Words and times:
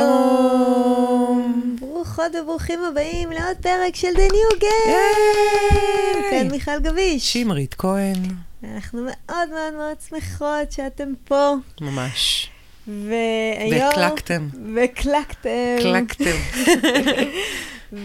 שלום. 0.00 0.56
ברוכות 1.80 2.34
וברוכים 2.40 2.80
הבאים 2.84 3.30
לעוד 3.30 3.56
פרק 3.62 3.96
של 3.96 4.08
The 4.14 4.32
New 4.32 4.54
Game. 4.60 6.30
כאן 6.30 6.48
מיכל 6.50 6.80
גביש. 6.80 7.32
שמרית 7.32 7.74
כהן. 7.74 8.22
אנחנו 8.74 9.02
מאוד 9.02 9.48
מאוד 9.50 9.74
מאוד 9.76 9.96
שמחות 10.08 10.72
שאתם 10.72 11.12
פה. 11.24 11.54
ממש. 11.80 12.50
והיום... 12.86 13.88
והקלקתם. 13.88 14.48
והקלקתם. 14.74 15.76
הקלקתם. 15.78 16.36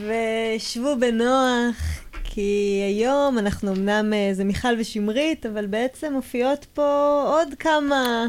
ושבו 0.57 0.95
בנוח, 0.99 1.75
כי 2.23 2.81
היום 2.87 3.39
אנחנו 3.39 3.73
אמנם, 3.73 4.13
אה, 4.13 4.29
זה 4.33 4.43
מיכל 4.43 4.75
ושמרית, 4.79 5.45
אבל 5.45 5.65
בעצם 5.65 6.13
מופיעות 6.13 6.65
פה 6.73 7.23
עוד 7.27 7.47
כמה... 7.59 8.27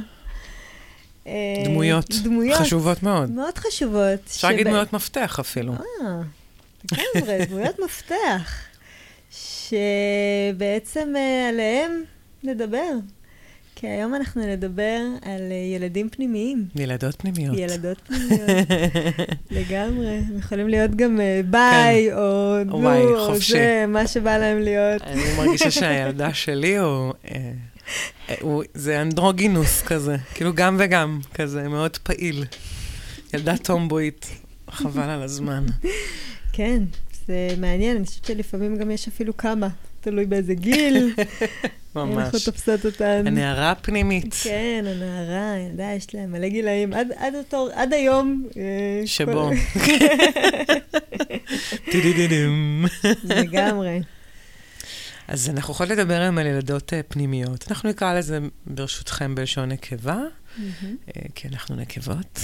אה, 1.27 1.33
דמויות. 1.65 2.15
דמויות. 2.23 2.59
חשובות 2.61 3.03
מאוד. 3.03 3.31
מאוד 3.31 3.59
חשובות. 3.59 4.21
אפשר 4.27 4.49
להגיד 4.49 4.67
דמויות 4.67 4.93
מפתח 4.93 5.39
אפילו. 5.41 5.73
אה, 5.73 6.21
לגמרי, 6.93 7.45
דמויות 7.51 7.79
מפתח, 7.85 8.53
שבעצם 9.31 11.13
אה, 11.17 11.49
עליהם 11.49 12.03
נדבר. 12.45 12.91
כי 13.79 13.87
היום 13.87 14.15
אנחנו 14.15 14.43
נדבר 14.47 15.01
על 15.23 15.41
אה, 15.51 15.75
ילדים 15.75 16.09
פנימיים. 16.09 16.65
ילדות 16.77 17.15
פנימיות. 17.15 17.57
ילדות 17.59 17.99
פנימיות, 18.07 18.51
לגמרי. 19.51 20.09
הם 20.09 20.39
יכולים 20.39 20.69
להיות 20.69 20.91
גם 20.91 21.21
ביי, 21.51 22.13
או 22.13 22.65
נו, 22.65 22.83
וואי, 22.83 23.03
או 23.03 23.27
חופשי. 23.27 23.53
זה, 23.53 23.85
מה 23.89 24.07
שבא 24.07 24.39
להם 24.39 24.61
להיות. 24.61 25.03
אני 25.03 25.23
מרגישה 25.37 25.71
שהילדה 25.71 26.35
שלי 26.35 26.77
הוא... 26.77 27.13
זה 28.75 29.03
אנדרוגינוס 29.03 29.83
כזה, 29.83 30.17
כאילו 30.35 30.55
גם 30.55 30.77
וגם, 30.81 31.21
כזה 31.35 31.69
מאוד 31.69 31.97
פעיל. 31.97 32.45
ילדה 33.35 33.57
טומבוית, 33.57 34.27
חבל 34.71 35.11
על 35.11 35.23
הזמן. 35.23 35.67
כן, 36.53 36.83
זה 37.27 37.49
מעניין, 37.59 37.97
אני 37.97 38.07
חושבת 38.07 38.25
שלפעמים 38.25 38.77
גם 38.77 38.91
יש 38.91 39.09
אפילו 39.09 39.37
כמה, 39.37 39.69
תלוי 40.01 40.27
באיזה 40.27 40.55
גיל, 40.55 41.15
אנחנו 41.97 42.15
ממש. 42.17 42.45
תופסות 42.45 42.87
אותן. 42.87 43.25
הנערה 43.27 43.71
הפנימית. 43.71 44.35
כן, 44.43 44.85
הנערה, 44.87 45.59
ילדה, 45.59 45.93
יש 45.97 46.15
להם 46.15 46.33
מלא 46.33 46.49
גילאים, 46.49 46.93
עד, 46.93 47.09
עד, 47.17 47.35
אותו, 47.35 47.69
עד 47.75 47.93
היום. 47.93 48.45
אה, 48.57 49.07
שבו. 49.07 49.51
כל-. 51.93 51.99
לגמרי. 53.25 54.01
אז 55.29 55.51
אנחנו 55.51 55.73
יכולות 55.73 55.93
לדבר 55.93 56.21
היום 56.21 56.39
על 56.39 56.47
ילדות 56.47 56.93
אה, 56.93 57.01
פנימיות. 57.03 57.65
אנחנו 57.71 57.91
נקרא 57.91 58.15
לזה, 58.15 58.39
ברשותכם, 58.67 59.35
בלשון 59.35 59.69
נקבה, 59.69 60.19
אה, 60.59 61.23
כי 61.35 61.49
אנחנו 61.49 61.77
נקבות, 61.77 62.41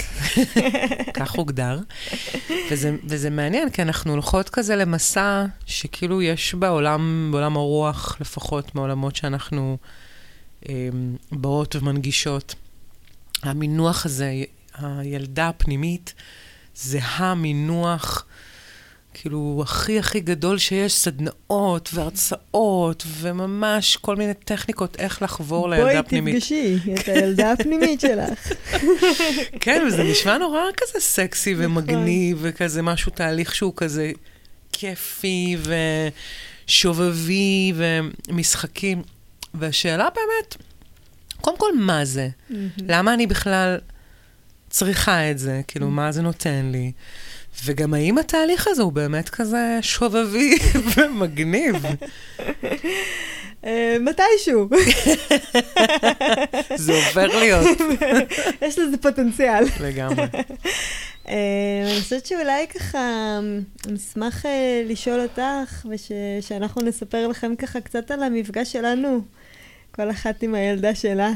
כך 1.17 1.31
הוגדר. 1.31 1.79
וזה, 2.71 2.95
וזה 3.03 3.29
מעניין, 3.29 3.69
כי 3.69 3.81
אנחנו 3.81 4.11
הולכות 4.11 4.49
כזה 4.49 4.75
למסע 4.75 5.45
שכאילו 5.65 6.21
יש 6.21 6.53
בעולם, 6.53 7.29
בעולם 7.31 7.57
הרוח, 7.57 8.17
לפחות 8.21 8.75
מעולמות 8.75 9.15
שאנחנו 9.15 9.77
אה, 10.69 10.89
באות 11.31 11.75
ומנגישות. 11.75 12.55
המינוח 13.43 14.05
הזה, 14.05 14.33
הילדה 14.77 15.49
הפנימית, 15.49 16.13
זה 16.75 16.99
המינוח, 17.03 18.25
כאילו, 19.13 19.61
הכי 19.63 19.99
הכי 19.99 20.19
גדול 20.19 20.57
שיש, 20.57 20.93
סדנאות 20.93 21.89
והרצאות, 21.93 23.03
וממש 23.07 23.97
כל 23.97 24.15
מיני 24.15 24.33
טכניקות 24.33 24.95
איך 24.99 25.21
לחבור 25.21 25.69
לילדה 25.69 25.99
הפנימית. 25.99 26.33
בואי 26.33 26.41
תפגשי 26.41 26.93
את 26.93 27.07
הילדה 27.07 27.51
הפנימית 27.51 28.01
שלך. 28.01 28.53
כן, 29.61 29.83
וזה 29.87 30.03
נשמע 30.03 30.37
נורא 30.37 30.61
כזה 30.77 30.99
סקסי 30.99 31.53
נכון. 31.53 31.65
ומגניב, 31.65 32.37
וכזה 32.41 32.81
משהו, 32.81 33.11
תהליך 33.11 33.55
שהוא 33.55 33.73
כזה 33.75 34.11
כיפי 34.71 35.57
ושובבי 36.67 37.73
ומשחקים. 37.75 39.01
והשאלה 39.53 40.07
באמת, 40.15 40.55
קודם 41.41 41.57
כל, 41.57 41.77
מה 41.77 42.05
זה? 42.05 42.29
למה 42.77 43.13
אני 43.13 43.27
בכלל 43.27 43.77
צריכה 44.69 45.31
את 45.31 45.39
זה? 45.39 45.61
כאילו, 45.67 45.89
מה 45.89 46.11
זה 46.11 46.21
נותן 46.21 46.69
לי? 46.71 46.91
וגם 47.65 47.93
האם 47.93 48.17
התהליך 48.17 48.67
הזה 48.67 48.81
הוא 48.81 48.91
באמת 48.91 49.29
כזה 49.29 49.79
שובבי 49.81 50.57
ומגניב? 50.95 51.75
אה, 53.65 53.97
מתישהו, 53.99 54.69
זה 56.75 56.93
עובר 57.07 57.27
להיות 57.27 57.77
יש 58.61 58.79
לזה 58.79 58.97
פוטנציאל. 58.97 59.63
לגמרי. 59.79 60.25
אה, 61.27 61.83
אני 61.91 62.01
חושבת 62.01 62.25
שאולי 62.25 62.67
ככה, 62.67 63.39
נשמח 63.87 64.45
אה, 64.45 64.83
לשאול 64.85 65.19
אותך, 65.19 65.85
ושאנחנו 65.89 66.81
נספר 66.81 67.27
לכם 67.27 67.55
ככה 67.55 67.81
קצת 67.81 68.11
על 68.11 68.23
המפגש 68.23 68.71
שלנו, 68.71 69.21
כל 69.91 70.11
אחת 70.11 70.43
עם 70.43 70.55
הילדה 70.55 70.95
שלה. 70.95 71.31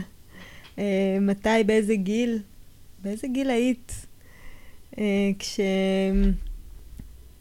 מתי, 1.22 1.64
באיזה 1.66 1.96
גיל? 1.96 2.40
באיזה 3.04 3.28
גיל 3.28 3.50
היית? 3.50 4.07
אה, 5.00 5.04
כש... 5.40 5.60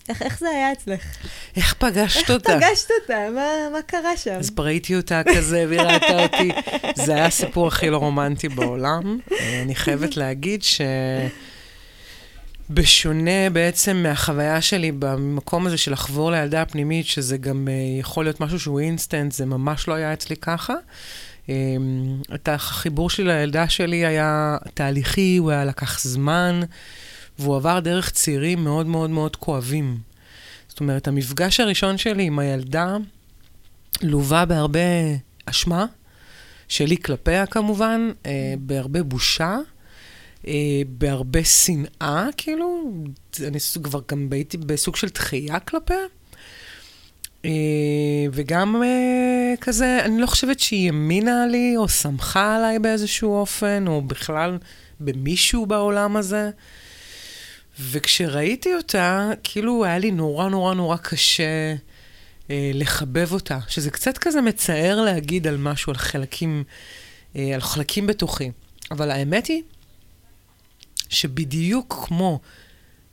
איך, 0.08 0.22
איך 0.22 0.38
זה 0.38 0.48
היה 0.48 0.72
אצלך? 0.72 1.16
איך 1.56 1.74
פגשת 1.74 2.16
איך 2.16 2.30
אותה? 2.30 2.58
פגשת 2.60 2.88
אותה? 3.02 3.30
מה, 3.34 3.46
מה 3.72 3.82
קרה 3.82 4.16
שם? 4.16 4.34
אז 4.38 4.50
ראיתי 4.58 4.96
אותה 4.96 5.22
כזה, 5.34 5.64
והיא 5.68 5.80
ראתה 5.80 6.22
אותי. 6.22 6.50
זה 6.94 7.14
היה 7.14 7.26
הסיפור 7.26 7.68
הכי 7.68 7.90
לא 7.90 7.96
רומנטי 7.96 8.48
בעולם. 8.48 9.18
אה, 9.32 9.62
אני 9.62 9.74
חייבת 9.74 10.16
להגיד 10.16 10.62
ש... 10.62 10.80
בשונה 12.70 13.50
בעצם 13.52 13.96
מהחוויה 13.96 14.60
שלי 14.60 14.92
במקום 14.92 15.66
הזה 15.66 15.78
של 15.78 15.92
לחבור 15.92 16.30
לילדה 16.30 16.62
הפנימית, 16.62 17.06
שזה 17.06 17.36
גם 17.36 17.68
אה, 17.70 18.00
יכול 18.00 18.24
להיות 18.24 18.40
משהו 18.40 18.60
שהוא 18.60 18.80
אינסטנט, 18.80 19.32
זה 19.32 19.46
ממש 19.46 19.88
לא 19.88 19.94
היה 19.94 20.12
אצלי 20.12 20.36
ככה. 20.36 20.74
אה, 21.48 21.54
את 22.34 22.48
החיבור 22.48 23.10
שלי 23.10 23.24
לילדה 23.24 23.68
שלי 23.68 24.06
היה 24.06 24.56
תהליכי, 24.74 25.36
הוא 25.36 25.50
היה 25.50 25.64
לקח 25.64 26.00
זמן, 26.00 26.60
והוא 27.38 27.56
עבר 27.56 27.80
דרך 27.80 28.10
צירים 28.10 28.64
מאוד 28.64 28.86
מאוד 28.86 29.10
מאוד 29.10 29.36
כואבים. 29.36 29.98
זאת 30.68 30.80
אומרת, 30.80 31.08
המפגש 31.08 31.60
הראשון 31.60 31.98
שלי 31.98 32.22
עם 32.22 32.38
הילדה 32.38 32.96
לווה 34.02 34.44
בהרבה 34.44 34.80
אשמה, 35.46 35.86
שלי 36.68 36.96
כלפיה 36.96 37.46
כמובן, 37.46 38.10
אה, 38.26 38.54
בהרבה 38.58 39.02
בושה, 39.02 39.58
אה, 40.46 40.52
בהרבה 40.88 41.44
שנאה, 41.44 42.26
כאילו, 42.36 42.92
אני 43.40 43.58
כבר 43.82 44.00
גם 44.10 44.28
הייתי 44.32 44.56
בסוג 44.56 44.96
של 44.96 45.08
דחייה 45.08 45.60
כלפיה. 45.60 45.96
אה, 47.44 47.50
וגם 48.32 48.82
אה, 48.82 49.54
כזה, 49.60 50.00
אני 50.04 50.20
לא 50.20 50.26
חושבת 50.26 50.60
שהיא 50.60 50.86
האמינה 50.86 51.46
לי, 51.46 51.76
או 51.76 51.88
שמחה 51.88 52.56
עליי 52.56 52.78
באיזשהו 52.78 53.34
אופן, 53.34 53.84
או 53.86 54.02
בכלל 54.02 54.58
במישהו 55.00 55.66
בעולם 55.66 56.16
הזה. 56.16 56.50
וכשראיתי 57.80 58.74
אותה, 58.74 59.30
כאילו 59.44 59.84
היה 59.84 59.98
לי 59.98 60.10
נורא 60.10 60.48
נורא 60.48 60.74
נורא 60.74 60.96
קשה 60.96 61.74
אה, 62.50 62.70
לחבב 62.74 63.32
אותה, 63.32 63.58
שזה 63.68 63.90
קצת 63.90 64.18
כזה 64.18 64.40
מצער 64.40 65.00
להגיד 65.00 65.46
על 65.46 65.56
משהו, 65.56 65.90
על 65.90 65.96
חלקים, 65.98 66.64
אה, 67.36 67.54
על 67.54 67.60
חלקים 67.60 68.06
בתוכי. 68.06 68.50
אבל 68.90 69.10
האמת 69.10 69.46
היא 69.46 69.62
שבדיוק 71.08 72.04
כמו 72.08 72.40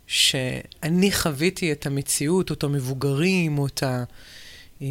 שאני 0.07 1.12
חוויתי 1.12 1.72
את 1.72 1.85
המציאות, 1.85 2.50
או 2.50 2.56
את 2.56 2.63
המבוגרים, 2.63 3.57
או 3.57 3.68
את, 3.68 3.84
ה, 3.84 4.03
אה, 4.81 4.88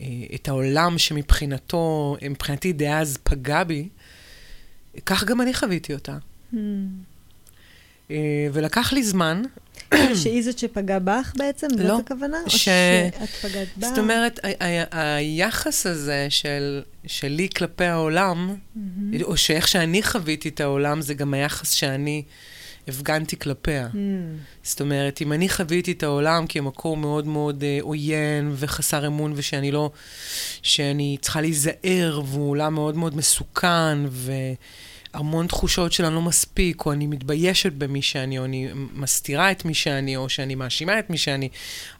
אה, 0.00 0.06
את 0.34 0.48
העולם 0.48 0.98
שמבחינתו, 0.98 2.16
מבחינתי 2.30 2.72
דאז 2.72 3.18
פגע 3.22 3.64
בי, 3.64 3.88
כך 5.06 5.24
גם 5.24 5.40
אני 5.40 5.54
חוויתי 5.54 5.94
אותה. 5.94 6.18
Hmm. 6.52 6.56
אה, 8.10 8.16
ולקח 8.52 8.92
לי 8.92 9.02
זמן, 9.02 9.42
שהיא 10.22 10.42
זאת 10.42 10.58
שפגעה 10.58 10.98
בך 10.98 11.32
בעצם? 11.36 11.66
לא. 11.78 11.96
זאת 11.96 12.04
הכוונה? 12.04 12.36
או 12.44 12.50
ש- 12.50 12.64
שאת 12.64 13.28
פגעת 13.42 13.68
בה? 13.76 13.88
זאת 13.88 13.98
אומרת, 13.98 14.40
היחס 14.90 15.86
הזה 15.86 16.26
של, 16.30 16.82
שלי 17.06 17.48
כלפי 17.56 17.84
העולם, 17.84 18.56
מהמם. 18.76 19.22
או 19.22 19.36
שאיך 19.36 19.68
שאני 19.68 20.02
חוויתי 20.02 20.48
את 20.48 20.60
העולם, 20.60 21.00
זה 21.00 21.14
גם 21.14 21.34
היחס 21.34 21.70
שאני 21.70 22.22
הפגנתי 22.88 23.38
כלפיה. 23.38 23.88
Hmm. 23.92 23.96
זאת 24.62 24.80
אומרת, 24.80 25.22
אם 25.22 25.32
אני 25.32 25.48
חוויתי 25.48 25.92
את 25.92 26.02
העולם 26.02 26.46
כמקום 26.46 27.00
מאוד 27.00 27.26
מאוד 27.26 27.64
אה, 27.64 27.78
עוין 27.80 28.52
וחסר 28.56 29.06
אמון, 29.06 29.32
ושאני 29.36 29.70
לא, 29.72 29.90
שאני 30.62 31.16
צריכה 31.20 31.40
להיזהר, 31.40 32.20
והוא 32.26 32.50
עולם 32.50 32.74
מאוד 32.74 32.96
מאוד 32.96 33.16
מסוכן, 33.16 33.98
והמון 35.14 35.46
תחושות 35.46 35.92
של 35.92 36.04
אני 36.04 36.14
לא 36.14 36.22
מספיק, 36.22 36.86
או 36.86 36.92
אני 36.92 37.06
מתביישת 37.06 37.72
במי 37.72 38.02
שאני, 38.02 38.38
או 38.38 38.44
אני 38.44 38.68
מסתירה 38.94 39.50
את 39.50 39.64
מי 39.64 39.74
שאני, 39.74 40.16
או 40.16 40.28
שאני 40.28 40.54
מאשימה 40.54 40.98
את 40.98 41.10
מי 41.10 41.18
שאני, 41.18 41.48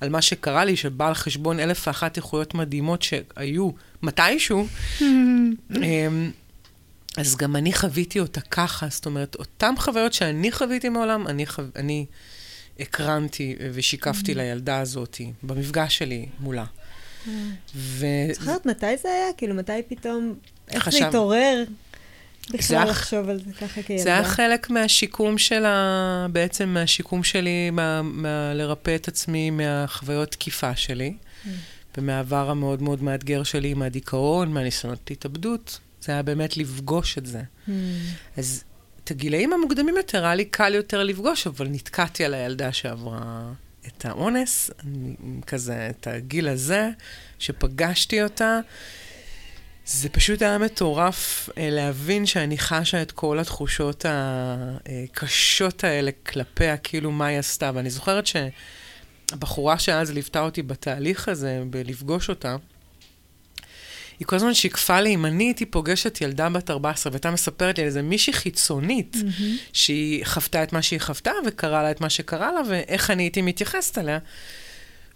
על 0.01 0.09
מה 0.09 0.23
שקרה 0.23 0.65
לי, 0.65 0.77
שבא 0.77 1.09
על 1.09 1.15
חשבון 1.15 1.61
אלף 1.61 1.87
ואחת 1.87 2.17
איכויות 2.17 2.55
מדהימות 2.55 3.03
שהיו 3.03 3.71
מתישהו, 4.03 4.67
אמ, 5.03 6.31
אז 7.17 7.37
גם 7.37 7.57
אני 7.57 7.73
חוויתי 7.73 8.21
אותה 8.21 8.41
ככה, 8.41 8.87
זאת 8.91 9.07
אומרת, 9.07 9.35
אותן 9.35 9.75
חוויות 9.79 10.13
שאני 10.13 10.53
חוויתי 10.53 10.89
מעולם, 10.89 11.27
אני, 11.27 11.47
חו... 11.47 11.63
אני 11.77 12.07
הקרנתי 12.81 13.57
ושיקפתי 13.73 14.33
mm-hmm. 14.33 14.37
לילדה 14.37 14.81
הזאת 14.81 15.21
במפגש 15.43 15.99
שלי 15.99 16.27
מולה. 16.41 16.65
Mm-hmm. 16.65 17.31
ו... 17.75 18.07
זוכרת 18.33 18.67
מתי 18.67 18.97
זה 19.03 19.09
היה? 19.09 19.33
כאילו, 19.37 19.55
מתי 19.55 19.73
פתאום, 19.89 20.35
איך 20.71 20.85
חשב... 20.85 20.99
זה 20.99 21.09
התעורר? 21.09 21.65
בכלל 22.51 22.89
לחשוב 22.89 23.29
על 23.29 23.41
זה 23.41 23.53
ככה 23.53 23.83
כילדה. 23.83 24.03
זה 24.03 24.09
היה 24.09 24.25
חלק 24.25 24.71
מהשיקום 24.71 25.39
של 25.39 25.65
ה... 25.65 26.27
בעצם 26.33 26.69
מהשיקום 26.69 27.25
שלי, 27.25 27.71
מה, 27.71 28.03
מה... 28.03 28.55
לרפא 28.55 28.95
את 28.95 29.09
עצמי 29.09 29.51
מהחוויות 29.51 30.31
תקיפה 30.31 30.77
שלי, 30.77 31.17
mm. 31.17 31.49
ומהעבר 31.99 32.51
המאוד 32.51 32.83
מאוד 32.83 33.03
מאתגר 33.03 33.43
שלי, 33.43 33.75
מהדיכאון, 33.75 34.53
מהניסיונות 34.53 35.11
התאבדות. 35.11 35.79
זה 36.01 36.13
היה 36.13 36.23
באמת 36.23 36.57
לפגוש 36.57 37.19
את 37.19 37.27
זה. 37.27 37.43
Mm. 37.69 37.71
אז 38.37 38.65
את 39.05 39.11
הגילאים 39.11 39.53
המוקדמים 39.53 39.97
יותר, 39.97 40.25
היה 40.25 40.35
לי 40.35 40.45
קל 40.45 40.75
יותר 40.75 41.03
לפגוש, 41.03 41.47
אבל 41.47 41.69
נתקעתי 41.69 42.25
על 42.25 42.35
הילדה 42.35 42.73
שעברה 42.73 43.53
את 43.87 44.05
האונס, 44.05 44.71
אני, 44.85 45.15
כזה, 45.47 45.91
את 45.91 46.07
הגיל 46.07 46.49
הזה, 46.49 46.91
שפגשתי 47.39 48.23
אותה. 48.23 48.61
זה 49.87 50.09
פשוט 50.09 50.43
היה 50.43 50.59
מטורף 50.59 51.49
אה, 51.59 51.71
להבין 51.71 52.27
שאני 52.27 52.59
חשה 52.59 53.03
את 53.03 53.13
כל 53.13 53.39
התחושות 53.39 54.05
הקשות 54.09 55.85
האלה 55.85 56.11
כלפיה, 56.27 56.77
כאילו 56.77 57.11
מה 57.11 57.27
היא 57.27 57.39
עשתה. 57.39 57.71
ואני 57.75 57.91
זוכרת 57.91 58.25
שהבחורה 58.27 59.79
שאז 59.79 60.11
ליוותה 60.11 60.41
אותי 60.41 60.63
בתהליך 60.63 61.29
הזה, 61.29 61.63
בלפגוש 61.71 62.29
אותה, 62.29 62.57
היא 64.19 64.27
כל 64.27 64.37
הזמן 64.37 64.55
שיקפה 64.55 65.01
לי, 65.01 65.15
אם 65.15 65.27
אני 65.27 65.45
הייתי 65.45 65.67
פוגשת 65.67 66.21
ילדה 66.21 66.49
בת 66.49 66.71
14 66.71 67.13
והייתה 67.13 67.31
מספרת 67.31 67.79
לי 67.79 67.83
על 67.83 67.87
איזה 67.87 68.03
מישהי 68.03 68.33
חיצונית, 68.33 69.15
mm-hmm. 69.17 69.43
שהיא 69.73 70.27
חוותה 70.27 70.63
את 70.63 70.73
מה 70.73 70.83
שהיא 70.83 71.01
חוותה 71.01 71.33
וקרה 71.47 71.83
לה 71.83 71.91
את 71.91 72.01
מה 72.01 72.11
שקרה 72.11 72.53
לה, 72.53 72.61
ואיך 72.69 73.11
אני 73.11 73.23
הייתי 73.23 73.43
מתייחסת 73.43 73.99
אליה. 73.99 74.19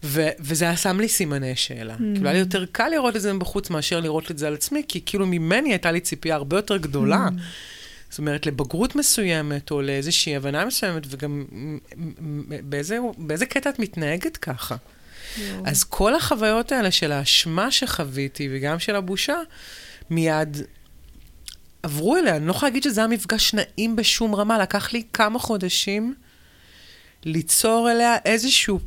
ו- 0.05 0.29
וזה 0.41 0.65
היה 0.65 0.77
שם 0.77 1.01
לי 1.01 1.09
סימני 1.09 1.57
שאלה. 1.57 1.95
Mm. 1.95 1.99
כאילו, 1.99 2.25
היה 2.25 2.33
לי 2.33 2.39
יותר 2.39 2.65
קל 2.73 2.89
לראות 2.89 3.17
את 3.17 3.21
זה 3.21 3.33
מבחוץ 3.33 3.71
מאשר 3.71 4.01
לראות 4.01 4.31
את 4.31 4.39
זה 4.39 4.47
על 4.47 4.55
עצמי, 4.55 4.83
כי 4.89 5.01
כאילו 5.07 5.27
ממני 5.27 5.71
הייתה 5.71 5.93
לי 5.93 6.01
ציפייה 6.01 6.35
הרבה 6.35 6.57
יותר 6.57 6.77
גדולה. 6.77 7.29
Mm. 7.29 7.41
זאת 8.11 8.19
אומרת, 8.19 8.47
לבגרות 8.47 8.97
מסוימת, 8.97 9.71
או 9.71 9.83
לאיזושהי 9.83 10.37
הבנה 10.37 10.65
מסוימת, 10.65 11.03
וגם 11.09 11.45
באיזה, 12.63 12.99
באיזה 13.19 13.47
קטע 13.47 13.71
את 13.71 13.79
מתנהגת 13.79 14.37
ככה. 14.37 14.77
Yeah. 14.77 15.41
אז 15.65 15.85
כל 15.85 16.15
החוויות 16.15 16.73
האלה 16.73 16.91
של 16.91 17.13
האשמה 17.13 17.71
שחוויתי, 17.71 18.49
וגם 18.53 18.79
של 18.79 18.97
הבושה, 18.97 19.37
מיד 20.11 20.57
עברו 21.83 22.17
אליה. 22.17 22.37
אני 22.37 22.47
לא 22.47 22.51
יכולה 22.51 22.71
להגיד 22.71 22.83
שזה 22.83 23.01
היה 23.01 23.09
מפגש 23.09 23.55
נעים 23.55 23.97
בשום 23.97 24.35
רמה, 24.35 24.59
לקח 24.59 24.93
לי 24.93 25.03
כמה 25.13 25.39
חודשים 25.39 26.15
ליצור 27.25 27.91
אליה 27.91 28.17
איזשהו 28.25 28.79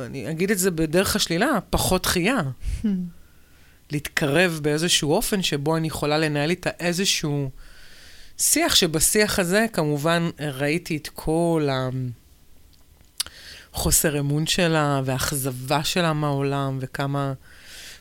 אני 0.00 0.30
אגיד 0.30 0.50
את 0.50 0.58
זה 0.58 0.70
בדרך 0.70 1.16
השלילה, 1.16 1.58
פחות 1.70 2.06
חייה. 2.06 2.40
להתקרב 3.90 4.60
באיזשהו 4.62 5.12
אופן 5.12 5.42
שבו 5.42 5.76
אני 5.76 5.86
יכולה 5.86 6.18
לנהל 6.18 6.50
איתה 6.50 6.70
איזשהו 6.80 7.50
שיח, 8.38 8.74
שבשיח 8.74 9.38
הזה 9.38 9.66
כמובן 9.72 10.30
ראיתי 10.40 10.96
את 10.96 11.08
כל 11.14 11.68
החוסר 13.72 14.20
אמון 14.20 14.46
שלה 14.46 15.00
והאכזבה 15.04 15.84
שלה 15.84 16.12
מהעולם, 16.12 16.78
וכמה, 16.80 17.32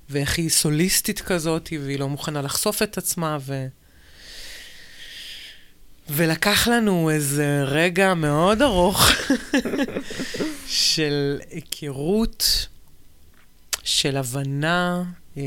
ואיך 0.10 0.38
היא 0.38 0.50
סוליסטית 0.50 1.22
כזאת, 1.22 1.70
והיא 1.82 2.00
לא 2.00 2.10
מוכנה 2.10 2.42
לחשוף 2.42 2.82
את 2.82 2.98
עצמה, 2.98 3.38
ו... 3.42 3.68
ולקח 6.10 6.68
לנו 6.68 7.10
איזה 7.10 7.64
רגע 7.64 8.14
מאוד 8.14 8.62
ארוך 8.62 9.10
של 10.68 11.40
היכרות, 11.52 12.68
של 13.84 14.18
הבנה, 14.18 15.04
אה, 15.38 15.44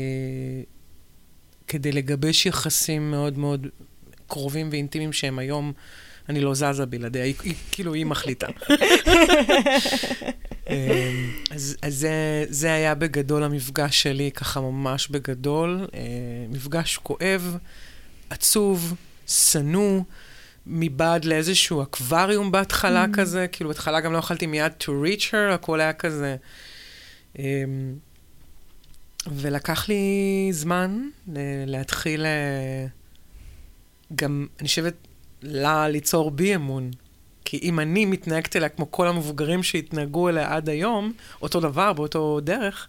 כדי 1.67 1.91
לגבש 1.91 2.45
יחסים 2.45 3.11
מאוד 3.11 3.37
מאוד 3.37 3.67
קרובים 4.27 4.69
ואינטימיים 4.71 5.13
שהם 5.13 5.39
היום, 5.39 5.73
אני 6.29 6.41
לא 6.41 6.53
זזה 6.53 6.85
בלעדיה, 6.85 7.23
היא, 7.23 7.35
היא, 7.43 7.53
כאילו 7.71 7.93
היא 7.93 8.05
מחליטה. 8.05 8.47
אה, 10.69 11.25
אז, 11.51 11.77
אז 11.81 11.95
זה, 11.95 12.45
זה 12.49 12.73
היה 12.73 12.95
בגדול 12.95 13.43
המפגש 13.43 14.03
שלי, 14.03 14.31
ככה 14.31 14.61
ממש 14.61 15.07
בגדול. 15.07 15.87
אה, 15.93 15.99
מפגש 16.49 16.97
כואב, 16.97 17.57
עצוב, 18.29 18.93
שנוא. 19.27 20.01
מבעד 20.69 21.25
לאיזשהו 21.25 21.83
אקווריום 21.83 22.51
בהתחלה 22.51 23.05
mm. 23.05 23.17
כזה, 23.17 23.47
כאילו 23.47 23.69
בהתחלה 23.69 23.99
גם 23.99 24.13
לא 24.13 24.17
יכלתי 24.17 24.47
מיד 24.47 24.71
to 24.83 24.85
reach 24.85 25.31
her, 25.31 25.53
הכל 25.53 25.79
היה 25.79 25.93
כזה. 25.93 26.35
Um, 27.35 27.39
ולקח 29.27 29.89
לי 29.89 30.47
זמן 30.51 31.09
להתחיל 31.67 32.25
אה, 32.25 32.85
גם, 34.15 34.47
אני 34.59 34.67
חושבת, 34.67 34.93
לה 35.41 35.87
ליצור 35.87 36.31
בי 36.31 36.55
אמון. 36.55 36.91
כי 37.45 37.59
אם 37.63 37.79
אני 37.79 38.05
מתנהגת 38.05 38.55
אליה 38.55 38.69
כמו 38.69 38.91
כל 38.91 39.07
המבוגרים 39.07 39.63
שהתנהגו 39.63 40.29
אליה 40.29 40.55
עד 40.55 40.69
היום, 40.69 41.13
אותו 41.41 41.59
דבר, 41.59 41.93
באותו 41.93 42.39
דרך, 42.39 42.87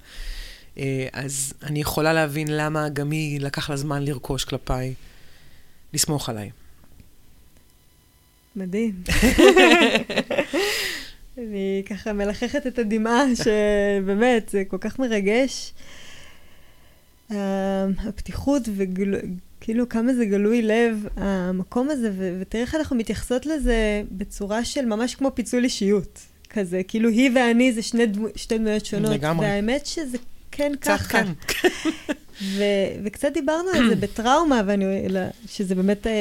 אה, 0.79 1.09
אז 1.13 1.53
אני 1.63 1.81
יכולה 1.81 2.13
להבין 2.13 2.49
למה 2.51 2.89
גם 2.89 3.11
היא 3.11 3.41
לקח 3.41 3.71
לה 3.71 3.77
זמן 3.77 4.03
לרכוש 4.03 4.45
כלפיי, 4.45 4.95
לסמוך 5.95 6.29
עליי. 6.29 6.51
מדהים. 8.57 9.03
אני 11.39 11.83
ככה 11.91 12.13
מלחכת 12.13 12.67
את 12.67 12.79
הדמעה, 12.79 13.23
שבאמת, 13.37 14.49
זה 14.49 14.63
כל 14.69 14.79
כך 14.81 14.99
מרגש. 14.99 15.73
הפתיחות 17.99 18.69
וכאילו 18.77 19.89
כמה 19.89 20.15
זה 20.15 20.25
גלוי 20.25 20.63
לב, 20.63 21.07
המקום 21.17 21.91
הזה, 21.91 22.11
ו- 22.13 22.39
ותראה 22.41 22.63
איך 22.65 22.75
אנחנו 22.75 22.97
מתייחסות 22.97 23.47
לזה 23.47 24.03
בצורה 24.13 24.65
של 24.65 24.85
ממש 24.85 25.15
כמו 25.15 25.31
פיצול 25.35 25.65
אישיות. 25.65 26.21
כזה, 26.51 26.83
כאילו 26.89 27.09
היא 27.09 27.31
ואני 27.35 27.73
זה 27.73 27.83
שני 27.83 28.07
דמו, 28.07 28.27
שתי 28.37 28.59
דמויות 28.59 28.87
שונות. 28.87 29.13
לגמרי. 29.13 29.47
והאמת 29.47 29.87
שזה 29.87 30.19
כן 30.51 30.73
ככה. 30.81 31.23
כן. 31.49 31.69
ו- 32.43 32.63
וקצת 33.05 33.33
דיברנו 33.33 33.69
על 33.75 33.89
זה 33.89 33.97
בטראומה, 34.07 34.63
ואני, 34.67 34.85
שזה 35.47 35.75
באמת, 35.75 36.07
אה, 36.07 36.13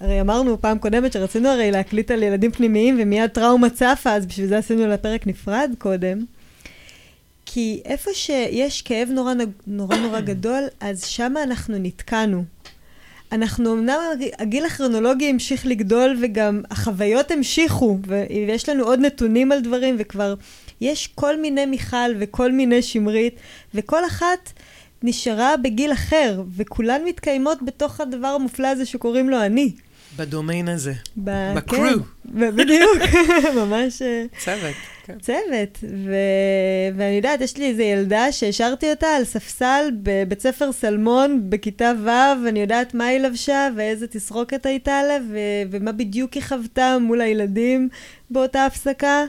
הרי 0.00 0.20
אמרנו 0.20 0.60
פעם 0.60 0.78
קודמת 0.78 1.12
שרצינו 1.12 1.48
הרי 1.48 1.70
להקליט 1.70 2.10
על 2.10 2.22
ילדים 2.22 2.50
פנימיים, 2.50 2.98
ומיד 3.02 3.30
טראומה 3.30 3.70
צפה, 3.70 4.12
אז 4.12 4.26
בשביל 4.26 4.46
זה 4.46 4.58
עשינו 4.58 4.86
לה 4.86 4.96
פרק 4.96 5.26
נפרד 5.26 5.70
קודם. 5.78 6.24
כי 7.46 7.80
איפה 7.84 8.10
שיש 8.14 8.82
כאב 8.82 9.08
נורא 9.10 9.34
נורא, 9.66 9.96
נורא 9.96 10.20
גדול, 10.30 10.62
אז 10.80 11.04
שם 11.04 11.34
אנחנו 11.42 11.78
נתקענו. 11.78 12.44
אנחנו 13.32 13.72
אמנם, 13.72 13.98
הגיל 14.38 14.64
הכרונולוגי 14.64 15.28
המשיך 15.30 15.66
לגדול 15.66 16.16
וגם 16.22 16.62
החוויות 16.70 17.30
המשיכו, 17.30 17.98
ויש 18.06 18.68
לנו 18.68 18.84
עוד 18.84 19.00
נתונים 19.00 19.52
על 19.52 19.60
דברים, 19.60 19.96
וכבר 19.98 20.34
יש 20.80 21.06
כל 21.14 21.40
מיני 21.40 21.66
מיכל 21.66 22.10
וכל 22.18 22.52
מיני 22.52 22.82
שמרית, 22.82 23.34
וכל 23.74 24.06
אחת 24.06 24.52
נשארה 25.02 25.56
בגיל 25.56 25.92
אחר, 25.92 26.42
וכולן 26.56 27.04
מתקיימות 27.04 27.58
בתוך 27.62 28.00
הדבר 28.00 28.28
המופלא 28.28 28.68
הזה 28.68 28.86
שקוראים 28.86 29.30
לו 29.30 29.42
אני. 29.42 29.72
בדומיין 30.16 30.68
הזה. 30.68 30.92
בקרו. 31.16 31.82
כן, 32.38 32.56
בדיוק, 32.56 32.98
ממש... 33.60 34.02
אה, 34.02 34.24
צוות. 34.38 34.74
כן. 35.04 35.18
צוות. 35.20 35.78
ו... 35.82 36.14
ואני 36.96 37.16
יודעת, 37.16 37.40
יש 37.40 37.56
לי 37.56 37.68
איזו 37.68 37.82
ילדה 37.82 38.32
שהשארתי 38.32 38.90
אותה 38.90 39.06
על 39.06 39.24
ספסל 39.24 39.90
בבית 40.02 40.40
ספר 40.40 40.72
סלמון 40.72 41.50
בכיתה 41.50 41.92
ו', 42.04 42.44
ואני 42.44 42.60
יודעת 42.60 42.94
מה 42.94 43.04
היא 43.04 43.18
לבשה 43.18 43.68
ואיזה 43.76 44.06
תסרוקת 44.06 44.66
הייתה 44.66 45.02
לה, 45.02 45.18
ו... 45.30 45.38
ומה 45.70 45.92
בדיוק 45.92 46.32
היא 46.32 46.42
חוותה 46.42 46.96
מול 47.00 47.20
הילדים 47.20 47.88
באותה 48.30 48.66
הפסקה. 48.66 49.24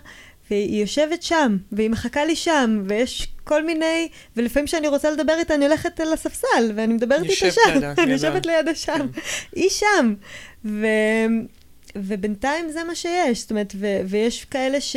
והיא 0.52 0.82
יושבת 0.82 1.24
שם, 1.24 1.58
והיא 1.72 1.90
מחכה 1.90 2.26
לי 2.26 2.36
שם, 2.36 2.84
ויש 2.86 3.28
כל 3.44 3.66
מיני, 3.66 4.08
ולפעמים 4.38 4.68
כשאני 4.68 4.88
רוצה 4.88 5.12
לדבר 5.12 5.34
איתה, 5.40 5.56
אני 5.56 5.66
הולכת 5.66 6.02
אל 6.02 6.14
הספסל, 6.14 6.72
ואני 6.76 6.94
מדברת 6.94 7.24
איתה 7.24 7.52
שם. 7.52 7.80
אני 8.04 8.12
יושבת 8.12 8.46
לידה 8.46 8.76
שם. 8.76 8.94
כן. 9.14 9.22
היא 9.56 9.70
שם. 9.70 10.14
ו... 10.66 10.88
ובינתיים 11.96 12.70
זה 12.70 12.84
מה 12.84 12.96
שיש, 12.96 13.42
זאת 13.42 13.52
אומרת, 13.52 13.74
ו- 13.76 14.00
ויש 14.06 14.46
כאלה 14.46 14.82
ש- 14.82 14.96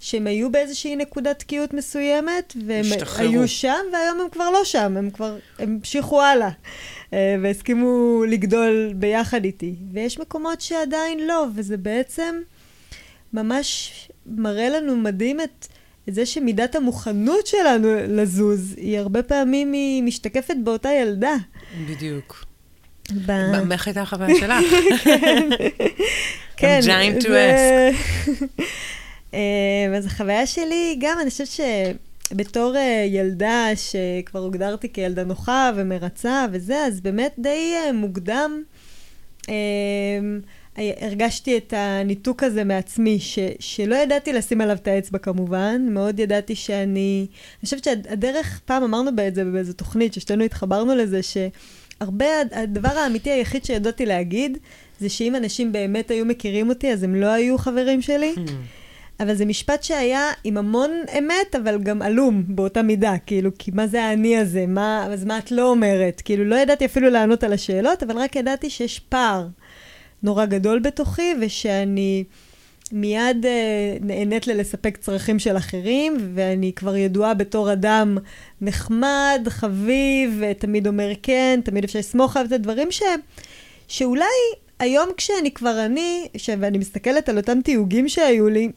שהם 0.00 0.26
היו 0.26 0.52
באיזושהי 0.52 0.96
נקודת 0.96 1.38
תקיעות 1.38 1.74
מסוימת, 1.74 2.54
והם 2.66 2.80
השתחררו. 2.80 3.28
היו 3.30 3.48
שם, 3.48 3.84
והיום 3.92 4.20
הם 4.20 4.28
כבר 4.28 4.50
לא 4.50 4.64
שם, 4.64 4.96
הם 4.96 5.10
כבר 5.10 5.36
המשיכו 5.58 6.22
הלאה, 6.22 6.50
אה, 7.12 7.36
והסכימו 7.42 8.22
לגדול 8.28 8.92
ביחד 8.96 9.44
איתי. 9.44 9.74
ויש 9.92 10.18
מקומות 10.18 10.60
שעדיין 10.60 11.26
לא, 11.26 11.46
וזה 11.54 11.76
בעצם 11.76 12.40
ממש 13.32 13.92
מראה 14.36 14.68
לנו 14.68 14.96
מדהים 14.96 15.40
את, 15.40 15.66
את 16.08 16.14
זה 16.14 16.26
שמידת 16.26 16.74
המוכנות 16.74 17.46
שלנו 17.46 17.88
לזוז, 18.08 18.74
היא 18.76 18.98
הרבה 18.98 19.22
פעמים 19.22 19.72
היא 19.72 20.02
משתקפת 20.02 20.56
באותה 20.64 20.88
ילדה. 20.92 21.34
בדיוק. 21.88 22.44
איך 23.72 23.86
הייתה 23.86 24.02
החוויה 24.02 24.36
שלך? 24.40 24.64
כן. 26.56 26.80
I'm 26.82 26.86
giant 26.86 27.22
to 27.22 27.28
ask. 27.28 28.42
אה, 29.34 29.96
אז 29.96 30.06
החוויה 30.06 30.46
שלי, 30.46 30.96
גם 31.00 31.18
אני 31.22 31.30
חושבת 31.30 31.48
שבתור 32.30 32.76
אה, 32.76 33.04
ילדה 33.08 33.66
שכבר 33.74 34.40
הוגדרתי 34.40 34.92
כילדה 34.92 35.24
נוחה 35.24 35.70
ומרצה 35.76 36.46
וזה, 36.52 36.76
אז 36.76 37.00
באמת 37.00 37.34
די 37.38 37.72
אה, 37.74 37.92
מוקדם 37.92 38.62
הרגשתי 41.00 41.56
את 41.56 41.74
הניתוק 41.76 42.42
הזה 42.42 42.64
מעצמי, 42.64 43.20
ש, 43.20 43.38
שלא 43.60 43.96
ידעתי 43.96 44.32
לשים 44.32 44.60
עליו 44.60 44.76
את 44.76 44.88
האצבע 44.88 45.18
כמובן, 45.18 45.86
מאוד 45.90 46.20
ידעתי 46.20 46.54
שאני... 46.54 47.26
אני 47.30 47.64
חושבת 47.64 47.84
שהדרך, 47.84 48.60
פעם 48.64 48.82
אמרנו 48.82 49.10
את 49.28 49.34
זה 49.34 49.44
באיזו 49.44 49.72
תוכנית, 49.72 50.14
ששתינו 50.14 50.44
התחברנו 50.44 50.94
לזה, 50.94 51.20
שהרבה, 51.22 52.26
הדבר 52.52 52.88
האמיתי 52.88 53.30
היחיד 53.30 53.64
שידעתי 53.64 54.06
להגיד, 54.06 54.58
זה 55.00 55.08
שאם 55.08 55.36
אנשים 55.36 55.72
באמת 55.72 56.10
היו 56.10 56.24
מכירים 56.24 56.68
אותי, 56.68 56.92
אז 56.92 57.02
הם 57.02 57.14
לא 57.14 57.26
היו 57.26 57.58
חברים 57.58 58.02
שלי. 58.02 58.34
Hmm. 58.36 58.50
אבל 59.20 59.34
זה 59.34 59.44
משפט 59.44 59.82
שהיה 59.82 60.30
עם 60.44 60.56
המון 60.56 60.90
אמת, 61.18 61.56
אבל 61.62 61.78
גם 61.78 62.02
עלום 62.02 62.42
באותה 62.46 62.82
מידה, 62.82 63.14
כאילו, 63.26 63.50
כי 63.58 63.70
מה 63.74 63.86
זה 63.86 64.04
האני 64.04 64.36
הזה? 64.36 64.66
מה, 64.66 65.06
אז 65.10 65.24
מה 65.24 65.38
את 65.38 65.50
לא 65.50 65.70
אומרת? 65.70 66.22
כאילו, 66.24 66.44
לא 66.44 66.56
ידעתי 66.56 66.84
אפילו 66.84 67.10
לענות 67.10 67.44
על 67.44 67.52
השאלות, 67.52 68.02
אבל 68.02 68.18
רק 68.18 68.36
ידעתי 68.36 68.70
שיש 68.70 68.98
פער 68.98 69.46
נורא 70.22 70.44
גדול 70.44 70.78
בתוכי, 70.78 71.34
ושאני 71.40 72.24
מיד 72.92 73.46
אה, 73.46 73.96
נהנית 74.00 74.46
ללספק 74.46 74.96
צרכים 74.96 75.38
של 75.38 75.56
אחרים, 75.56 76.16
ואני 76.34 76.72
כבר 76.72 76.96
ידועה 76.96 77.34
בתור 77.34 77.72
אדם 77.72 78.18
נחמד, 78.60 79.46
חביב, 79.48 80.42
תמיד 80.58 80.86
אומר 80.86 81.10
כן, 81.22 81.60
תמיד 81.64 81.84
אפשר 81.84 81.98
לסמוך 81.98 82.36
עליו 82.36 82.48
את 82.48 82.52
הדברים 82.52 82.90
ש... 82.90 83.02
שאולי 83.88 84.24
היום 84.78 85.08
כשאני 85.16 85.50
כבר 85.50 85.84
אני, 85.86 86.28
ש... 86.36 86.50
ואני 86.60 86.78
מסתכלת 86.78 87.28
על 87.28 87.36
אותם 87.36 87.60
תיוגים 87.60 88.08
שהיו 88.08 88.48
לי, 88.48 88.68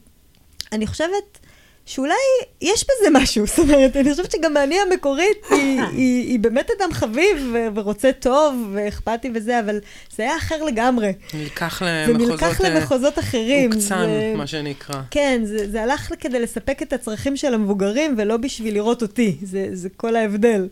אני 0.72 0.86
חושבת 0.86 1.38
שאולי 1.86 2.14
יש 2.60 2.84
בזה 2.84 3.10
משהו, 3.12 3.46
זאת 3.56 3.58
אומרת, 3.58 3.96
אני 3.96 4.10
חושבת 4.10 4.30
שגם 4.30 4.56
אני 4.56 4.76
המקורית, 4.80 5.38
היא, 5.50 5.80
היא, 5.80 6.28
היא 6.28 6.38
באמת 6.38 6.70
אדם 6.78 6.92
חביב 6.92 7.54
ורוצה 7.74 8.10
טוב 8.12 8.70
ואכפתי 8.72 9.30
וזה, 9.34 9.60
אבל 9.60 9.78
זה 10.16 10.22
היה 10.22 10.36
אחר 10.36 10.62
לגמרי. 10.62 11.12
נלקח 11.34 11.82
למחוזות... 11.82 12.38
זה 12.38 12.46
נלקח 12.46 12.60
למחוזות 12.60 13.18
אחרים. 13.18 13.72
עוקצן, 13.72 14.06
זה, 14.06 14.34
מה 14.36 14.46
שנקרא. 14.46 15.02
כן, 15.10 15.40
זה, 15.44 15.70
זה 15.70 15.82
הלך 15.82 16.12
כדי 16.20 16.40
לספק 16.40 16.82
את 16.82 16.92
הצרכים 16.92 17.36
של 17.36 17.54
המבוגרים, 17.54 18.14
ולא 18.18 18.36
בשביל 18.36 18.74
לראות 18.74 19.02
אותי, 19.02 19.36
זה, 19.42 19.68
זה 19.72 19.88
כל 19.96 20.16
ההבדל. 20.16 20.68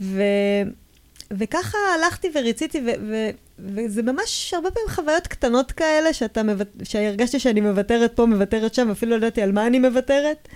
ו, 0.00 0.22
וככה 1.32 1.78
הלכתי 1.94 2.28
וריציתי, 2.34 2.80
ו, 2.80 2.90
ו, 3.08 3.30
וזה 3.58 4.02
ממש 4.02 4.54
הרבה 4.54 4.70
פעמים 4.70 4.88
חוויות 4.88 5.26
קטנות 5.26 5.72
כאלה, 5.72 6.12
שאתה 6.12 6.42
מבט... 6.42 6.68
שהרגשתי 6.82 7.38
שאני 7.38 7.60
מוותרת 7.60 8.12
פה, 8.16 8.26
מוותרת 8.26 8.74
שם, 8.74 8.90
אפילו 8.90 9.10
לא 9.10 9.16
ידעתי 9.16 9.42
על 9.42 9.52
מה 9.52 9.66
אני 9.66 9.78
מוותרת. 9.78 10.48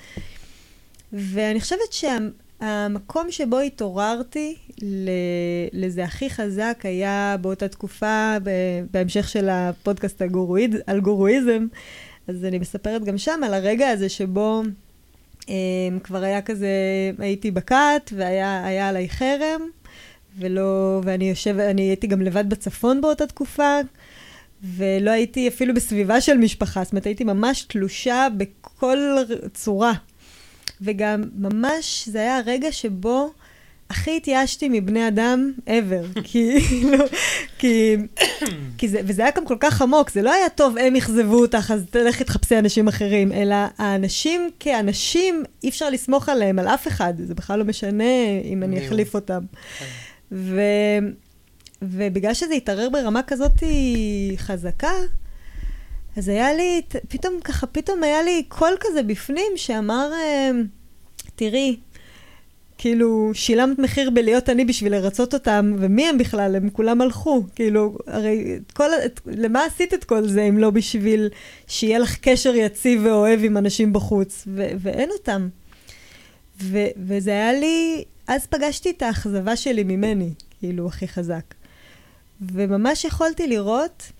ואני 1.12 1.61
חושבת 1.61 1.93
שהמקום 1.93 3.31
שה... 3.31 3.45
שבו 3.45 3.59
התעוררתי 3.59 4.57
לזה 5.73 6.04
הכי 6.04 6.31
חזק 6.31 6.81
היה 6.83 7.37
באותה 7.40 7.69
תקופה, 7.69 8.37
בהמשך 8.90 9.28
של 9.28 9.49
הפודקאסט 9.49 10.23
על 10.87 11.00
גורואיזם, 11.00 11.66
אז 12.28 12.45
אני 12.45 12.59
מספרת 12.59 13.04
גם 13.04 13.19
שם 13.19 13.40
על 13.45 13.54
הרגע 13.54 13.88
הזה 13.88 14.09
שבו 14.09 14.62
um, 15.40 15.47
כבר 16.04 16.23
היה 16.23 16.43
כזה, 16.43 16.69
הייתי 17.19 17.50
בכת 17.50 18.11
והיה 18.12 18.88
עליי 18.88 19.09
חרם. 19.09 19.61
ולא, 20.38 21.00
ואני 21.04 21.28
יושב, 21.28 21.58
אני 21.58 21.82
הייתי 21.82 22.06
גם 22.06 22.22
לבד 22.22 22.48
בצפון 22.48 23.00
באותה 23.00 23.26
תקופה, 23.26 23.78
ולא 24.76 25.10
הייתי 25.10 25.48
אפילו 25.48 25.74
בסביבה 25.74 26.20
של 26.20 26.36
משפחה, 26.36 26.84
זאת 26.84 26.92
אומרת, 26.92 27.06
הייתי 27.06 27.24
ממש 27.24 27.62
תלושה 27.62 28.26
בכל 28.36 28.98
צורה. 29.54 29.92
וגם 30.80 31.24
ממש, 31.38 32.08
זה 32.08 32.18
היה 32.18 32.38
הרגע 32.38 32.72
שבו 32.72 33.30
הכי 33.90 34.16
התייאשתי 34.16 34.68
מבני 34.68 35.08
אדם 35.08 35.52
ever. 35.66 36.20
כי, 36.28 36.60
לא, 36.84 37.04
כי, 37.58 37.96
כי 38.78 38.88
זה, 38.88 39.00
וזה 39.04 39.22
היה 39.22 39.30
גם 39.36 39.46
כל 39.46 39.56
כך 39.60 39.82
עמוק, 39.82 40.10
זה 40.10 40.22
לא 40.22 40.32
היה 40.32 40.48
טוב, 40.48 40.78
הם 40.78 40.96
אכזבו 40.96 41.40
אותך, 41.40 41.70
אז 41.74 41.84
תלכי 41.90 42.24
תחפשי 42.24 42.58
אנשים 42.58 42.88
אחרים, 42.88 43.32
אלא 43.32 43.56
האנשים 43.78 44.50
כאנשים, 44.60 45.44
אי 45.62 45.68
אפשר 45.68 45.90
לסמוך 45.90 46.28
עליהם, 46.28 46.58
על 46.58 46.68
אף 46.68 46.88
אחד, 46.88 47.14
זה 47.18 47.34
בכלל 47.34 47.58
לא 47.58 47.64
משנה 47.64 48.04
אם 48.44 48.62
אני 48.62 48.86
אחליף 48.86 49.14
אותם. 49.14 49.40
ו... 50.33 50.61
ובגלל 51.83 52.35
שזה 52.35 52.54
התערער 52.54 52.88
ברמה 52.90 53.23
כזאת 53.23 53.52
חזקה, 54.37 54.93
אז 56.16 56.28
היה 56.28 56.54
לי, 56.54 56.83
פתאום 57.09 57.35
ככה, 57.45 57.66
פתאום 57.66 58.02
היה 58.02 58.23
לי 58.23 58.43
קול 58.49 58.73
כזה 58.81 59.02
בפנים 59.02 59.52
שאמר, 59.57 60.11
אמ, 60.14 60.66
תראי, 61.37 61.76
כאילו, 62.78 63.31
שילמת 63.35 63.78
מחיר 63.78 64.11
בלהיות 64.11 64.49
אני 64.49 64.64
בשביל 64.64 64.93
לרצות 64.93 65.35
אותם, 65.35 65.76
ומי 65.78 66.09
הם 66.09 66.19
בכלל? 66.19 66.57
הם 66.57 66.71
כולם 66.71 67.00
הלכו. 67.00 67.43
כאילו, 67.54 67.99
הרי 68.07 68.59
כל, 68.73 68.90
את, 69.07 69.21
למה 69.26 69.64
עשית 69.64 69.95
את 69.95 70.04
כל 70.04 70.28
זה 70.28 70.43
אם 70.43 70.59
לא 70.59 70.71
בשביל 70.71 71.28
שיהיה 71.66 71.99
לך 71.99 72.16
קשר 72.21 72.54
יציב 72.54 73.00
ואוהב 73.04 73.40
עם 73.45 73.57
אנשים 73.57 73.93
בחוץ? 73.93 74.45
ו- 74.47 74.71
ואין 74.78 75.11
אותם. 75.11 75.49
ו- 76.62 76.88
וזה 76.97 77.31
היה 77.31 77.52
לי 77.52 78.04
אז 78.26 78.47
פגשתי 78.47 78.90
את 78.90 79.02
האכזבה 79.02 79.57
שלי 79.57 79.85
ממני, 79.85 80.31
כאילו, 80.61 80.87
הכי 80.87 81.09
חזק. 81.09 81.54
וממש 82.40 83.04
יכולתי 83.04 83.47
לראות 83.47 84.12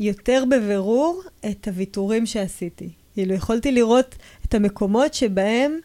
יותר 0.00 0.44
בבירור 0.50 1.22
את 1.50 1.68
הוויתורים 1.68 2.26
שעשיתי. 2.26 2.88
כאילו, 3.14 3.34
יכולתי 3.34 3.72
לראות 3.72 4.14
את 4.46 4.54
המקומות 4.54 5.14
שבהם 5.14 5.78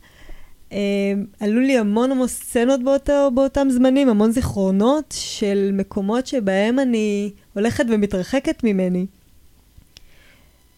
אה, 0.72 1.14
עלו 1.40 1.62
לי 1.62 1.78
המון 1.78 2.12
המון 2.12 2.28
סצנות 2.28 2.84
באותו, 2.84 3.32
באותם 3.34 3.68
זמנים, 3.70 4.10
המון 4.10 4.32
זיכרונות 4.32 5.16
של 5.18 5.70
מקומות 5.74 6.28
שבהם 6.28 6.80
אני 6.80 7.32
הולכת 7.54 7.86
ומתרחקת 7.90 8.64
ממני. 8.64 9.06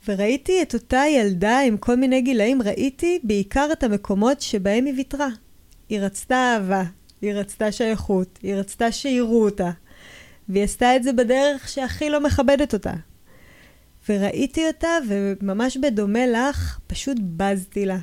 וראיתי 0.08 0.62
את 0.62 0.74
אותה 0.74 1.04
ילדה 1.10 1.60
עם 1.60 1.78
כל 1.78 1.96
מיני 1.96 2.22
גילאים, 2.22 2.62
ראיתי 2.62 3.20
בעיקר 3.24 3.68
את 3.72 3.84
המקומות 3.84 4.42
שבהם 4.42 4.86
היא 4.86 4.94
ויתרה. 4.98 5.30
היא 5.90 6.00
רצתה 6.00 6.36
אהבה, 6.36 6.84
היא 7.22 7.34
רצתה 7.34 7.72
שייכות, 7.72 8.40
היא 8.44 8.56
רצתה 8.56 8.92
שיראו 8.92 9.46
אותה, 9.46 9.72
והיא 10.50 10.64
עשתה 10.64 10.96
את 10.96 11.04
זה 11.04 11.14
בדרך 11.14 11.70
שהכי 11.70 12.10
לא 12.10 12.24
מכבדת 12.24 12.74
אותה. 12.74 12.94
וראיתי 14.10 14.68
אותה, 14.68 14.98
וממש 15.08 15.78
בדומה 15.78 16.28
לך, 16.28 16.80
פשוט 16.88 17.18
בזתי 17.22 17.86
לה. 17.86 17.98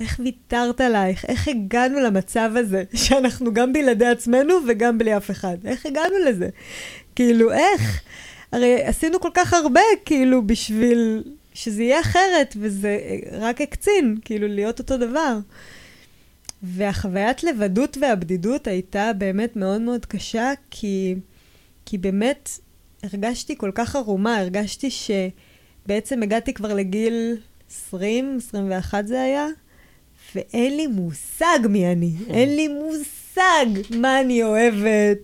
איך 0.00 0.20
ויתרת 0.24 0.80
עלייך? 0.80 1.24
איך 1.24 1.48
הגענו 1.48 2.00
למצב 2.00 2.50
הזה, 2.56 2.84
שאנחנו 3.04 3.54
גם 3.54 3.72
בלעדי 3.72 4.06
עצמנו 4.06 4.54
וגם 4.68 4.98
בלי 4.98 5.16
אף 5.16 5.30
אחד? 5.30 5.56
איך 5.64 5.86
הגענו 5.86 6.14
לזה? 6.26 6.48
כאילו, 7.16 7.52
איך? 7.52 8.00
הרי 8.52 8.84
עשינו 8.84 9.20
כל 9.20 9.30
כך 9.34 9.54
הרבה, 9.54 9.80
כאילו, 10.04 10.46
בשביל 10.46 11.22
שזה 11.54 11.82
יהיה 11.82 12.00
אחרת, 12.00 12.54
וזה 12.56 12.98
רק 13.32 13.60
הקצין, 13.60 14.16
כאילו, 14.24 14.48
להיות 14.48 14.78
אותו 14.78 14.96
דבר. 14.96 15.38
והחוויית 16.64 17.44
לבדות 17.44 17.96
והבדידות 18.00 18.66
הייתה 18.66 19.12
באמת 19.18 19.56
מאוד 19.56 19.80
מאוד 19.80 20.06
קשה, 20.06 20.52
כי, 20.70 21.14
כי 21.86 21.98
באמת 21.98 22.50
הרגשתי 23.02 23.56
כל 23.58 23.70
כך 23.74 23.96
ערומה, 23.96 24.38
הרגשתי 24.38 24.88
שבעצם 24.90 26.22
הגעתי 26.22 26.54
כבר 26.54 26.74
לגיל 26.74 27.36
20, 27.70 28.36
21 28.36 29.06
זה 29.06 29.22
היה, 29.22 29.46
ואין 30.34 30.76
לי 30.76 30.86
מושג 30.86 31.58
מי 31.68 31.92
אני. 31.92 32.12
אין 32.28 32.56
לי 32.56 32.68
מושג 32.68 33.66
מה 33.90 34.20
אני 34.20 34.42
אוהבת, 34.42 35.18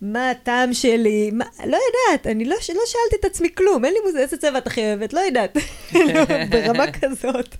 מה 0.00 0.30
הטעם 0.30 0.74
שלי, 0.74 1.30
מה, 1.32 1.44
לא 1.66 1.78
יודעת, 1.86 2.26
אני 2.26 2.44
לא, 2.44 2.56
לא 2.68 2.80
שאלתי 2.86 3.16
את 3.20 3.24
עצמי 3.24 3.48
כלום, 3.54 3.84
אין 3.84 3.92
לי 3.92 3.98
מושג, 4.04 4.18
איזה 4.18 4.36
צבע 4.36 4.58
את 4.58 4.66
הכי 4.66 4.80
אוהבת, 4.80 5.12
לא 5.12 5.20
יודעת, 5.20 5.56
ברמה 6.50 6.92
כזאת. 7.00 7.56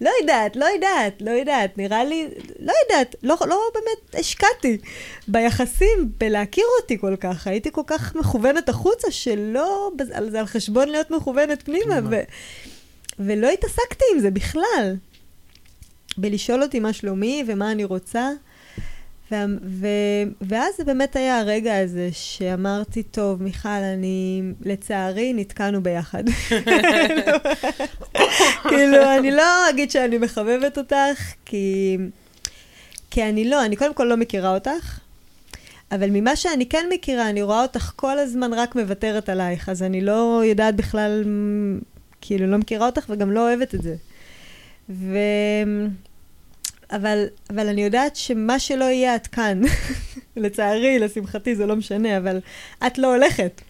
לא 0.00 0.10
יודעת, 0.20 0.56
לא 0.56 0.64
יודעת, 0.64 1.22
לא 1.22 1.30
יודעת, 1.30 1.78
נראה 1.78 2.04
לי, 2.04 2.28
לא 2.58 2.72
יודעת, 2.82 3.14
לא, 3.22 3.36
לא 3.46 3.58
באמת 3.74 4.14
השקעתי 4.20 4.78
ביחסים, 5.28 6.10
בלהכיר 6.18 6.64
אותי 6.80 6.98
כל 6.98 7.16
כך, 7.20 7.46
הייתי 7.46 7.72
כל 7.72 7.84
כך 7.86 8.14
מכוונת 8.14 8.68
החוצה, 8.68 9.10
שלא, 9.10 9.90
זה 10.30 10.40
על 10.40 10.46
חשבון 10.46 10.88
להיות 10.88 11.10
מכוונת 11.10 11.62
פנימה, 11.62 11.98
ו, 12.10 12.20
ולא 13.18 13.48
התעסקתי 13.50 14.04
עם 14.14 14.20
זה 14.20 14.30
בכלל. 14.30 14.96
בלשאול 16.16 16.62
אותי 16.62 16.80
מה 16.80 16.92
שלומי 16.92 17.44
ומה 17.46 17.72
אני 17.72 17.84
רוצה. 17.84 18.30
ו- 19.32 19.56
ו- 19.62 20.30
ואז 20.40 20.76
זה 20.76 20.84
באמת 20.84 21.16
היה 21.16 21.38
הרגע 21.38 21.78
הזה 21.78 22.08
שאמרתי, 22.12 23.02
טוב, 23.02 23.42
מיכל, 23.42 23.68
אני, 23.68 24.42
לצערי, 24.62 25.32
נתקענו 25.32 25.82
ביחד. 25.82 26.24
כאילו, 28.68 29.16
אני 29.18 29.30
לא 29.30 29.70
אגיד 29.70 29.90
שאני 29.90 30.18
מחבבת 30.18 30.78
אותך, 30.78 31.32
כי, 31.44 31.96
כי 33.10 33.24
אני 33.24 33.50
לא, 33.50 33.64
אני 33.64 33.76
קודם 33.76 33.94
כל 33.94 34.04
לא 34.04 34.16
מכירה 34.16 34.54
אותך. 34.54 34.98
אבל 35.92 36.10
ממה 36.10 36.36
שאני 36.36 36.66
כן 36.66 36.86
מכירה, 36.92 37.30
אני 37.30 37.42
רואה 37.42 37.62
אותך 37.62 37.92
כל 37.96 38.18
הזמן 38.18 38.52
רק 38.52 38.76
מוותרת 38.76 39.28
עלייך, 39.28 39.68
אז 39.68 39.82
אני 39.82 40.00
לא 40.00 40.42
יודעת 40.44 40.76
בכלל, 40.76 41.24
כאילו, 42.20 42.46
לא 42.46 42.58
מכירה 42.58 42.86
אותך 42.86 43.06
וגם 43.08 43.30
לא 43.30 43.48
אוהבת 43.48 43.74
את 43.74 43.82
זה. 43.82 43.94
ו... 44.90 45.16
אבל, 46.90 47.24
אבל 47.50 47.68
אני 47.68 47.84
יודעת 47.84 48.16
שמה 48.16 48.58
שלא 48.58 48.84
יהיה, 48.84 49.16
את 49.16 49.26
כאן. 49.26 49.60
לצערי, 50.36 50.98
לשמחתי, 50.98 51.56
זה 51.56 51.66
לא 51.66 51.76
משנה, 51.76 52.16
אבל 52.16 52.40
את 52.86 52.98
לא 52.98 53.14
הולכת. 53.14 53.60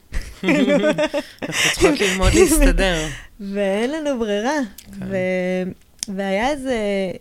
אנחנו 0.43 1.71
צריכות 1.73 2.01
ללמוד 2.01 2.33
להסתדר. 2.35 3.07
ואין 3.53 3.91
לנו 3.91 4.19
ברירה. 4.19 4.59
כן. 4.99 5.07
ו... 5.09 5.17
והיה 6.09 6.51
איזה, 6.51 6.77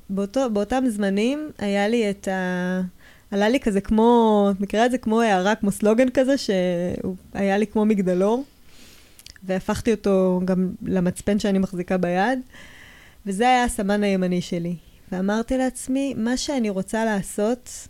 באותו, 0.09 0.49
באותם 0.49 0.83
זמנים, 0.87 1.49
היה 1.57 1.87
לי 1.87 2.09
את 2.09 2.27
ה... 2.27 2.81
עלה 3.31 3.49
לי 3.49 3.59
כזה 3.59 3.81
כמו, 3.81 4.47
את 4.51 4.61
מכירה 4.61 4.85
את 4.85 4.91
זה 4.91 4.97
כמו 4.97 5.21
הערה, 5.21 5.55
כמו 5.55 5.71
סלוגן 5.71 6.09
כזה, 6.09 6.35
שהיה 6.37 7.57
לי 7.57 7.67
כמו 7.67 7.85
מגדלור, 7.85 8.43
והפכתי 9.43 9.91
אותו 9.91 10.41
גם 10.45 10.69
למצפן 10.85 11.39
שאני 11.39 11.59
מחזיקה 11.59 11.97
ביד, 11.97 12.39
וזה 13.25 13.43
היה 13.43 13.63
הסמן 13.63 14.03
הימני 14.03 14.41
שלי. 14.41 14.75
ואמרתי 15.11 15.57
לעצמי, 15.57 16.13
מה 16.17 16.37
שאני 16.37 16.69
רוצה 16.69 17.05
לעשות, 17.05 17.87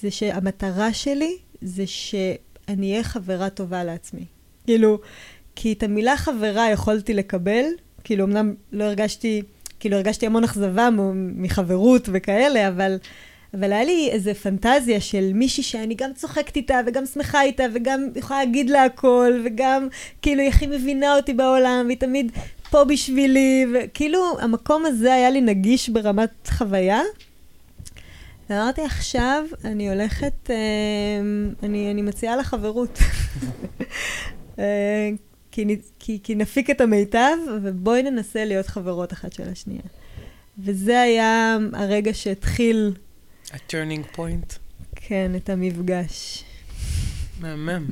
זה 0.00 0.10
שהמטרה 0.10 0.92
שלי 0.92 1.36
זה 1.60 1.86
שאני 1.86 2.92
אהיה 2.92 3.02
חברה 3.02 3.50
טובה 3.50 3.84
לעצמי. 3.84 4.24
כאילו, 4.66 4.98
כי 5.56 5.72
את 5.72 5.82
המילה 5.82 6.16
חברה 6.16 6.70
יכולתי 6.70 7.14
לקבל, 7.14 7.64
כאילו, 8.04 8.24
אמנם 8.24 8.54
לא 8.72 8.84
הרגשתי, 8.84 9.42
כאילו, 9.80 9.96
הרגשתי 9.96 10.26
המון 10.26 10.44
אכזבה 10.44 10.88
מחברות 11.14 12.08
וכאלה, 12.12 12.68
אבל... 12.68 12.96
אבל 13.54 13.72
היה 13.72 13.84
לי 13.84 14.08
איזה 14.10 14.34
פנטזיה 14.34 15.00
של 15.00 15.30
מישהי 15.34 15.62
שאני 15.62 15.94
גם 15.94 16.10
צוחקת 16.14 16.56
איתה, 16.56 16.80
וגם 16.86 17.06
שמחה 17.06 17.42
איתה, 17.42 17.64
וגם 17.74 18.08
יכולה 18.16 18.44
להגיד 18.44 18.70
לה 18.70 18.84
הכל, 18.84 19.42
וגם 19.44 19.88
כאילו 20.22 20.40
היא 20.40 20.48
הכי 20.48 20.66
מבינה 20.66 21.16
אותי 21.16 21.32
בעולם, 21.32 21.82
והיא 21.86 21.98
תמיד 21.98 22.32
פה 22.70 22.84
בשבילי, 22.84 23.66
וכאילו 23.74 24.40
המקום 24.40 24.86
הזה 24.86 25.14
היה 25.14 25.30
לי 25.30 25.40
נגיש 25.40 25.88
ברמת 25.88 26.48
חוויה. 26.48 27.00
ואמרתי, 28.50 28.82
עכשיו 28.82 29.44
אני 29.64 29.90
הולכת, 29.90 30.50
אה, 30.50 30.56
אני, 31.62 31.90
אני 31.90 32.02
מציעה 32.02 32.36
לה 32.36 32.44
חברות. 32.44 32.98
אה, 34.58 35.10
כי, 35.52 35.76
כי, 35.98 36.18
כי 36.22 36.34
נפיק 36.34 36.70
את 36.70 36.80
המיטב, 36.80 37.36
ובואי 37.62 38.02
ננסה 38.02 38.44
להיות 38.44 38.66
חברות 38.66 39.12
אחת 39.12 39.32
של 39.32 39.48
השנייה. 39.52 39.82
וזה 40.58 41.00
היה 41.00 41.58
הרגע 41.72 42.14
שהתחיל... 42.14 42.92
ה-turning 43.52 44.16
point. 44.16 44.58
כן, 44.96 45.32
את 45.36 45.50
המפגש. 45.50 46.44
מהמם. 47.40 47.86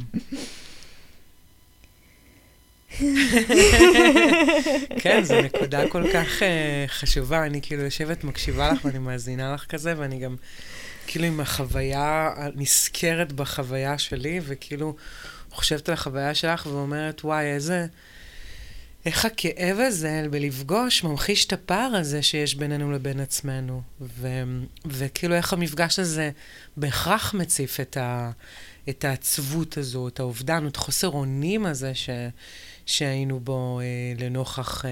כן, 5.03 5.25
זו 5.25 5.41
נקודה 5.43 5.89
כל 5.89 6.03
כך 6.13 6.43
uh, 6.43 6.45
חשובה. 6.89 7.47
אני 7.47 7.61
כאילו 7.63 7.83
יושבת, 7.83 8.25
מקשיבה 8.25 8.73
לך 8.73 8.85
ואני 8.85 8.99
מאזינה 8.99 9.55
לך 9.55 9.65
כזה, 9.65 9.95
ואני 9.97 10.19
גם 10.19 10.37
כאילו 11.07 11.25
עם 11.25 11.41
החוויה, 11.41 12.35
נזכרת 12.55 13.33
בחוויה 13.33 13.99
שלי, 13.99 14.41
וכאילו 14.47 14.97
חושבת 15.51 15.89
על 15.89 15.93
החוויה 15.95 16.35
שלך 16.35 16.67
ואומרת, 16.67 17.25
וואי, 17.25 17.45
איזה... 17.45 17.87
איך 19.07 19.25
הכאב 19.25 19.79
הזה 19.81 20.27
בלפגוש 20.31 21.05
ממחיש 21.05 21.47
את 21.47 21.53
הפער 21.53 21.97
הזה 21.97 22.23
שיש 22.23 22.55
בינינו 22.55 22.93
לבין 22.93 23.21
עצמנו. 23.21 23.83
ו, 24.01 24.29
וכאילו 24.87 25.35
איך 25.35 25.53
המפגש 25.53 25.99
הזה 25.99 26.31
בהכרח 26.77 27.35
מציף 27.35 27.81
את, 27.81 27.97
ה, 27.97 28.31
את 28.89 29.05
העצבות 29.05 29.79
הזו, 29.79 30.09
את 30.09 30.21
האובדן, 30.21 30.67
את 30.67 30.77
חוסר 30.77 31.09
אונים 31.09 31.67
הזה 31.67 31.95
ש, 31.95 32.11
שהיינו 32.87 33.41
בו 33.41 33.81
אה, 33.81 33.85
לנוכח 34.25 34.85
אה, 34.85 34.91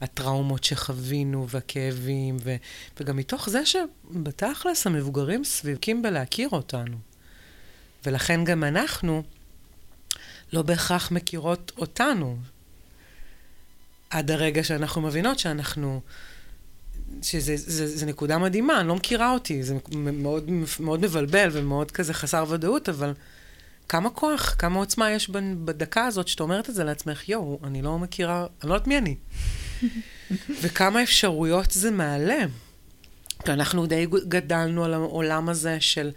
הטראומות 0.00 0.64
שחווינו 0.64 1.48
והכאבים, 1.48 2.36
ו, 2.44 2.56
וגם 3.00 3.16
מתוך 3.16 3.48
זה 3.48 3.62
שבתכלס 3.66 4.86
המבוגרים 4.86 5.44
סביבקים 5.44 6.02
בלהכיר 6.02 6.48
אותנו. 6.52 6.96
ולכן 8.06 8.44
גם 8.44 8.64
אנחנו 8.64 9.22
לא 10.52 10.62
בהכרח 10.62 11.10
מכירות 11.10 11.72
אותנו. 11.78 12.36
עד 14.10 14.30
הרגע 14.30 14.64
שאנחנו 14.64 15.00
מבינות 15.00 15.38
שאנחנו, 15.38 16.00
שזה 17.22 17.56
זה, 17.56 17.86
זה 17.86 18.06
נקודה 18.06 18.38
מדהימה, 18.38 18.80
אני 18.80 18.88
לא 18.88 18.94
מכירה 18.94 19.32
אותי, 19.32 19.62
זה 19.62 19.76
מאוד, 19.94 20.50
מאוד 20.80 21.00
מבלבל 21.00 21.48
ומאוד 21.52 21.90
כזה 21.90 22.14
חסר 22.14 22.44
ודאות, 22.48 22.88
אבל 22.88 23.14
כמה 23.88 24.10
כוח, 24.10 24.54
כמה 24.58 24.78
עוצמה 24.78 25.10
יש 25.10 25.30
בדקה 25.64 26.06
הזאת 26.06 26.28
שאתה 26.28 26.42
אומרת 26.42 26.70
את 26.70 26.74
זה 26.74 26.84
לעצמך, 26.84 27.28
יואו, 27.28 27.58
אני 27.64 27.82
לא 27.82 27.98
מכירה, 27.98 28.46
אני 28.62 28.70
לא 28.70 28.74
יודעת 28.74 28.88
מי 28.88 28.98
אני. 28.98 29.16
וכמה 30.62 31.02
אפשרויות 31.02 31.70
זה 31.70 31.90
מעלה. 31.90 32.44
כי 33.44 33.52
אנחנו 33.52 33.86
די 33.86 34.06
גדלנו 34.28 34.84
על 34.84 34.94
העולם 34.94 35.48
הזה 35.48 35.80
של 35.80 36.10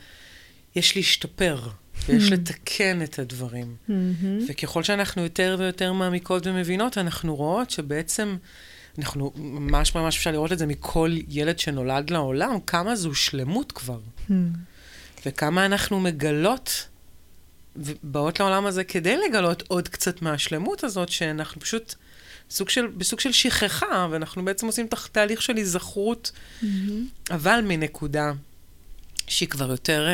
יש 0.76 0.96
להשתפר, 0.96 1.60
ויש 2.08 2.32
לתקן 2.32 3.02
את 3.02 3.20
הדברים. 3.20 3.76
וככל 4.50 4.84
שאנחנו 4.84 5.22
יותר 5.24 5.56
ויותר 5.60 5.94
מעמיקות 5.94 6.48
ומבינות, 6.48 6.98
אנחנו 6.98 7.36
רואות 7.36 7.72
שבעצם, 7.72 8.38
אנחנו, 8.98 9.34
ממש 9.36 9.96
ממש 9.96 10.18
אפשר 10.18 10.32
לראות 10.32 10.52
את 10.52 10.60
זה 10.60 10.66
מכל 10.66 11.16
ילד 11.30 11.60
שנולד 11.60 12.10
לעולם, 12.10 12.60
כמה 12.68 12.96
זו 12.96 13.16
שלמות 13.16 13.72
כבר. 13.72 14.00
וכמה 15.26 15.66
אנחנו 15.66 16.00
מגלות 16.00 16.89
ובאות 17.80 18.40
לעולם 18.40 18.66
הזה 18.66 18.84
כדי 18.84 19.18
לגלות 19.18 19.64
עוד 19.68 19.88
קצת 19.88 20.22
מהשלמות 20.22 20.84
הזאת, 20.84 21.10
שאנחנו 21.10 21.62
פשוט 21.62 21.96
סוג 22.50 22.70
של, 22.70 22.88
בסוג 22.88 23.20
של 23.20 23.32
שכחה, 23.32 24.08
ואנחנו 24.12 24.46
בעצם 24.46 24.66
עושים 24.66 24.88
תהליך 25.12 25.42
של 25.42 25.56
היזכרות, 25.56 26.32
mm-hmm. 26.32 26.66
אבל 27.32 27.62
מנקודה 27.68 28.32
שהיא 29.28 29.50
כבר 29.50 29.72
יותר 29.72 30.08
אה, 30.08 30.14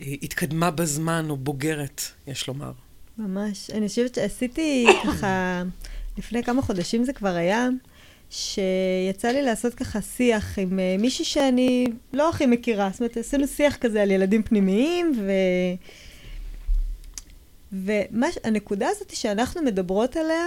אה, 0.00 0.14
התקדמה 0.22 0.70
בזמן 0.70 1.26
או 1.30 1.36
בוגרת, 1.36 2.02
יש 2.26 2.48
לומר. 2.48 2.72
ממש. 3.18 3.70
אני 3.70 3.88
חושבת 3.88 4.14
שעשיתי 4.14 4.86
ככה, 5.04 5.62
לפני 6.18 6.42
כמה 6.42 6.62
חודשים 6.62 7.04
זה 7.04 7.12
כבר 7.12 7.34
היה, 7.34 7.68
שיצא 8.30 9.28
לי 9.28 9.42
לעשות 9.42 9.74
ככה 9.74 10.00
שיח 10.00 10.58
עם 10.58 10.78
uh, 10.78 11.02
מישהי 11.02 11.24
שאני 11.24 11.86
לא 12.12 12.30
הכי 12.30 12.46
מכירה. 12.46 12.88
זאת 12.92 13.00
אומרת, 13.00 13.16
עשינו 13.16 13.46
שיח 13.46 13.76
כזה 13.76 14.02
על 14.02 14.10
ילדים 14.10 14.42
פנימיים, 14.42 15.12
ו... 15.18 15.30
והנקודה 17.72 18.88
הזאת 18.88 19.16
שאנחנו 19.16 19.62
מדברות 19.62 20.16
עליה, 20.16 20.46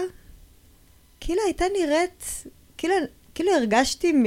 כאילו 1.19 1.41
הייתה 1.45 1.65
נראית, 1.79 2.43
כאילו, 2.77 2.95
כאילו 3.35 3.51
הרגשתי 3.51 4.11
מ, 4.11 4.23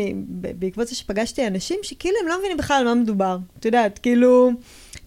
בעקבות 0.59 0.89
זה 0.89 0.95
שפגשתי 0.95 1.47
אנשים, 1.47 1.79
שכאילו 1.83 2.17
הם 2.23 2.29
לא 2.29 2.39
מבינים 2.39 2.57
בכלל 2.57 2.77
על 2.77 2.85
מה 2.85 2.95
מדובר. 2.95 3.39
את 3.59 3.65
יודעת, 3.65 3.99
כאילו, 3.99 4.51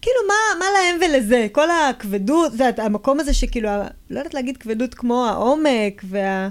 כאילו 0.02 0.16
מה, 0.28 0.58
מה 0.58 0.64
להם 0.74 1.00
ולזה? 1.00 1.46
כל 1.52 1.68
הכבדות, 1.70 2.52
זה 2.52 2.70
המקום 2.78 3.20
הזה 3.20 3.34
שכאילו, 3.34 3.68
לא 4.10 4.18
יודעת 4.18 4.34
להגיד 4.34 4.56
כבדות 4.56 4.94
כמו 4.94 5.26
העומק 5.26 6.02
וה... 6.04 6.48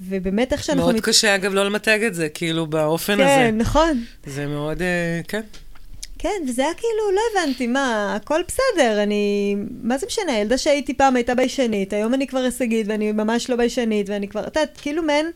ובאמת 0.00 0.52
איך 0.52 0.64
שאנחנו... 0.64 0.82
מאוד 0.82 0.94
מת... 0.96 1.00
קשה, 1.00 1.34
אגב, 1.34 1.54
לא 1.54 1.64
למתג 1.64 2.04
את 2.06 2.14
זה, 2.14 2.28
כאילו, 2.28 2.66
באופן 2.66 3.16
כן, 3.16 3.22
הזה. 3.22 3.30
כן, 3.30 3.56
נכון. 3.58 4.04
זה 4.26 4.46
מאוד, 4.46 4.78
uh, 4.78 4.82
כן. 5.28 5.40
כן, 6.22 6.42
וזה 6.48 6.62
היה 6.62 6.74
כאילו, 6.74 7.10
לא 7.14 7.20
הבנתי, 7.32 7.66
מה, 7.66 8.14
הכל 8.16 8.40
בסדר, 8.48 9.02
אני... 9.02 9.56
מה 9.82 9.98
זה 9.98 10.06
משנה, 10.06 10.38
ילדה 10.38 10.58
שהייתי 10.58 10.94
פעם 10.94 11.16
הייתה 11.16 11.34
ביישנית, 11.34 11.92
היום 11.92 12.14
אני 12.14 12.26
כבר 12.26 12.38
הישגית 12.38 12.86
ואני 12.88 13.12
ממש 13.12 13.50
לא 13.50 13.56
ביישנית, 13.56 14.08
ואני 14.08 14.28
כבר, 14.28 14.40
את 14.40 14.46
יודעת, 14.46 14.78
כאילו 14.82 15.02
מעין... 15.02 15.30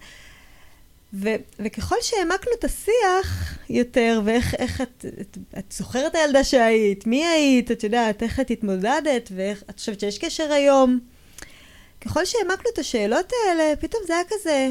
ו, 1.15 1.29
וככל 1.59 1.97
שהעמקנו 2.01 2.53
את 2.59 2.65
השיח 2.65 3.59
יותר, 3.71 4.21
ואיך 4.25 4.55
איך 4.55 4.81
את, 4.81 5.05
את, 5.21 5.39
את 5.59 5.73
זוכרת 5.73 6.11
את 6.11 6.15
הילדה 6.15 6.45
שהיית, 6.45 7.07
מי 7.07 7.27
היית, 7.27 7.71
את 7.71 7.85
יודעת, 7.85 8.23
איך 8.23 8.41
את 8.41 8.51
התמודדת, 8.51 9.29
ואיך 9.35 9.63
את 9.71 9.79
חושבת 9.79 10.01
שיש 10.01 10.19
קשר 10.19 10.53
היום. 10.53 10.99
ככל 12.01 12.25
שהעמקנו 12.25 12.71
את 12.75 12.79
השאלות 12.79 13.33
האלה, 13.33 13.77
פתאום 13.77 14.03
זה 14.07 14.15
היה 14.15 14.25
כזה, 14.29 14.69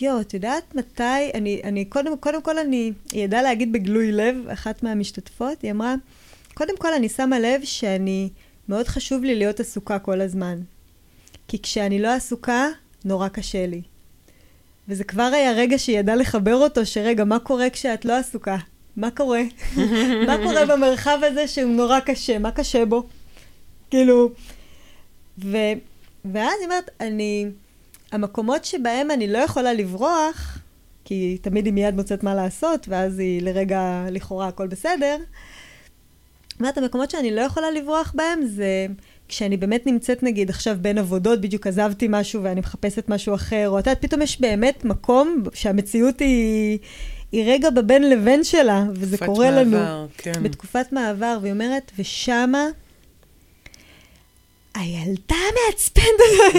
יואו, 0.00 0.20
את 0.20 0.34
יודעת 0.34 0.74
מתי, 0.74 1.30
אני, 1.34 1.60
אני 1.64 1.84
קודם, 1.84 2.16
קודם 2.16 2.42
כל 2.42 2.58
אני, 2.58 2.92
היא 3.12 3.24
ידעה 3.24 3.42
להגיד 3.42 3.72
בגלוי 3.72 4.12
לב, 4.12 4.48
אחת 4.52 4.82
מהמשתתפות, 4.82 5.62
היא 5.62 5.70
אמרה, 5.70 5.94
קודם 6.54 6.76
כל 6.78 6.94
אני 6.94 7.08
שמה 7.08 7.38
לב 7.38 7.60
שאני, 7.64 8.28
מאוד 8.68 8.88
חשוב 8.88 9.24
לי 9.24 9.34
להיות 9.34 9.60
עסוקה 9.60 9.98
כל 9.98 10.20
הזמן. 10.20 10.60
כי 11.48 11.62
כשאני 11.62 11.98
לא 11.98 12.08
עסוקה, 12.08 12.66
נורא 13.04 13.28
קשה 13.28 13.66
לי. 13.66 13.82
וזה 14.88 15.04
כבר 15.04 15.22
היה 15.22 15.52
רגע 15.52 15.78
שהיא 15.78 15.98
ידעה 15.98 16.16
לחבר 16.16 16.54
אותו, 16.54 16.86
שרגע, 16.86 17.24
מה 17.24 17.38
קורה 17.38 17.70
כשאת 17.70 18.04
לא 18.04 18.12
עסוקה? 18.12 18.56
מה 18.96 19.10
קורה? 19.10 19.42
מה 20.26 20.36
קורה 20.42 20.66
במרחב 20.66 21.18
הזה 21.22 21.48
שהוא 21.48 21.70
נורא 21.70 22.00
קשה? 22.00 22.38
מה 22.38 22.50
קשה 22.50 22.84
בו? 22.84 23.06
כאילו... 23.90 24.30
ו... 25.38 25.56
ואז 26.24 26.54
היא 26.58 26.64
אומרת, 26.64 26.90
אני... 27.00 27.46
המקומות 28.12 28.64
שבהם 28.64 29.10
אני 29.10 29.26
לא 29.26 29.38
יכולה 29.38 29.72
לברוח, 29.72 30.58
כי 31.04 31.38
תמיד 31.42 31.66
היא 31.66 31.74
מיד 31.74 31.94
מוצאת 31.94 32.22
מה 32.22 32.34
לעשות, 32.34 32.86
ואז 32.88 33.18
היא 33.18 33.42
לרגע, 33.42 34.04
לכאורה, 34.10 34.48
הכל 34.48 34.66
בסדר, 34.66 35.16
אומרת, 36.60 36.78
המקומות 36.78 37.10
שאני 37.10 37.30
לא 37.30 37.40
יכולה 37.40 37.70
לברוח 37.70 38.12
בהם 38.16 38.46
זה 38.46 38.86
כשאני 39.28 39.56
באמת 39.56 39.86
נמצאת, 39.86 40.22
נגיד, 40.22 40.50
עכשיו 40.50 40.76
בין 40.80 40.98
עבודות, 40.98 41.40
בדיוק 41.40 41.66
עזבתי 41.66 42.06
משהו 42.10 42.42
ואני 42.42 42.60
מחפשת 42.60 43.08
משהו 43.08 43.34
אחר, 43.34 43.68
או 43.68 43.78
את 43.78 43.86
יודעת, 43.86 44.02
פתאום 44.02 44.22
יש 44.22 44.40
באמת 44.40 44.84
מקום 44.84 45.42
שהמציאות 45.54 46.20
היא, 46.20 46.78
היא 47.32 47.52
רגע 47.52 47.70
בבין 47.70 48.10
לבין 48.10 48.44
שלה, 48.44 48.84
וזה 48.92 49.18
קורה 49.18 49.50
מעבר, 49.50 49.60
לנו. 49.60 50.06
כן. 50.16 50.42
בתקופת 50.42 50.92
מעבר, 50.92 51.38
והיא 51.42 51.52
אומרת, 51.52 51.92
ושמה... 51.98 52.66
הילדה 54.74 55.36
המעצבנת 55.36 56.20
הזאת, 56.20 56.54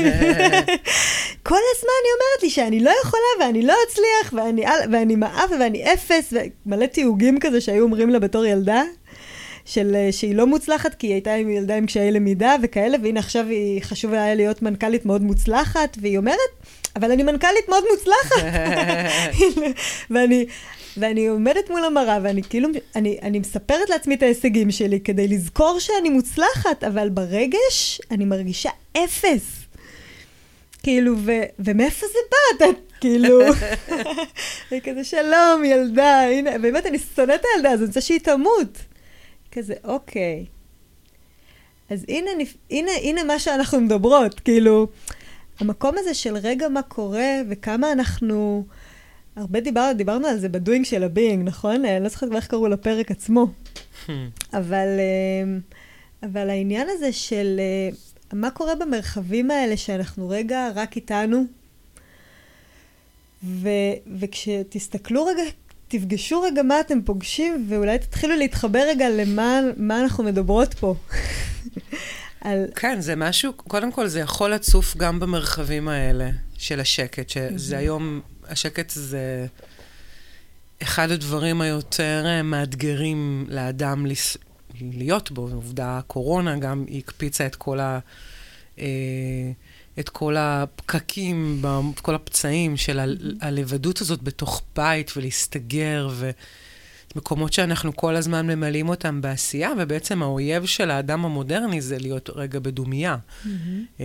כל 1.44 1.60
הזמן 1.76 2.02
היא 2.04 2.14
אומרת 2.14 2.44
לי 2.44 2.50
שאני 2.50 2.80
לא 2.80 2.92
יכולה 3.04 3.24
ואני 3.40 3.62
לא 3.62 3.76
אצליח 3.88 4.34
ואני, 4.34 4.64
ואני 4.92 5.16
מעף 5.16 5.50
ואני 5.60 5.94
אפס, 5.94 6.34
ומלא 6.66 6.86
תיוגים 6.86 7.40
כזה 7.40 7.62
שהיו 7.62 7.84
אומרים 7.84 8.10
לה 8.10 8.20
בתור 8.20 8.46
ילדה. 8.46 8.84
של, 9.66 9.96
אה, 9.96 10.12
שהיא 10.12 10.36
לא 10.36 10.48
מוצלחת, 10.48 10.94
כי 10.96 11.08
היא 11.08 11.14
הייתה 11.14 11.34
עם 11.34 11.50
ילדה 11.50 11.76
עם 11.76 11.86
קשיי 11.86 12.12
למידה 12.12 12.56
וכאלה, 12.64 12.98
והנה 13.04 13.20
עכשיו 13.20 13.46
היא 13.48 13.82
חשוב 13.84 14.14
היה 14.14 14.36
להיות 14.36 14.62
מנכ"לית 14.62 15.06
מאוד 15.06 15.22
מוצלחת, 15.22 15.98
והיא 16.02 16.18
אומרת, 16.18 16.38
אבל 16.96 17.12
אני 17.12 17.24
מנכ"לית 17.24 17.70
מאוד 17.70 17.84
מוצלחת. 17.92 18.44
ואני, 20.12 20.46
ואני 20.98 21.28
עומדת 21.28 21.70
מול 21.70 21.84
המראה, 21.84 22.20
ואני 22.24 22.44
כאילו, 22.44 22.70
אני, 22.96 23.18
אני 23.22 23.40
מספרת 23.40 23.90
לעצמי 23.90 24.16
את 24.16 24.24
ההישגים 24.24 24.72
שלי 24.72 25.00
כדי 25.00 25.28
לזכור 25.28 25.80
שאני 25.80 26.10
מוצלחת, 26.10 26.84
אבל 26.84 27.10
ברגש 27.10 28.02
אני 28.12 28.26
מרגישה 28.26 28.70
אפס. 28.98 29.62
כאילו, 30.84 31.16
ו, 31.18 31.32
ומאיפה 31.60 32.06
זה 32.08 32.20
בא? 32.32 32.66
אתה 32.66 32.80
כאילו, 33.02 33.40
וכזה 34.72 35.04
שלום, 35.04 35.64
ילדה, 35.66 36.22
הנה, 36.22 36.58
באמת, 36.58 36.86
אני 36.86 37.00
שונאת 37.16 37.40
את 37.40 37.46
הילדה 37.54 37.70
הזאת, 37.70 37.82
אני 37.82 37.88
רוצה 37.88 38.02
שהיא 38.02 38.20
תמות. 38.20 38.78
כזה, 39.52 39.74
אוקיי. 39.84 40.46
אז 41.90 42.06
הנה, 42.08 42.32
הנה, 42.72 42.92
הנה 43.02 43.24
מה 43.24 43.40
שאנחנו 43.40 43.82
מדברות, 43.82 44.40
כאילו, 44.40 44.88
המקום 45.60 45.96
הזה 45.98 46.14
של 46.14 46.38
רגע 46.38 46.70
מה 46.70 46.82
קורה 46.82 47.42
וכמה 47.50 47.92
אנחנו... 47.92 48.66
הרבה 49.36 49.60
דיבר, 49.60 49.92
דיברנו 49.98 50.28
על 50.28 50.40
זה 50.40 50.50
ב 50.50 50.56
doing 50.56 50.86
של 50.86 51.04
ה 51.04 51.10
being, 51.10 51.48
נכון? 51.48 51.86
אני 51.86 52.04
לא 52.04 52.10
זוכרת 52.10 52.32
איך 52.32 52.48
קראו 52.48 52.68
לפרק 52.68 53.12
עצמו. 53.12 53.48
אבל, 54.60 54.88
אה, 55.00 55.58
אבל 56.30 56.50
העניין 56.50 56.88
הזה 56.92 57.14
של 57.14 57.60
אה, 57.60 57.96
מה 58.34 58.52
קורה 58.52 58.76
במרחבים 58.76 59.52
האלה 59.52 59.78
שאנחנו 59.78 60.30
רגע 60.30 60.70
רק 60.76 60.96
איתנו, 60.96 61.46
ו, 63.44 63.70
וכשתסתכלו 64.20 65.26
רגע 65.26 65.44
תפגשו 65.88 66.42
רגע 66.42 66.64
מה 66.64 66.80
אתם 66.80 67.02
פוגשים, 67.02 67.66
ואולי 67.70 68.00
תתחילו 68.00 68.36
להתחבר 68.36 68.84
רגע 68.88 69.10
למה 69.10 70.02
אנחנו 70.02 70.24
מדברות 70.24 70.74
פה. 70.74 70.96
על... 72.42 72.66
כן, 72.76 73.02
זה 73.02 73.16
משהו, 73.16 73.54
קודם 73.54 73.92
כל 73.92 74.08
זה 74.08 74.20
יכול 74.20 74.54
לצוף 74.54 74.98
גם 74.98 75.20
במרחבים 75.20 75.88
האלה 75.88 76.30
של 76.58 76.80
השקט, 76.80 77.30
שזה 77.30 77.78
היום, 77.78 78.22
השקט 78.52 78.90
זה 78.90 79.46
אחד 80.82 81.12
הדברים 81.12 81.62
היותר 81.62 82.24
אה, 82.26 82.42
מאתגרים 82.42 83.46
לאדם 83.50 84.06
להיות 84.82 85.32
בו. 85.32 85.42
עובדה, 85.42 85.98
הקורונה 85.98 86.58
גם 86.58 86.86
הקפיצה 86.98 87.46
את 87.46 87.56
כל 87.56 87.80
ה... 87.80 88.00
אה, 88.80 88.86
את 90.00 90.10
כל 90.10 90.36
הפקקים, 90.38 91.62
את 91.94 92.00
כל 92.00 92.16
הפצעים 92.16 92.78
של 92.78 93.00
הלבדות 93.42 94.02
הזאת 94.02 94.22
בתוך 94.22 94.62
בית 94.76 95.12
ולהסתגר, 95.18 96.10
ומקומות 97.16 97.54
שאנחנו 97.54 97.96
כל 97.96 98.16
הזמן 98.16 98.48
ממלאים 98.48 98.90
אותם 98.90 99.22
בעשייה, 99.22 99.70
ובעצם 99.80 100.24
האויב 100.24 100.66
של 100.66 100.92
האדם 100.92 101.26
המודרני 101.26 101.82
זה 101.82 101.98
להיות 102.00 102.30
רגע 102.36 102.60
בדומייה. 102.60 103.18
Mm-hmm. 103.18 104.00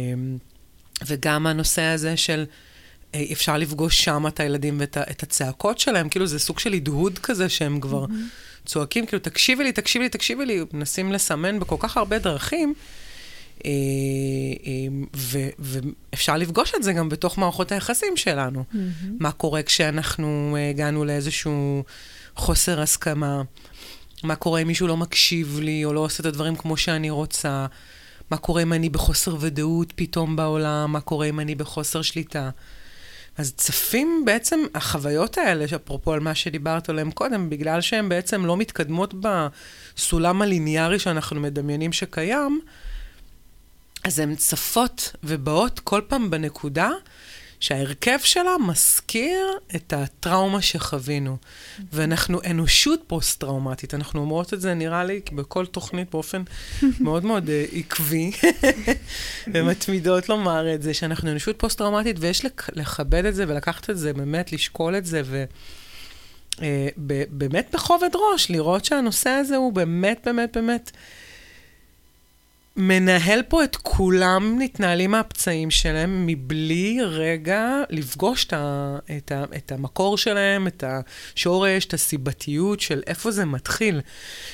וגם 1.07 1.47
הנושא 1.47 1.83
הזה 1.83 2.17
של... 2.17 2.45
אה, 3.16 3.33
אפשר 3.33 3.57
לפגוש 3.57 4.05
שם 4.05 4.26
את 4.26 4.40
הילדים 4.40 4.76
ואת 4.81 4.98
את 5.11 5.22
הצעקות 5.22 5.79
שלהם, 5.79 6.09
כאילו 6.09 6.26
זה 6.26 6.38
סוג 6.38 6.59
של 6.59 6.72
הדהוד 6.72 7.18
כזה 7.18 7.48
שהם 7.48 7.81
כבר 7.81 8.05
mm-hmm. 8.05 8.66
צועקים, 8.66 9.07
כאילו, 9.07 9.22
תקשיבי 9.22 9.64
לי, 9.64 9.72
תקשיבי 9.72 10.05
לי, 10.05 10.09
תקשיבי 10.09 10.46
לי, 10.46 10.61
מנסים 10.72 11.12
לסמן 11.12 11.61
בכל 11.61 11.76
כך 11.79 11.96
הרבה 11.96 12.18
דרכים, 12.18 12.74
אה, 13.64 13.70
אה, 14.66 15.16
ואפשר 15.55 16.37
לפגוש 16.37 16.72
את 16.76 16.83
זה 16.83 16.92
גם 16.92 17.09
בתוך 17.09 17.38
מערכות 17.38 17.72
היחסים 17.72 18.16
שלנו. 18.16 18.64
Mm-hmm. 18.72 18.76
מה 19.20 19.33
קורה 19.33 19.62
כשאנחנו 19.62 20.57
הגענו 20.70 21.05
לאיזשהו 21.05 21.85
חוסר 22.37 22.81
הסכמה? 22.81 23.42
מה 24.22 24.37
קורה 24.37 24.62
אם 24.62 24.66
מישהו 24.66 24.87
לא 24.87 24.96
מקשיב 24.96 25.59
לי, 25.62 25.85
או 25.85 25.92
לא 25.92 26.00
עושה 26.00 26.20
את 26.20 26.26
הדברים 26.26 26.57
כמו 26.57 26.76
שאני 26.76 27.11
רוצה? 27.11 27.66
מה 28.31 28.37
קורה 28.37 28.62
אם 28.62 28.72
אני 28.72 28.88
בחוסר 28.88 29.37
ודאות 29.40 29.92
פתאום 29.96 30.37
בעולם? 30.37 30.92
מה 30.92 31.00
קורה 31.00 31.26
אם 31.26 31.40
אני 31.40 31.55
בחוסר 31.55 32.02
שליטה? 32.02 32.50
אז 33.38 33.53
צפים 33.57 34.22
בעצם 34.25 34.61
החוויות 34.75 35.38
האלה, 35.38 35.64
אפרופו 35.77 36.12
על 36.12 36.20
מה 36.20 36.35
שדיברת 36.35 36.88
עליהן 36.88 37.11
קודם, 37.11 37.51
בגלל 37.51 37.81
שהן 37.81 38.09
בעצם 38.09 38.46
לא 38.46 38.57
מתקדמות 38.57 39.14
בסולם 39.20 40.42
הליניארי 40.42 40.99
שאנחנו 40.99 41.40
מדמיינים 41.40 41.92
שקיים, 41.92 42.61
אז 44.05 44.18
הן 44.18 44.35
צפות 44.35 45.12
ובאות 45.25 45.81
כל 45.81 46.01
פעם 46.09 46.31
בנקודה 46.31 46.90
שההרכב 47.61 48.19
שלה 48.23 48.59
מזכיר 48.66 49.59
את 49.77 49.92
הטראומה 49.92 50.62
שחווינו. 50.62 51.37
ואנחנו 51.92 52.40
אנושות 52.51 53.01
פוסט-טראומטית. 53.07 53.95
אנחנו 53.95 54.21
אומרות 54.21 54.55
את 54.55 54.61
זה, 54.61 54.75
נראה 54.75 55.05
לי, 55.05 55.21
בכל 55.33 55.66
תוכנית 55.66 56.11
באופן 56.11 56.42
מאוד 57.01 57.25
מאוד 57.25 57.49
uh, 57.49 57.77
עקבי, 57.77 58.31
ומתמידות 59.55 60.29
לומר 60.29 60.75
את 60.75 60.83
זה, 60.83 60.95
שאנחנו 60.95 61.31
אנושות 61.31 61.59
פוסט-טראומטית, 61.59 62.16
ויש 62.21 62.45
לכבד 62.73 63.25
את 63.25 63.35
זה 63.35 63.45
ולקחת 63.49 63.90
את 63.90 63.99
זה, 63.99 64.12
באמת 64.12 64.53
לשקול 64.53 64.97
את 64.97 65.07
זה, 65.07 65.23
ו... 65.25 65.45
Uh, 66.55 66.59
באמת 67.31 67.71
בכובד 67.73 68.11
ראש, 68.14 68.51
לראות 68.51 68.85
שהנושא 68.85 69.31
הזה 69.31 69.57
הוא 69.57 69.73
באמת, 69.73 70.23
באמת, 70.25 70.57
באמת... 70.57 70.90
מנהל 72.77 73.43
פה 73.43 73.65
את 73.65 73.77
כולם, 73.77 74.59
מתנהלים 74.59 75.11
מהפצעים 75.11 75.71
שלהם, 75.71 76.27
מבלי 76.27 76.99
רגע 77.03 77.83
לפגוש 77.91 78.45
את, 78.45 78.53
ה, 78.53 78.97
את, 79.17 79.33
ה, 79.33 79.45
את 79.57 79.73
המקור 79.73 80.19
שלהם, 80.19 80.67
את 80.67 80.85
השורש, 80.87 81.85
את 81.85 81.95
הסיבתיות 81.95 82.81
של 82.81 83.03
איפה 83.07 83.31
זה 83.31 83.45
מתחיל. 83.45 84.01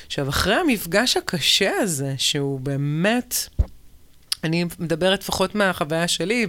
עכשיו, 0.07 0.29
אחרי 0.29 0.55
המפגש 0.55 1.17
הקשה 1.17 1.71
הזה, 1.79 2.13
שהוא 2.17 2.59
באמת... 2.59 3.35
אני 4.43 4.63
מדברת 4.79 5.19
לפחות 5.19 5.55
מהחוויה 5.55 6.07
שלי, 6.07 6.47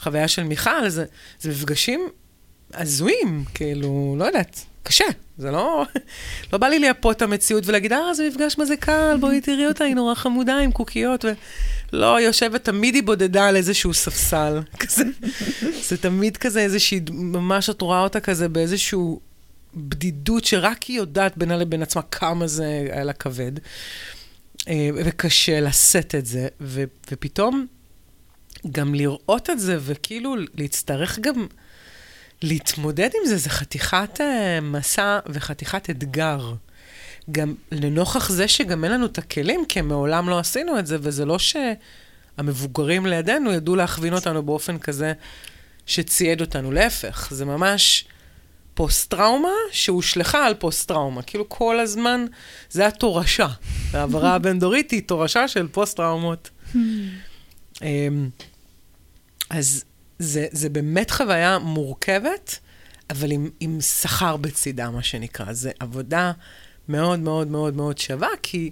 חוויה 0.00 0.28
של 0.28 0.42
מיכל, 0.42 0.88
זה, 0.88 1.04
זה 1.40 1.50
מפגשים 1.50 2.08
הזויים, 2.74 3.44
כאילו, 3.54 4.14
לא 4.18 4.24
יודעת, 4.24 4.64
קשה. 4.84 5.04
זה 5.38 5.50
לא... 5.50 5.84
לא 6.52 6.58
בא 6.58 6.66
לי 6.66 6.78
לייפות 6.78 7.16
את 7.16 7.22
המציאות 7.22 7.66
ולהגיד, 7.66 7.92
אה, 7.92 8.14
זה 8.14 8.28
מפגש 8.28 8.58
מה 8.58 8.64
זה 8.64 8.76
קל, 8.76 9.16
בואי 9.20 9.40
תראי 9.40 9.66
אותה, 9.66 9.84
היא 9.84 9.94
נורא 9.94 10.14
חמודה 10.14 10.58
עם 10.58 10.72
קוקיות. 10.72 11.24
ו... 11.24 11.32
לא, 11.92 12.16
היא 12.16 12.26
יושבת, 12.26 12.64
תמיד 12.64 12.94
היא 12.94 13.02
בודדה 13.02 13.48
על 13.48 13.56
איזשהו 13.56 13.94
ספסל. 13.94 14.60
כזה. 14.78 15.04
זה 15.88 15.96
תמיד 15.96 16.36
כזה 16.36 16.60
איזושהי, 16.60 17.00
ממש 17.10 17.70
את 17.70 17.80
רואה 17.80 18.00
אותה 18.00 18.20
כזה 18.20 18.48
באיזשהו 18.48 19.20
בדידות 19.74 20.44
שרק 20.44 20.82
היא 20.82 20.96
יודעת 20.96 21.38
בינה 21.38 21.56
לבין 21.56 21.82
עצמה 21.82 22.02
כמה 22.02 22.46
זה 22.46 22.86
היה 22.92 23.04
לה 23.04 23.12
כבד. 23.12 23.52
אה, 24.68 24.88
וקשה 24.94 25.60
לשאת 25.60 26.14
את 26.14 26.26
זה, 26.26 26.48
ו... 26.60 26.84
ופתאום 27.12 27.66
גם 28.72 28.94
לראות 28.94 29.50
את 29.50 29.60
זה, 29.60 29.78
וכאילו 29.80 30.36
להצטרך 30.54 31.18
גם... 31.18 31.46
להתמודד 32.44 33.10
עם 33.14 33.28
זה, 33.28 33.36
זה 33.36 33.50
חתיכת 33.50 34.20
uh, 34.20 34.60
מסע 34.62 35.18
וחתיכת 35.26 35.90
אתגר. 35.90 36.54
גם 37.30 37.54
לנוכח 37.72 38.28
זה 38.28 38.48
שגם 38.48 38.84
אין 38.84 38.92
לנו 38.92 39.06
את 39.06 39.18
הכלים, 39.18 39.64
כי 39.68 39.80
מעולם 39.80 40.28
לא 40.28 40.38
עשינו 40.38 40.78
את 40.78 40.86
זה, 40.86 40.96
וזה 41.00 41.24
לא 41.24 41.36
שהמבוגרים 41.38 43.06
לידינו 43.06 43.52
ידעו 43.52 43.76
להכווין 43.76 44.14
אותנו 44.14 44.42
באופן 44.42 44.78
כזה 44.78 45.12
שצייד 45.86 46.40
אותנו. 46.40 46.72
להפך, 46.72 47.28
זה 47.30 47.44
ממש 47.44 48.04
פוסט-טראומה 48.74 49.48
שהושלכה 49.70 50.46
על 50.46 50.54
פוסט-טראומה. 50.54 51.22
כאילו 51.22 51.48
כל 51.48 51.80
הזמן, 51.80 52.24
זה 52.70 52.86
התורשה. 52.86 53.48
העברה 53.92 54.34
הבין-דורית 54.36 54.90
היא 54.90 55.02
תורשה 55.06 55.48
של 55.48 55.68
פוסט-טראומות. 55.68 56.50
Hmm. 56.72 56.76
אמ, 57.82 58.28
אז 59.50 59.84
זה, 60.18 60.46
זה 60.50 60.68
באמת 60.68 61.10
חוויה 61.10 61.58
מורכבת, 61.58 62.58
אבל 63.10 63.30
עם, 63.32 63.50
עם 63.60 63.80
שכר 63.80 64.36
בצידה, 64.36 64.90
מה 64.90 65.02
שנקרא. 65.02 65.52
זה 65.52 65.70
עבודה 65.80 66.32
מאוד 66.88 67.20
מאוד 67.20 67.48
מאוד 67.48 67.76
מאוד 67.76 67.98
שווה, 67.98 68.28
כי 68.42 68.70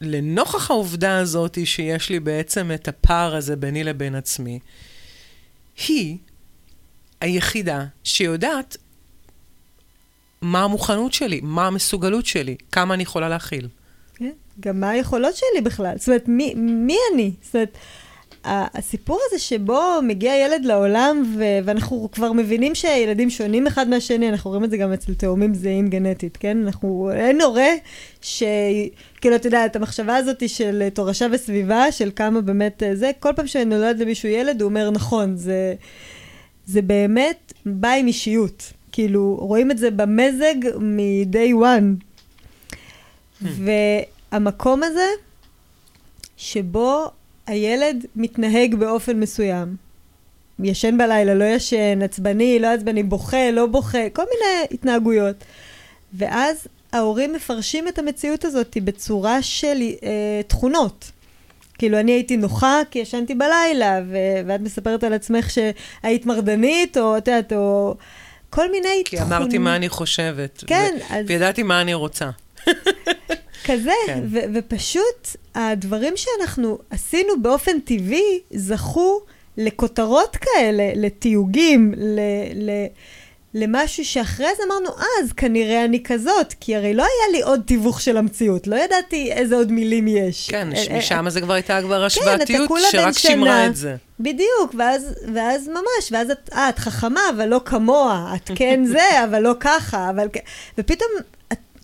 לנוכח 0.00 0.70
העובדה 0.70 1.18
הזאת 1.18 1.58
שיש 1.64 2.10
לי 2.10 2.20
בעצם 2.20 2.70
את 2.74 2.88
הפער 2.88 3.36
הזה 3.36 3.56
ביני 3.56 3.84
לבין 3.84 4.14
עצמי, 4.14 4.58
היא 5.88 6.18
היחידה 7.20 7.84
שיודעת 8.04 8.76
מה 10.42 10.64
המוכנות 10.64 11.12
שלי, 11.12 11.40
מה 11.42 11.66
המסוגלות 11.66 12.26
שלי, 12.26 12.56
כמה 12.72 12.94
אני 12.94 13.02
יכולה 13.02 13.28
להכיל. 13.28 13.68
כן, 14.14 14.32
גם 14.60 14.80
מה 14.80 14.90
היכולות 14.90 15.36
שלי 15.36 15.60
בכלל? 15.64 15.98
זאת 15.98 16.08
אומרת, 16.08 16.28
מי, 16.28 16.54
מי 16.56 16.96
אני? 17.14 17.32
זאת 17.42 17.54
אומרת, 17.54 17.78
הסיפור 18.44 19.20
הזה 19.26 19.38
שבו 19.38 19.82
מגיע 20.02 20.34
ילד 20.36 20.64
לעולם, 20.64 21.34
ו- 21.38 21.58
ואנחנו 21.64 22.08
כבר 22.12 22.32
מבינים 22.32 22.74
שהילדים 22.74 23.30
שונים 23.30 23.66
אחד 23.66 23.88
מהשני, 23.88 24.28
אנחנו 24.28 24.50
רואים 24.50 24.64
את 24.64 24.70
זה 24.70 24.76
גם 24.76 24.92
אצל 24.92 25.14
תאומים 25.14 25.54
זהים 25.54 25.88
גנטית, 25.88 26.36
כן? 26.36 26.58
אנחנו, 26.64 27.10
אין 27.14 27.40
הורה 27.40 27.68
ש... 28.22 28.42
כאילו, 29.20 29.36
אתה 29.36 29.46
יודע, 29.46 29.66
את 29.66 29.76
המחשבה 29.76 30.16
הזאת 30.16 30.48
של 30.48 30.88
תורשה 30.94 31.26
וסביבה, 31.32 31.92
של 31.92 32.10
כמה 32.16 32.40
באמת 32.40 32.82
זה, 32.94 33.10
כל 33.20 33.32
פעם 33.36 33.46
שנולד 33.46 33.98
למישהו 33.98 34.28
ילד, 34.28 34.60
הוא 34.60 34.68
אומר, 34.68 34.90
נכון, 34.90 35.36
זה, 35.36 35.74
זה 36.66 36.82
באמת 36.82 37.52
בא 37.66 37.90
עם 37.90 38.06
אישיות. 38.06 38.72
כאילו, 38.92 39.36
רואים 39.40 39.70
את 39.70 39.78
זה 39.78 39.90
במזג 39.90 40.54
מ-day 40.80 41.54
one. 41.54 42.04
Hmm. 43.42 43.46
והמקום 44.32 44.82
הזה, 44.82 45.06
שבו 46.36 47.10
הילד 47.50 48.06
מתנהג 48.16 48.74
באופן 48.74 49.20
מסוים. 49.20 49.76
ישן 50.62 50.98
בלילה, 50.98 51.34
לא 51.34 51.44
ישן, 51.44 52.02
עצבני, 52.02 52.58
לא 52.58 52.66
עצבני, 52.66 53.02
בוכה, 53.02 53.50
לא 53.50 53.66
בוכה, 53.66 54.10
כל 54.12 54.22
מיני 54.22 54.66
התנהגויות. 54.70 55.36
ואז 56.14 56.66
ההורים 56.92 57.32
מפרשים 57.32 57.88
את 57.88 57.98
המציאות 57.98 58.44
הזאת 58.44 58.76
בצורה 58.84 59.42
של 59.42 59.82
אה, 60.02 60.40
תכונות. 60.46 61.10
כאילו, 61.78 62.00
אני 62.00 62.12
הייתי 62.12 62.36
נוחה 62.36 62.80
כי 62.90 62.98
ישנתי 62.98 63.34
בלילה, 63.34 64.00
ו- 64.08 64.40
ואת 64.46 64.60
מספרת 64.60 65.04
על 65.04 65.12
עצמך 65.12 65.50
שהיית 65.50 66.26
מרדנית, 66.26 66.96
או 66.96 67.18
את 67.18 67.28
יודעת, 67.28 67.52
או 67.52 67.94
כל 68.50 68.70
מיני 68.70 69.02
תכונות. 69.04 69.08
כי 69.08 69.20
אמרתי 69.20 69.58
מה 69.58 69.76
אני 69.76 69.88
חושבת. 69.88 70.64
כן, 70.66 70.94
ו- 71.00 71.14
אז... 71.14 71.26
וידעתי 71.28 71.62
מה 71.62 71.80
אני 71.80 71.94
רוצה. 71.94 72.30
כזה, 73.64 73.92
כן. 74.06 74.20
ו- 74.30 74.38
ופשוט 74.54 75.28
הדברים 75.54 76.14
שאנחנו 76.16 76.78
עשינו 76.90 77.42
באופן 77.42 77.80
טבעי 77.80 78.40
זכו 78.54 79.20
לכותרות 79.56 80.36
כאלה, 80.36 80.92
לתיוגים, 80.96 81.94
ל- 81.96 82.20
ל- 82.54 82.86
למשהו 83.54 84.04
שאחרי 84.04 84.46
זה 84.56 84.62
אמרנו, 84.66 84.88
אה, 84.88 85.04
אז 85.22 85.32
כנראה 85.32 85.84
אני 85.84 86.02
כזאת, 86.02 86.54
כי 86.60 86.76
הרי 86.76 86.94
לא 86.94 87.02
היה 87.02 87.32
לי 87.32 87.42
עוד 87.42 87.60
תיווך 87.66 88.00
של 88.00 88.16
המציאות, 88.16 88.66
לא 88.66 88.76
ידעתי 88.76 89.32
איזה 89.32 89.56
עוד 89.56 89.72
מילים 89.72 90.08
יש. 90.08 90.50
כן, 90.50 90.68
אה, 90.76 90.98
משם 90.98 91.24
אה, 91.24 91.30
זה 91.30 91.40
כבר 91.40 91.54
הייתה 91.54 91.80
כבר 91.82 92.04
השוואתיות, 92.04 92.68
כן, 92.68 92.74
שרק 92.90 93.18
שימרה 93.18 93.66
את 93.66 93.76
זה. 93.76 93.96
בדיוק, 94.20 94.74
ואז, 94.78 95.14
ואז 95.34 95.68
ממש, 95.68 96.12
ואז 96.12 96.30
את, 96.30 96.50
אה, 96.52 96.68
את 96.68 96.78
חכמה, 96.78 97.20
אבל 97.36 97.46
לא 97.48 97.60
כמוה, 97.64 98.32
את 98.36 98.50
כן 98.54 98.84
זה, 98.84 99.24
אבל 99.24 99.40
לא 99.42 99.52
ככה, 99.60 100.10
אבל... 100.10 100.28
ופתאום 100.78 101.10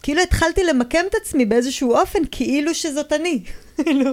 כאילו 0.07 0.23
התחלתי 0.23 0.65
למקם 0.65 1.05
את 1.11 1.15
עצמי 1.15 1.47
באיזשהו 1.47 1.93
אופן, 1.93 2.19
כאילו 2.31 2.75
שזאת 2.75 3.13
אני. 3.13 3.43
כאילו, 3.85 4.11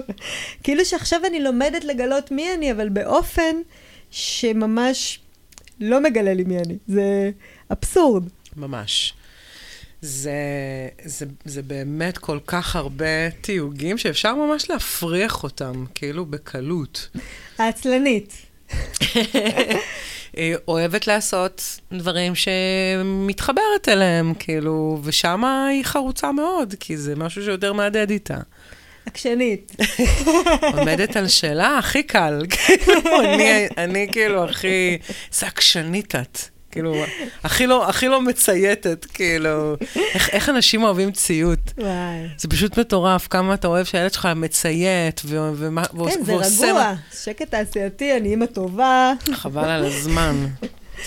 כאילו 0.62 0.84
שעכשיו 0.84 1.20
אני 1.26 1.40
לומדת 1.40 1.84
לגלות 1.84 2.30
מי 2.30 2.54
אני, 2.54 2.72
אבל 2.72 2.88
באופן 2.88 3.56
שממש 4.10 5.20
לא 5.80 6.00
מגלה 6.00 6.34
לי 6.34 6.44
מי 6.44 6.58
אני. 6.58 6.76
זה 6.86 7.30
אבסורד. 7.72 8.28
ממש. 8.56 9.14
זה, 10.00 10.32
זה, 11.04 11.26
זה 11.44 11.62
באמת 11.62 12.18
כל 12.18 12.38
כך 12.46 12.76
הרבה 12.76 13.30
תיוגים 13.30 13.98
שאפשר 13.98 14.34
ממש 14.34 14.70
להפריח 14.70 15.42
אותם, 15.42 15.84
כאילו 15.94 16.26
בקלות. 16.26 17.08
העצלנית. 17.58 18.32
אוהבת 20.68 21.06
לעשות 21.06 21.80
דברים 21.92 22.32
שמתחברת 22.34 23.88
אליהם, 23.88 24.34
כאילו, 24.38 25.00
ושם 25.04 25.44
היא 25.44 25.84
חרוצה 25.84 26.32
מאוד, 26.32 26.74
כי 26.80 26.96
זה 26.96 27.16
משהו 27.16 27.42
שיותר 27.44 27.72
מהדהד 27.72 28.10
איתה. 28.10 28.38
עקשנית. 29.06 29.76
עומדת 30.62 31.16
על 31.16 31.28
שאלה 31.28 31.78
הכי 31.78 32.02
קל. 32.02 32.42
כאילו, 32.50 33.00
אני, 33.24 33.66
אני 33.76 34.08
כאילו 34.12 34.44
הכי... 34.44 34.98
איזה 35.32 35.46
עקשנית 35.46 36.14
את. 36.14 36.53
כאילו, 36.74 36.94
הכי 37.44 37.66
לא, 37.66 37.88
הכי 37.88 38.08
לא 38.08 38.20
מצייתת, 38.20 39.04
כאילו, 39.04 39.76
איך, 40.14 40.30
איך 40.30 40.48
אנשים 40.48 40.82
אוהבים 40.82 41.12
ציות. 41.12 41.72
וואי. 41.78 42.26
זה 42.38 42.48
פשוט 42.48 42.78
מטורף, 42.78 43.28
כמה 43.28 43.54
אתה 43.54 43.68
אוהב 43.68 43.86
שהילד 43.86 44.12
שלך 44.12 44.28
מציית 44.36 45.20
ו- 45.24 45.50
ומה, 45.54 45.84
כן, 45.84 45.96
ועושה... 45.96 46.14
כן, 46.16 46.48
זה 46.48 46.66
רגוע, 46.70 46.94
שקט 47.22 47.50
תעשייתי, 47.50 48.16
אני 48.16 48.28
אימא 48.28 48.46
טובה. 48.46 49.12
חבל 49.32 49.68
על 49.70 49.84
הזמן. 49.84 50.46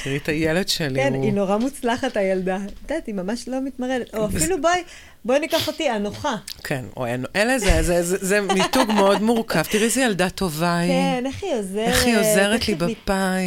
תראי 0.03 0.17
את 0.17 0.29
הילד 0.29 0.67
שלי, 0.67 0.99
כן, 0.99 1.13
הוא... 1.13 1.23
היא 1.23 1.33
נורא 1.33 1.57
מוצלחת, 1.57 2.17
הילדה. 2.17 2.55
את 2.55 2.91
יודעת, 2.91 3.07
היא 3.07 3.15
ממש 3.15 3.47
לא 3.47 3.57
מתמרדת. 3.63 4.15
או 4.15 4.25
אפילו 4.25 4.61
בואי, 4.61 4.83
בואי 5.25 5.39
ניקח 5.39 5.67
אותי, 5.67 5.89
הנוחה. 5.89 6.35
כן, 6.63 6.85
או 6.97 7.05
אלה 7.35 7.59
זה, 7.59 7.83
זה, 7.83 8.03
זה, 8.03 8.17
זה 8.19 8.41
מיתוג 8.41 8.91
מאוד 8.91 9.21
מורכב. 9.21 9.63
תראי 9.63 9.83
איזה 9.83 10.01
ילדה 10.01 10.29
טובה 10.29 10.77
היא. 10.77 10.91
כן, 10.91 11.23
איך 11.25 11.43
היא 11.43 11.53
עוזרת. 11.53 11.87
איך 11.87 12.05
היא 12.05 12.17
עוזרת 12.17 12.67
לי 12.67 12.75
בבית. 12.75 12.97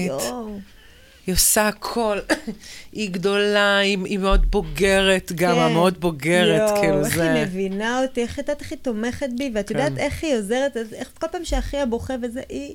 יואו. 0.07 0.59
היא 1.27 1.35
עושה 1.35 1.69
הכל. 1.69 2.19
היא 2.93 3.11
גדולה, 3.11 3.79
היא, 3.79 3.99
היא 4.05 4.19
מאוד 4.19 4.51
בוגרת, 4.51 5.33
גם 5.35 5.55
כן. 5.55 5.73
מאוד 5.73 6.01
בוגרת, 6.01 6.71
יו, 6.71 6.77
כאילו 6.81 7.05
איך 7.05 7.17
זה... 7.17 7.23
איך 7.23 7.37
היא 7.37 7.47
מבינה 7.47 8.03
אותי, 8.03 8.23
איך 8.23 8.39
איך 8.61 8.71
היא 8.73 8.79
תומכת 8.83 9.29
בי, 9.39 9.51
ואת 9.55 9.69
כן. 9.69 9.75
יודעת 9.75 9.99
איך 9.99 10.25
היא 10.25 10.37
עוזרת, 10.37 10.77
איך 10.77 11.11
כל 11.21 11.27
פעם 11.33 11.45
שאחיה 11.45 11.87
בוכה 11.87 12.15
וזה, 12.23 12.43
היא 12.49 12.75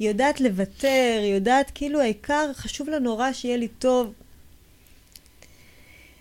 יודעת 0.00 0.40
לוותר, 0.40 1.18
היא 1.22 1.34
יודעת, 1.34 1.70
כאילו, 1.74 2.00
העיקר, 2.00 2.50
חשוב 2.54 2.88
לה 2.88 2.98
נורא 2.98 3.32
שיהיה 3.32 3.56
לי 3.56 3.68
טוב. 3.68 4.12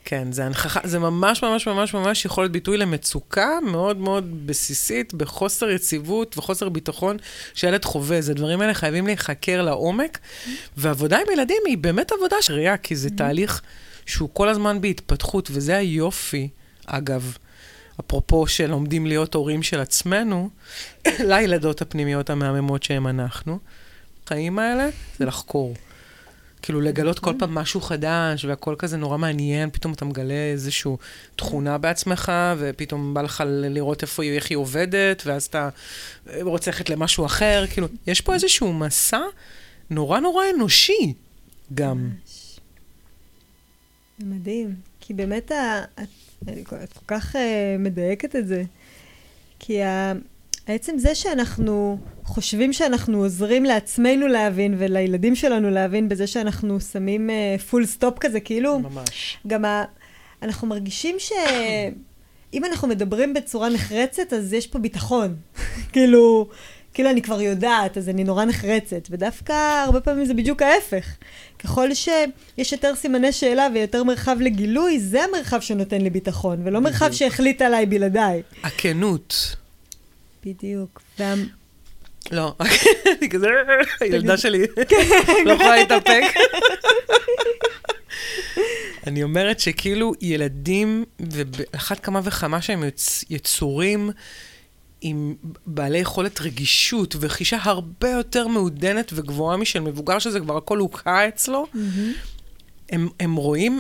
כן, 0.05 0.31
זה 0.31 0.45
הנכחה, 0.45 0.79
זה 0.83 0.99
ממש 0.99 1.43
ממש 1.43 1.67
ממש 1.67 1.93
ממש 1.93 2.25
יכול 2.25 2.43
להיות 2.43 2.51
ביטוי 2.51 2.77
למצוקה 2.77 3.49
מאוד 3.65 3.97
מאוד 3.97 4.47
בסיסית, 4.47 5.13
בחוסר 5.13 5.69
יציבות 5.69 6.37
וחוסר 6.37 6.69
ביטחון 6.69 7.17
שילד 7.53 7.85
חווה. 7.85 8.21
זה 8.21 8.33
דברים 8.33 8.61
האלה 8.61 8.73
חייבים 8.73 9.05
להיחקר 9.05 9.61
לעומק, 9.61 10.19
ועבודה 10.77 11.17
עם 11.17 11.33
ילדים 11.33 11.61
היא 11.65 11.77
באמת 11.77 12.11
עבודה 12.11 12.35
של 12.41 12.53
ראייה, 12.53 12.77
כי 12.77 12.95
זה 12.95 13.09
תהליך 13.09 13.61
שהוא 14.05 14.29
כל 14.33 14.49
הזמן 14.49 14.81
בהתפתחות, 14.81 15.49
וזה 15.51 15.77
היופי, 15.77 16.49
אגב. 16.85 17.37
אפרופו 17.99 18.47
שלומדים 18.47 19.05
להיות 19.05 19.33
הורים 19.33 19.63
של 19.63 19.79
עצמנו, 19.79 20.49
לילדות 21.29 21.81
הפנימיות 21.81 22.29
המהממות 22.29 22.83
שהם 22.83 23.07
אנחנו, 23.07 23.59
החיים 24.25 24.59
האלה 24.59 24.89
זה 25.17 25.25
לחקור. 25.25 25.73
כאילו 26.63 26.81
לגלות 26.81 27.19
כל 27.19 27.33
פעם 27.39 27.55
משהו 27.55 27.81
חדש, 27.81 28.45
והכל 28.45 28.75
כזה 28.77 28.97
נורא 28.97 29.17
מעניין, 29.17 29.69
פתאום 29.69 29.93
אתה 29.93 30.05
מגלה 30.05 30.51
איזושהי 30.51 30.91
תכונה 31.35 31.77
בעצמך, 31.77 32.31
ופתאום 32.57 33.13
בא 33.13 33.21
לך 33.21 33.43
לראות 33.47 34.01
איפה 34.01 34.23
היא, 34.23 34.31
איך 34.31 34.49
היא 34.49 34.57
עובדת, 34.57 35.23
ואז 35.25 35.45
אתה 35.45 35.69
רוצה 36.41 36.71
ללכת 36.71 36.89
למשהו 36.89 37.25
אחר, 37.25 37.65
כאילו, 37.71 37.87
יש 38.07 38.21
פה 38.21 38.33
איזשהו 38.33 38.73
מסע 38.73 39.21
נורא 39.89 40.19
נורא 40.19 40.43
אנושי 40.55 41.13
גם. 41.73 42.09
זה 44.19 44.25
מדהים, 44.25 44.75
כי 44.99 45.13
באמת 45.13 45.51
את, 45.51 46.67
כל 46.67 47.05
כך 47.07 47.35
uh, 47.35 47.39
מדייקת 47.79 48.35
את 48.35 48.47
זה, 48.47 48.63
כי 49.59 49.79
עצם 50.67 50.97
זה 50.97 51.15
שאנחנו 51.15 51.97
חושבים 52.23 52.73
שאנחנו 52.73 53.17
עוזרים 53.17 53.63
לעצמנו 53.63 54.27
להבין 54.27 54.75
ולילדים 54.77 55.35
שלנו 55.35 55.69
להבין 55.69 56.09
בזה 56.09 56.27
שאנחנו 56.27 56.79
שמים 56.79 57.29
full 57.69 57.83
uh, 57.83 57.85
stop 57.85 58.19
כזה, 58.19 58.39
כאילו... 58.39 58.79
ממש. 58.79 59.37
גם 59.47 59.65
ה... 59.65 59.83
אנחנו 60.41 60.67
מרגישים 60.67 61.15
שאם 61.19 62.65
אנחנו 62.65 62.87
מדברים 62.87 63.33
בצורה 63.33 63.69
נחרצת, 63.69 64.33
אז 64.33 64.53
יש 64.53 64.67
פה 64.67 64.79
ביטחון. 64.79 65.35
כאילו, 65.93 66.49
כאילו 66.93 67.09
אני 67.09 67.21
כבר 67.21 67.41
יודעת, 67.41 67.97
אז 67.97 68.09
אני 68.09 68.23
נורא 68.23 68.45
נחרצת. 68.45 69.07
ודווקא 69.09 69.83
הרבה 69.85 70.01
פעמים 70.01 70.25
זה 70.25 70.33
בדיוק 70.33 70.61
ההפך. 70.61 71.05
ככל 71.59 71.93
שיש 71.93 72.71
יותר 72.71 72.95
סימני 72.95 73.31
שאלה 73.31 73.67
ויותר 73.73 74.03
מרחב 74.03 74.37
לגילוי, 74.39 74.99
זה 74.99 75.23
המרחב 75.23 75.59
שנותן 75.59 76.01
לי 76.01 76.09
ביטחון, 76.09 76.61
ולא 76.63 76.79
מרחב 76.79 77.11
שהחליט 77.11 77.61
עליי 77.61 77.85
בלעדיי. 77.85 78.41
הכנות. 78.63 79.55
בדיוק. 80.45 81.01
לא, 82.31 82.55
אני 83.19 83.29
כזה, 83.29 83.47
הילדה 83.99 84.37
שלי 84.37 84.65
לא 85.45 85.51
יכולה 85.53 85.75
להתאפק. 85.75 86.23
אני 89.07 89.23
אומרת 89.23 89.59
שכאילו 89.59 90.13
ילדים, 90.21 91.05
ואחת 91.19 91.99
כמה 91.99 92.21
וכמה 92.23 92.61
שהם 92.61 92.83
יצורים 93.29 94.11
עם 95.01 95.35
בעלי 95.65 95.97
יכולת 95.97 96.41
רגישות 96.41 97.15
וחישה 97.19 97.57
הרבה 97.61 98.09
יותר 98.09 98.47
מעודנת 98.47 99.11
וגבוהה 99.13 99.57
משל 99.57 99.79
מבוגר, 99.79 100.19
שזה 100.19 100.39
כבר 100.39 100.57
הכל 100.57 100.77
הוקהה 100.77 101.27
אצלו, 101.27 101.67
הם, 102.89 103.09
הם 103.19 103.35
רואים, 103.35 103.79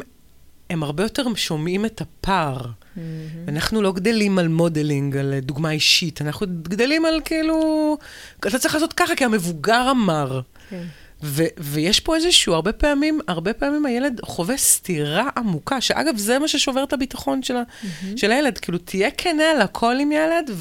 הם 0.73 0.83
הרבה 0.83 1.03
יותר 1.03 1.23
שומעים 1.35 1.85
את 1.85 2.01
הפער. 2.01 2.57
Mm-hmm. 2.65 2.99
אנחנו 3.47 3.81
לא 3.81 3.91
גדלים 3.91 4.39
על 4.39 4.47
modeling, 4.47 5.17
על 5.17 5.33
דוגמה 5.39 5.71
אישית, 5.71 6.21
אנחנו 6.21 6.47
גדלים 6.61 7.05
על 7.05 7.21
כאילו, 7.25 7.97
אתה 8.39 8.59
צריך 8.59 8.73
לעשות 8.73 8.93
ככה 8.93 9.15
כי 9.15 9.25
המבוגר 9.25 9.91
אמר. 9.91 10.41
כן. 10.69 10.83
ו- 11.23 11.53
ויש 11.57 11.99
פה 11.99 12.15
איזשהו, 12.15 12.53
הרבה 12.53 12.71
פעמים, 12.71 13.19
הרבה 13.27 13.53
פעמים 13.53 13.85
הילד 13.85 14.21
חווה 14.23 14.57
סתירה 14.57 15.29
עמוקה, 15.37 15.81
שאגב, 15.81 16.17
זה 16.17 16.39
מה 16.39 16.47
ששובר 16.47 16.83
את 16.83 16.93
הביטחון 16.93 17.43
של, 17.43 17.55
mm-hmm. 17.55 18.05
של 18.15 18.31
הילד. 18.31 18.57
כאילו, 18.57 18.77
תהיה 18.77 19.11
כנה 19.11 19.43
על 19.43 19.61
הכל 19.61 19.95
עם 19.99 20.11
ילד, 20.11 20.51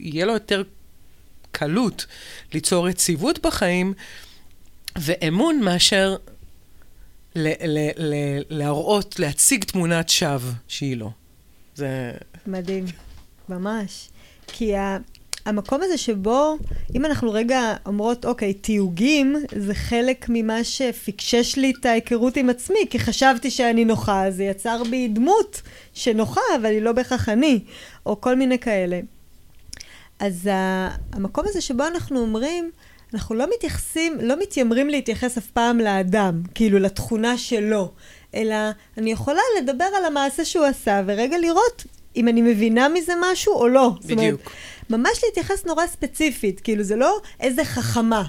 ויהיה 0.00 0.26
לו 0.26 0.32
יותר 0.32 0.62
קלות 1.52 2.06
ליצור 2.54 2.88
יציבות 2.88 3.38
בחיים 3.46 3.92
ואמון 4.96 5.60
מאשר 5.60 6.16
להראות, 8.50 9.18
להציג 9.18 9.64
תמונת 9.64 10.08
שווא 10.08 10.52
שהיא 10.68 10.96
לא. 10.96 11.10
זה... 11.74 12.12
מדהים, 12.46 12.84
ממש. 13.48 14.08
כי 14.46 14.76
ה... 14.76 14.98
המקום 15.48 15.80
הזה 15.82 15.98
שבו, 15.98 16.56
אם 16.94 17.04
אנחנו 17.04 17.32
רגע 17.32 17.74
אומרות, 17.86 18.24
אוקיי, 18.24 18.54
תיוגים 18.54 19.36
זה 19.56 19.74
חלק 19.74 20.26
ממה 20.28 20.64
שפיקשש 20.64 21.56
לי 21.56 21.72
את 21.80 21.86
ההיכרות 21.86 22.36
עם 22.36 22.50
עצמי, 22.50 22.78
כי 22.90 22.98
חשבתי 22.98 23.50
שאני 23.50 23.84
נוחה, 23.84 24.30
זה 24.30 24.44
יצר 24.44 24.82
בי 24.90 25.08
דמות 25.08 25.62
שנוחה, 25.94 26.40
אבל 26.56 26.70
היא 26.70 26.82
לא 26.82 26.92
בהכרח 26.92 27.28
אני, 27.28 27.60
או 28.06 28.20
כל 28.20 28.36
מיני 28.36 28.58
כאלה. 28.58 29.00
אז 30.18 30.50
המקום 31.12 31.44
הזה 31.48 31.60
שבו 31.60 31.86
אנחנו 31.86 32.20
אומרים, 32.20 32.70
אנחנו 33.14 33.34
לא 33.34 33.46
מתייחסים, 33.54 34.18
לא 34.22 34.38
מתיימרים 34.38 34.88
להתייחס 34.88 35.38
אף 35.38 35.46
פעם 35.46 35.78
לאדם, 35.78 36.42
כאילו 36.54 36.78
לתכונה 36.78 37.38
שלו, 37.38 37.92
אלא 38.34 38.56
אני 38.98 39.12
יכולה 39.12 39.40
לדבר 39.58 39.84
על 39.98 40.04
המעשה 40.04 40.44
שהוא 40.44 40.64
עשה, 40.64 41.02
ורגע 41.06 41.38
לראות 41.38 41.84
אם 42.16 42.28
אני 42.28 42.42
מבינה 42.42 42.88
מזה 42.88 43.12
משהו 43.32 43.54
או 43.54 43.68
לא. 43.68 43.90
בדיוק. 44.04 44.10
זאת 44.10 44.18
אומרת, 44.18 44.38
ממש 44.90 45.24
להתייחס 45.24 45.64
נורא 45.64 45.86
ספציפית, 45.86 46.60
כאילו 46.60 46.82
זה 46.82 46.96
לא 46.96 47.20
איזה 47.40 47.64
חכמה. 47.64 48.24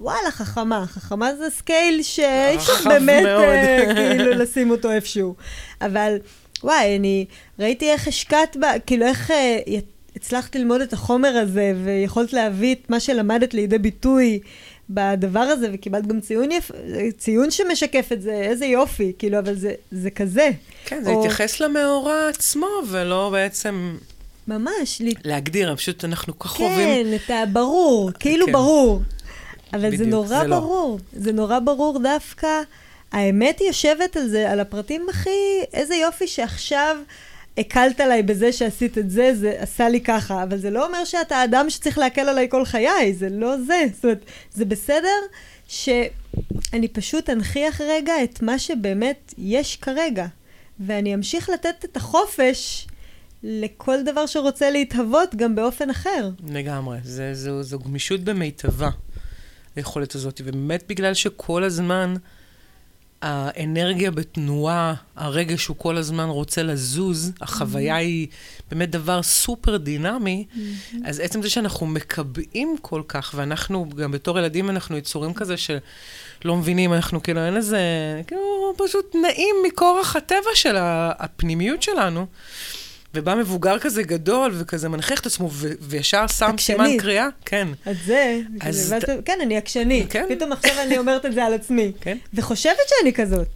וואלה, 0.00 0.30
חכמה. 0.30 0.86
חכמה 0.86 1.34
זה 1.34 1.50
scale 1.50 2.02
שאי 2.02 2.56
אפשר 2.56 2.74
באמת 2.84 3.24
uh, 3.24 3.94
כאילו 3.94 4.30
לשים 4.30 4.70
אותו 4.70 4.92
איפשהו. 4.92 5.34
אבל 5.80 6.16
וואי, 6.62 6.96
אני 6.96 7.24
ראיתי 7.58 7.90
איך 7.90 8.08
השקעת 8.08 8.56
בה, 8.56 8.78
כאילו 8.86 9.06
איך 9.06 9.30
uh, 9.30 9.70
הצלחת 10.16 10.56
ללמוד 10.56 10.80
את 10.80 10.92
החומר 10.92 11.28
הזה, 11.28 11.72
ויכולת 11.84 12.32
להביא 12.32 12.74
את 12.74 12.90
מה 12.90 13.00
שלמדת 13.00 13.54
לידי 13.54 13.78
ביטוי 13.78 14.40
בדבר 14.90 15.40
הזה, 15.40 15.70
וקיבלת 15.72 16.06
גם 16.06 16.20
ציון, 16.20 16.52
יפ... 16.52 16.70
ציון 17.18 17.50
שמשקף 17.50 18.08
את 18.12 18.22
זה, 18.22 18.32
איזה 18.32 18.66
יופי, 18.66 19.12
כאילו, 19.18 19.38
אבל 19.38 19.54
זה, 19.54 19.72
זה 19.90 20.10
כזה. 20.10 20.50
כן, 20.84 21.04
זה 21.04 21.10
או... 21.10 21.18
התייחס 21.18 21.60
למאורע 21.60 22.28
עצמו, 22.28 22.68
ולא 22.88 23.28
בעצם... 23.32 23.96
ממש. 24.48 25.02
להגדיר, 25.24 25.76
פשוט 25.76 26.04
אנחנו 26.04 26.38
כך 26.38 26.50
כן, 26.50 26.64
אוהבים... 26.64 26.88
כן, 26.88 27.14
את 27.14 27.30
הברור, 27.30 28.10
כאילו 28.18 28.46
כן. 28.46 28.52
ברור. 28.52 29.02
אבל 29.72 29.86
בדיוק, 29.86 30.02
זה 30.02 30.06
נורא 30.06 30.26
זה 30.28 30.46
לא. 30.46 30.60
ברור. 30.60 30.98
לא. 31.12 31.20
זה 31.22 31.32
נורא 31.32 31.58
ברור 31.58 31.98
דווקא. 32.02 32.60
האמת 33.12 33.60
יושבת 33.60 34.16
על 34.16 34.28
זה, 34.28 34.50
על 34.50 34.60
הפרטים 34.60 35.06
הכי... 35.10 35.30
איזה 35.72 35.94
יופי 35.94 36.26
שעכשיו... 36.26 36.96
הקלת 37.58 38.00
עליי 38.00 38.22
בזה 38.22 38.52
שעשית 38.52 38.98
את 38.98 39.10
זה, 39.10 39.34
זה 39.34 39.54
עשה 39.58 39.88
לי 39.88 40.00
ככה, 40.00 40.42
אבל 40.42 40.58
זה 40.58 40.70
לא 40.70 40.86
אומר 40.86 41.04
שאתה 41.04 41.36
האדם 41.36 41.70
שצריך 41.70 41.98
להקל 41.98 42.28
עליי 42.28 42.48
כל 42.50 42.64
חיי, 42.64 43.14
זה 43.14 43.28
לא 43.28 43.56
זה. 43.60 43.84
זאת 43.94 44.04
אומרת, 44.04 44.24
זה 44.52 44.64
בסדר 44.64 45.08
שאני 45.68 46.88
פשוט 46.92 47.30
אנכיח 47.30 47.80
רגע 47.80 48.12
את 48.24 48.42
מה 48.42 48.58
שבאמת 48.58 49.34
יש 49.38 49.76
כרגע, 49.76 50.26
ואני 50.80 51.14
אמשיך 51.14 51.50
לתת 51.50 51.84
את 51.84 51.96
החופש 51.96 52.86
לכל 53.42 54.02
דבר 54.02 54.26
שרוצה 54.26 54.70
להתהוות 54.70 55.34
גם 55.34 55.54
באופן 55.54 55.90
אחר. 55.90 56.30
לגמרי, 56.48 56.98
זה, 57.02 57.34
זו, 57.34 57.62
זו 57.62 57.78
גמישות 57.78 58.20
במיטבה, 58.20 58.90
היכולת 59.76 60.14
הזאת, 60.14 60.40
ובאמת 60.44 60.84
בגלל 60.88 61.14
שכל 61.14 61.64
הזמן... 61.64 62.14
האנרגיה 63.24 64.10
בתנועה, 64.10 64.94
הרגש 65.16 65.66
הוא 65.66 65.76
כל 65.76 65.96
הזמן 65.96 66.28
רוצה 66.28 66.62
לזוז, 66.62 67.32
החוויה 67.40 67.94
mm-hmm. 67.94 67.98
היא 67.98 68.28
באמת 68.70 68.90
דבר 68.90 69.22
סופר 69.22 69.76
דינמי, 69.76 70.44
mm-hmm. 70.50 70.96
אז 71.04 71.20
עצם 71.20 71.42
זה 71.42 71.50
שאנחנו 71.50 71.86
מקבעים 71.86 72.76
כל 72.80 73.02
כך, 73.08 73.32
ואנחנו, 73.36 73.88
גם 73.96 74.12
בתור 74.12 74.38
ילדים, 74.38 74.70
אנחנו 74.70 74.96
יצורים 74.96 75.34
כזה 75.34 75.54
שלא 75.56 76.56
מבינים, 76.56 76.92
אנחנו 76.92 77.22
כאילו, 77.22 77.40
אין 77.40 77.56
איזה, 77.56 77.80
כאילו, 78.26 78.74
פשוט 78.76 79.14
נעים 79.14 79.56
מכורח 79.66 80.16
הטבע 80.16 80.54
של 80.54 80.76
הפנימיות 81.18 81.82
שלנו. 81.82 82.26
ובא 83.14 83.34
מבוגר 83.34 83.78
כזה 83.78 84.02
גדול, 84.02 84.52
וכזה 84.54 84.88
מנכיח 84.88 85.20
את 85.20 85.26
עצמו, 85.26 85.48
ו- 85.52 85.72
וישר 85.80 86.26
שם 86.26 86.54
סימן 86.58 86.90
קריאה. 86.98 87.28
כן. 87.44 87.68
את 87.90 87.96
זה, 88.06 88.40
אז... 88.60 88.94
ת... 89.00 89.10
כן, 89.24 89.38
אני 89.42 89.56
עקשנית. 89.56 90.12
כן. 90.12 90.26
פתאום 90.28 90.52
עכשיו 90.52 90.72
אני 90.82 90.98
אומרת 90.98 91.26
את 91.26 91.34
זה 91.34 91.44
על 91.44 91.54
עצמי. 91.54 91.92
כן. 92.00 92.18
וחושבת 92.34 92.76
שאני 92.88 93.12
כזאת. 93.12 93.48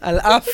על 0.00 0.18
אף, 0.18 0.48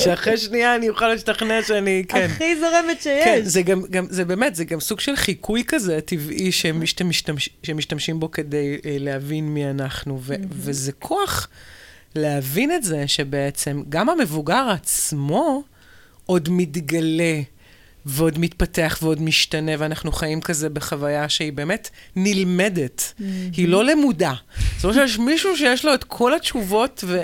שאחרי 0.00 0.36
שנייה 0.36 0.74
אני 0.74 0.88
אוכל 0.88 1.08
להשתכנע 1.08 1.62
שאני, 1.62 2.04
כן. 2.08 2.26
הכי 2.30 2.56
זורמת 2.56 3.02
שיש. 3.02 3.24
כן, 3.24 3.40
זה 3.42 3.62
גם, 3.62 3.82
גם, 3.90 4.06
זה 4.10 4.24
באמת, 4.24 4.54
זה 4.54 4.64
גם 4.64 4.80
סוג 4.80 5.00
של 5.00 5.16
חיקוי 5.16 5.64
כזה 5.66 6.00
טבעי 6.00 6.52
שמשתמש, 6.52 7.48
שמשתמשים 7.62 8.20
בו 8.20 8.30
כדי 8.30 8.78
אה, 8.84 8.96
להבין 8.98 9.48
מי 9.48 9.70
אנחנו, 9.70 10.18
ו, 10.22 10.34
וזה 10.50 10.92
כוח 10.92 11.48
להבין 12.14 12.72
את 12.72 12.82
זה 12.82 13.08
שבעצם 13.08 13.82
גם 13.88 14.08
המבוגר 14.08 14.68
עצמו 14.70 15.62
עוד 16.26 16.48
מתגלה 16.50 17.40
ועוד 18.06 18.38
מתפתח 18.38 18.98
ועוד 19.02 19.22
משתנה, 19.22 19.72
ואנחנו 19.78 20.12
חיים 20.12 20.40
כזה 20.40 20.68
בחוויה 20.68 21.28
שהיא 21.28 21.52
באמת 21.52 21.90
נלמדת, 22.16 23.00
mm-hmm. 23.00 23.22
היא 23.52 23.68
לא 23.68 23.84
למודה. 23.84 24.34
זאת 24.76 24.84
אומרת 24.84 25.08
שיש 25.08 25.18
מישהו 25.18 25.56
שיש 25.56 25.84
לו 25.84 25.94
את 25.94 26.04
כל 26.04 26.34
התשובות, 26.34 27.04
ו... 27.06 27.22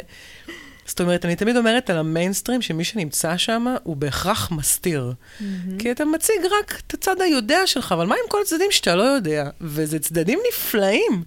זאת 0.86 1.00
אומרת, 1.00 1.24
אני 1.24 1.36
תמיד 1.36 1.56
אומרת 1.56 1.90
על 1.90 1.98
המיינסטרים, 1.98 2.62
שמי 2.62 2.84
שנמצא 2.84 3.36
שם 3.36 3.74
הוא 3.82 3.96
בהכרח 3.96 4.50
מסתיר. 4.50 5.12
Mm-hmm. 5.12 5.44
כי 5.78 5.90
אתה 5.90 6.04
מציג 6.04 6.36
רק 6.60 6.82
את 6.86 6.94
הצד 6.94 7.20
היודע 7.20 7.66
שלך, 7.66 7.92
אבל 7.92 8.06
מה 8.06 8.14
עם 8.14 8.28
כל 8.28 8.38
הצדדים 8.42 8.70
שאתה 8.70 8.94
לא 8.94 9.02
יודע? 9.02 9.50
וזה 9.60 9.98
צדדים 9.98 10.38
נפלאים. 10.48 11.24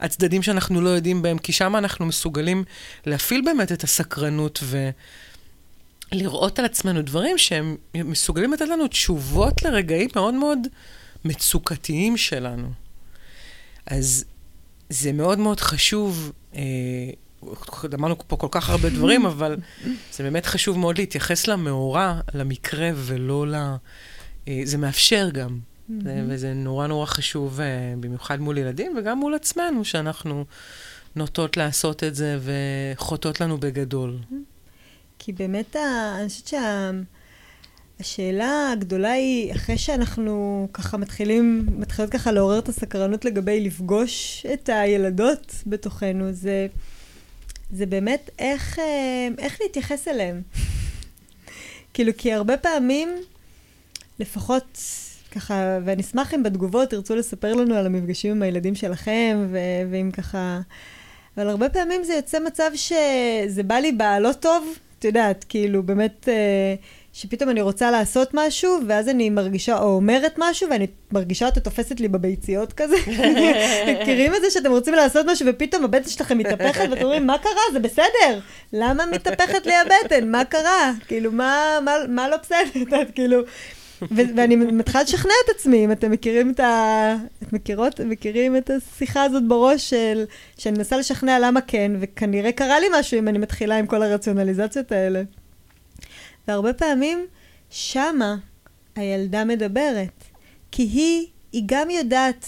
הצדדים 0.00 0.42
שאנחנו 0.42 0.80
לא 0.80 0.88
יודעים 0.88 1.22
בהם, 1.22 1.38
כי 1.38 1.52
שם 1.52 1.76
אנחנו 1.76 2.06
מסוגלים 2.06 2.64
להפעיל 3.06 3.42
באמת 3.44 3.72
את 3.72 3.84
הסקרנות 3.84 4.62
ולראות 6.12 6.58
על 6.58 6.64
עצמנו 6.64 7.02
דברים 7.02 7.38
שהם 7.38 7.76
מסוגלים 7.94 8.52
לתת 8.52 8.68
לנו 8.68 8.88
תשובות 8.88 9.62
לרגעים 9.62 10.08
מאוד 10.14 10.34
מאוד 10.34 10.58
מצוקתיים 11.24 12.16
שלנו. 12.16 12.68
אז 13.86 14.24
זה 14.90 15.12
מאוד 15.12 15.38
מאוד 15.38 15.60
חשוב, 15.60 16.32
אה, 16.54 16.60
אמרנו 17.94 18.16
פה 18.28 18.36
כל 18.36 18.48
כך 18.50 18.70
הרבה 18.70 18.90
דברים, 18.90 19.26
אבל 19.32 19.56
זה 20.12 20.22
באמת 20.22 20.46
חשוב 20.46 20.78
מאוד 20.78 20.98
להתייחס 20.98 21.46
למאורע, 21.46 22.20
למקרה, 22.34 22.90
ולא 22.94 23.46
ל... 23.46 23.54
אה, 24.48 24.60
זה 24.64 24.78
מאפשר 24.78 25.28
גם 25.30 25.58
Mm-hmm. 25.90 26.08
וזה 26.28 26.54
נורא 26.54 26.86
נורא 26.86 27.06
חשוב, 27.06 27.60
uh, 27.60 27.62
במיוחד 28.00 28.40
מול 28.40 28.58
ילדים 28.58 28.96
וגם 28.98 29.18
מול 29.18 29.34
עצמנו, 29.34 29.84
שאנחנו 29.84 30.44
נוטות 31.16 31.56
לעשות 31.56 32.04
את 32.04 32.14
זה 32.14 32.38
וחוטאות 32.42 33.40
לנו 33.40 33.58
בגדול. 33.58 34.18
כי 35.18 35.32
באמת, 35.32 35.76
אני 35.76 36.28
חושבת 36.28 36.54
שהשאלה 38.00 38.70
הגדולה 38.72 39.12
היא, 39.12 39.54
אחרי 39.54 39.78
שאנחנו 39.78 40.68
ככה 40.72 40.96
מתחילים, 40.96 41.66
מתחילות 41.78 42.10
ככה 42.10 42.32
לעורר 42.32 42.58
את 42.58 42.68
הסקרנות 42.68 43.24
לגבי 43.24 43.60
לפגוש 43.60 44.46
את 44.52 44.68
הילדות 44.72 45.54
בתוכנו, 45.66 46.32
זה, 46.32 46.66
זה 47.70 47.86
באמת 47.86 48.30
איך, 48.38 48.78
אה, 48.78 49.28
איך 49.38 49.58
להתייחס 49.60 50.08
אליהם. 50.08 50.42
כאילו, 51.94 52.12
כי 52.18 52.32
הרבה 52.32 52.56
פעמים, 52.56 53.08
לפחות 54.18 54.78
ככה, 55.30 55.78
ואני 55.84 56.02
אשמח 56.02 56.34
אם 56.34 56.42
בתגובות 56.42 56.90
תרצו 56.90 57.16
לספר 57.16 57.54
לנו 57.54 57.74
על 57.74 57.86
המפגשים 57.86 58.30
עם 58.30 58.42
הילדים 58.42 58.74
שלכם, 58.74 59.46
ו- 59.50 59.90
ואם 59.90 60.10
ככה... 60.10 60.60
אבל 61.36 61.48
הרבה 61.48 61.68
פעמים 61.68 62.04
זה 62.04 62.14
יוצא 62.14 62.38
מצב 62.38 62.70
שזה 62.74 63.62
בא 63.62 63.74
לי 63.74 63.92
בלא 63.92 64.32
טוב, 64.32 64.78
את 64.98 65.04
יודעת, 65.04 65.44
כאילו, 65.48 65.82
באמת, 65.82 66.28
אה, 66.28 66.74
שפתאום 67.12 67.50
אני 67.50 67.60
רוצה 67.60 67.90
לעשות 67.90 68.30
משהו, 68.34 68.78
ואז 68.86 69.08
אני 69.08 69.30
מרגישה, 69.30 69.78
או 69.78 69.96
אומרת 69.96 70.34
משהו, 70.38 70.70
ואני 70.70 70.86
מרגישה 71.12 71.46
אותה 71.46 71.60
תופסת 71.60 72.00
לי 72.00 72.08
בביציות 72.08 72.72
כזה. 72.72 72.96
מכירים 73.88 74.34
את 74.34 74.40
זה 74.40 74.50
שאתם 74.50 74.70
רוצים 74.70 74.94
לעשות 74.94 75.26
משהו, 75.26 75.46
ופתאום 75.48 75.84
הבטן 75.84 76.08
שלכם 76.08 76.38
מתהפכת, 76.38 76.86
ואתם 76.90 77.02
אומרים, 77.02 77.26
מה 77.26 77.38
קרה? 77.38 77.62
זה 77.72 77.78
בסדר. 77.78 78.40
למה 78.72 79.06
מתהפכת 79.06 79.66
לי 79.66 79.72
הבטן? 79.74 80.30
מה 80.30 80.44
קרה? 80.44 80.92
כאילו, 81.08 81.32
מה, 81.32 81.78
מה, 81.84 81.92
מה 82.08 82.28
לא 82.28 82.36
בסדר? 82.36 82.98
את 83.02 83.10
כאילו... 83.14 83.40
ואני 84.02 84.56
מתחילה 84.56 85.02
לשכנע 85.02 85.32
את 85.44 85.50
עצמי, 85.56 85.84
אם 85.84 85.92
אתם 85.92 86.10
מכירים 86.10 86.50
את 86.50 86.60
ה... 86.60 87.16
את 87.42 87.52
מכירות, 87.52 88.00
מכירים 88.00 88.56
את 88.56 88.70
השיחה 88.70 89.22
הזאת 89.22 89.48
בראש 89.48 89.90
של... 89.90 90.24
שאני 90.58 90.78
מנסה 90.78 90.96
לשכנע 90.96 91.38
למה 91.38 91.60
כן, 91.60 91.92
וכנראה 92.00 92.52
קרה 92.52 92.80
לי 92.80 92.86
משהו 92.98 93.18
אם 93.18 93.28
אני 93.28 93.38
מתחילה 93.38 93.78
עם 93.78 93.86
כל 93.86 94.02
הרציונליזציות 94.02 94.92
האלה. 94.92 95.22
והרבה 96.48 96.72
פעמים, 96.72 97.26
שמה 97.70 98.36
הילדה 98.96 99.44
מדברת. 99.44 100.24
כי 100.72 100.82
היא, 100.82 101.26
היא 101.52 101.62
גם 101.66 101.90
יודעת 101.90 102.46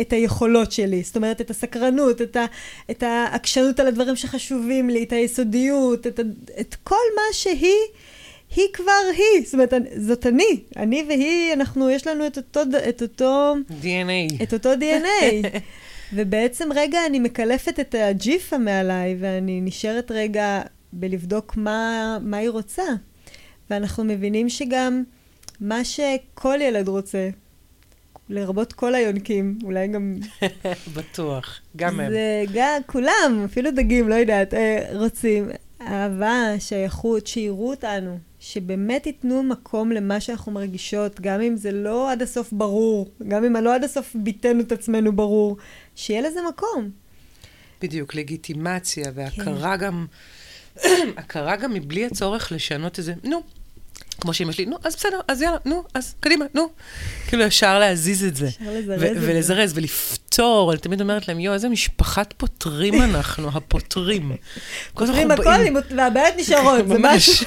את 0.00 0.12
היכולות 0.12 0.72
שלי, 0.72 1.02
זאת 1.02 1.16
אומרת, 1.16 1.40
את 1.40 1.50
הסקרנות, 1.50 2.22
את, 2.22 2.36
ה, 2.36 2.44
את 2.90 3.02
העקשנות 3.02 3.80
על 3.80 3.86
הדברים 3.86 4.16
שחשובים 4.16 4.90
לי, 4.90 5.02
את 5.02 5.12
היסודיות, 5.12 6.06
את, 6.06 6.20
את 6.60 6.76
כל 6.82 7.04
מה 7.16 7.22
שהיא, 7.32 7.80
היא 8.56 8.66
כבר 8.72 8.92
היא, 9.16 9.44
זאת 9.44 9.54
אומרת, 9.54 9.74
זאת 9.96 10.26
אני, 10.26 10.60
אני 10.76 11.04
והיא, 11.08 11.52
אנחנו, 11.52 11.90
יש 11.90 12.06
לנו 12.06 12.26
את 12.26 12.36
אותו, 12.36 12.60
את 12.88 13.02
אותו... 13.02 13.54
DNA. 13.82 14.42
את 14.42 14.52
אותו 14.52 14.72
DNA. 14.72 15.46
ובעצם 16.14 16.68
רגע 16.74 16.98
אני 17.06 17.18
מקלפת 17.18 17.80
את 17.80 17.94
הג'יפה 17.98 18.58
מעליי, 18.58 19.16
ואני 19.18 19.60
נשארת 19.60 20.10
רגע 20.10 20.60
בלבדוק 20.92 21.56
מה, 21.56 22.18
מה 22.22 22.36
היא 22.36 22.48
רוצה. 22.48 22.82
ואנחנו 23.70 24.04
מבינים 24.04 24.48
שגם 24.48 25.02
מה 25.60 25.84
שכל 25.84 26.58
ילד 26.60 26.88
רוצה, 26.88 27.28
לרבות 28.28 28.72
כל 28.72 28.94
היונקים, 28.94 29.58
אולי 29.62 29.88
גם... 29.88 30.14
בטוח, 30.96 31.60
גם 31.76 32.00
הם. 32.00 32.10
זה 32.10 32.44
גם, 32.54 32.80
כולם, 32.86 33.42
אפילו 33.44 33.70
דגים, 33.70 34.08
לא 34.08 34.14
יודעת, 34.14 34.54
אה, 34.54 34.84
רוצים 34.94 35.48
אהבה, 35.80 36.42
שייכות, 36.58 37.26
שיראו 37.26 37.70
אותנו, 37.70 38.18
שבאמת 38.44 39.06
ייתנו 39.06 39.42
מקום 39.42 39.92
למה 39.92 40.20
שאנחנו 40.20 40.52
מרגישות, 40.52 41.20
גם 41.20 41.40
אם 41.40 41.56
זה 41.56 41.72
לא 41.72 42.12
עד 42.12 42.22
הסוף 42.22 42.52
ברור, 42.52 43.10
גם 43.28 43.44
אם 43.44 43.56
לא 43.56 43.74
עד 43.74 43.84
הסוף 43.84 44.16
ביטאנו 44.18 44.60
את 44.60 44.72
עצמנו 44.72 45.12
ברור, 45.16 45.56
שיהיה 45.96 46.20
לזה 46.20 46.40
מקום. 46.48 46.90
בדיוק, 47.82 48.14
לגיטימציה 48.14 49.10
והכרה 49.14 49.78
כן. 49.78 49.84
גם, 49.84 50.06
הכרה 51.16 51.56
גם 51.56 51.74
מבלי 51.74 52.06
הצורך 52.06 52.52
לשנות 52.52 52.98
איזה, 52.98 53.14
נו, 53.24 53.42
כמו 54.20 54.34
שאמא 54.34 54.52
שלי, 54.52 54.66
נו, 54.66 54.76
אז 54.84 54.96
בסדר, 54.96 55.20
אז 55.28 55.42
יאללה, 55.42 55.56
נו, 55.64 55.82
אז 55.94 56.14
קדימה, 56.20 56.44
נו. 56.54 56.68
כאילו, 57.28 57.46
אפשר 57.46 57.78
להזיז 57.78 58.24
את 58.24 58.36
זה. 58.36 58.48
אפשר 58.48 58.64
לזרז 58.70 59.02
את 59.02 59.20
זה. 59.20 59.28
ולזרז, 59.28 59.72
ולפתור. 59.74 60.72
אני 60.72 60.80
תמיד 60.80 61.00
אומרת 61.00 61.28
להם, 61.28 61.40
יואו, 61.40 61.54
איזה 61.54 61.68
משפחת 61.68 62.34
פותרים 62.36 63.02
אנחנו, 63.02 63.48
הפותרים. 63.48 64.36
פותרים 64.94 65.30
הכל, 65.30 65.50
והבעיות 65.96 66.34
נשארות, 66.36 66.88
זה 66.88 66.94
משהו. 66.98 67.46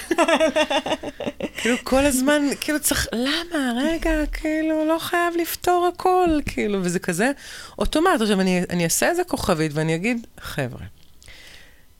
כאילו, 1.58 1.78
כל 1.84 2.06
הזמן, 2.06 2.41
כאילו, 2.62 2.80
צריך, 2.80 3.08
למה? 3.14 3.74
רגע, 3.84 4.26
כאילו, 4.32 4.86
לא 4.86 4.99
חייב 4.99 5.34
לפתור 5.41 5.89
הכל, 5.93 6.39
כאילו, 6.45 6.80
וזה 6.84 6.99
כזה 6.99 7.32
אוטומט. 7.80 8.22
עכשיו, 8.22 8.41
אני 8.41 8.84
אעשה 8.84 9.10
איזה 9.10 9.24
כוכבית 9.24 9.72
ואני 9.74 9.95
אגיד, 9.95 10.28
חבר'ה, 10.41 10.95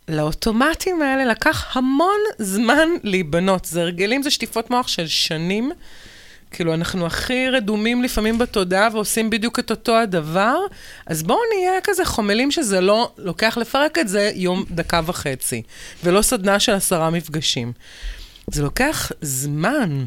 לאוטומטים 0.08 1.02
האלה 1.02 1.26
לקח 1.26 1.78
המון 1.78 2.20
זמן 2.40 2.90
להיבנות. 3.04 3.66
זה 3.66 3.82
הרגלים, 3.82 4.24
זה 4.24 4.32
שטיפות 4.32 4.70
מוח 4.70 4.88
של 4.88 5.08
שנים. 5.08 5.72
כאילו, 6.52 6.74
אנחנו 6.74 7.06
הכי 7.06 7.50
רדומים 7.50 8.04
לפעמים 8.04 8.38
בתודעה 8.38 8.90
ועושים 8.92 9.30
בדיוק 9.30 9.60
את 9.60 9.72
אותו 9.72 9.98
הדבר, 9.98 10.58
אז 11.06 11.24
בואו 11.24 11.40
נהיה 11.54 11.82
כזה 11.84 12.06
חומלים 12.06 12.52
שזה 12.52 12.82
לא 12.82 13.12
לוקח 13.18 13.58
לפרק 13.58 13.98
את 13.98 14.08
זה 14.08 14.32
יום, 14.36 14.66
דקה 14.72 15.02
וחצי, 15.06 15.62
ולא 16.04 16.22
סדנה 16.22 16.60
של 16.60 16.72
עשרה 16.72 17.10
מפגשים. 17.10 17.72
זה 18.52 18.64
לוקח 18.64 19.12
זמן. 19.22 20.06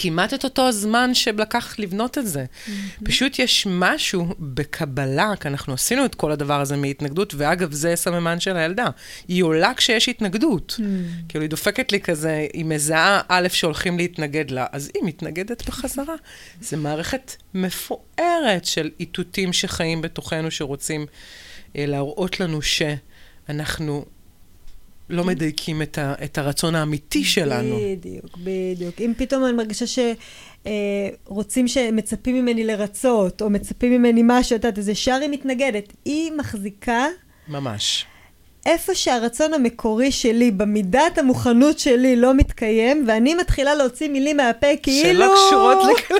כמעט 0.00 0.34
את 0.34 0.44
אותו 0.44 0.68
הזמן 0.68 1.14
שלקח 1.14 1.78
לבנות 1.78 2.18
את 2.18 2.26
זה. 2.26 2.44
Mm-hmm. 2.44 3.04
פשוט 3.04 3.38
יש 3.38 3.66
משהו 3.70 4.34
בקבלה, 4.38 5.32
כי 5.40 5.48
אנחנו 5.48 5.74
עשינו 5.74 6.04
את 6.04 6.14
כל 6.14 6.32
הדבר 6.32 6.60
הזה 6.60 6.76
מהתנגדות, 6.76 7.34
ואגב, 7.36 7.72
זה 7.72 7.96
סממן 7.96 8.40
של 8.40 8.56
הילדה. 8.56 8.86
היא 9.28 9.42
עולה 9.42 9.74
כשיש 9.74 10.08
התנגדות. 10.08 10.76
Mm-hmm. 10.78 10.82
כאילו, 11.28 11.42
היא 11.42 11.50
דופקת 11.50 11.92
לי 11.92 12.00
כזה, 12.00 12.46
היא 12.52 12.64
מזהה 12.64 13.20
א' 13.28 13.48
שהולכים 13.48 13.98
להתנגד 13.98 14.50
לה, 14.50 14.66
אז 14.72 14.90
היא 14.94 15.02
מתנגדת 15.04 15.68
בחזרה. 15.68 16.14
זו 16.60 16.76
מערכת 16.76 17.32
מפוארת 17.54 18.64
של 18.64 18.90
איתותים 19.00 19.52
שחיים 19.52 20.02
בתוכנו, 20.02 20.50
שרוצים 20.50 21.06
אה, 21.76 21.86
להראות 21.86 22.40
לנו 22.40 22.62
שאנחנו 22.62 24.04
לא 25.10 25.24
מדייקים 25.24 25.82
את, 25.82 25.98
ה, 25.98 26.14
את 26.24 26.38
הרצון 26.38 26.74
האמיתי 26.74 27.24
שלנו. 27.24 27.76
בדיוק, 27.76 28.38
בדיוק. 28.44 29.00
אם 29.00 29.12
פתאום 29.16 29.44
אני 29.44 29.52
מרגישה 29.52 29.84
שרוצים, 29.86 31.64
אה, 31.64 31.68
שמצפים 31.68 32.36
ממני 32.36 32.64
לרצות, 32.64 33.42
או 33.42 33.50
מצפים 33.50 33.92
ממני 33.92 34.22
משהו, 34.24 34.56
את 34.56 34.64
יודעת, 34.64 34.78
איזה 34.78 34.94
שר 34.94 35.18
היא 35.22 35.30
מתנגדת. 35.30 35.92
היא 36.04 36.32
מחזיקה... 36.32 37.06
ממש. 37.48 38.06
איפה 38.68 38.94
שהרצון 38.94 39.54
המקורי 39.54 40.12
שלי, 40.12 40.50
במידת 40.50 41.18
המוכנות 41.18 41.78
שלי, 41.78 42.16
לא 42.16 42.34
מתקיים, 42.34 43.04
ואני 43.06 43.34
מתחילה 43.34 43.74
להוציא 43.74 44.08
מילים 44.08 44.36
מהפה 44.36 44.66
כאילו... 44.82 45.14
שלא 45.14 45.34
קשורות 45.34 45.78
לכלל. 45.92 46.18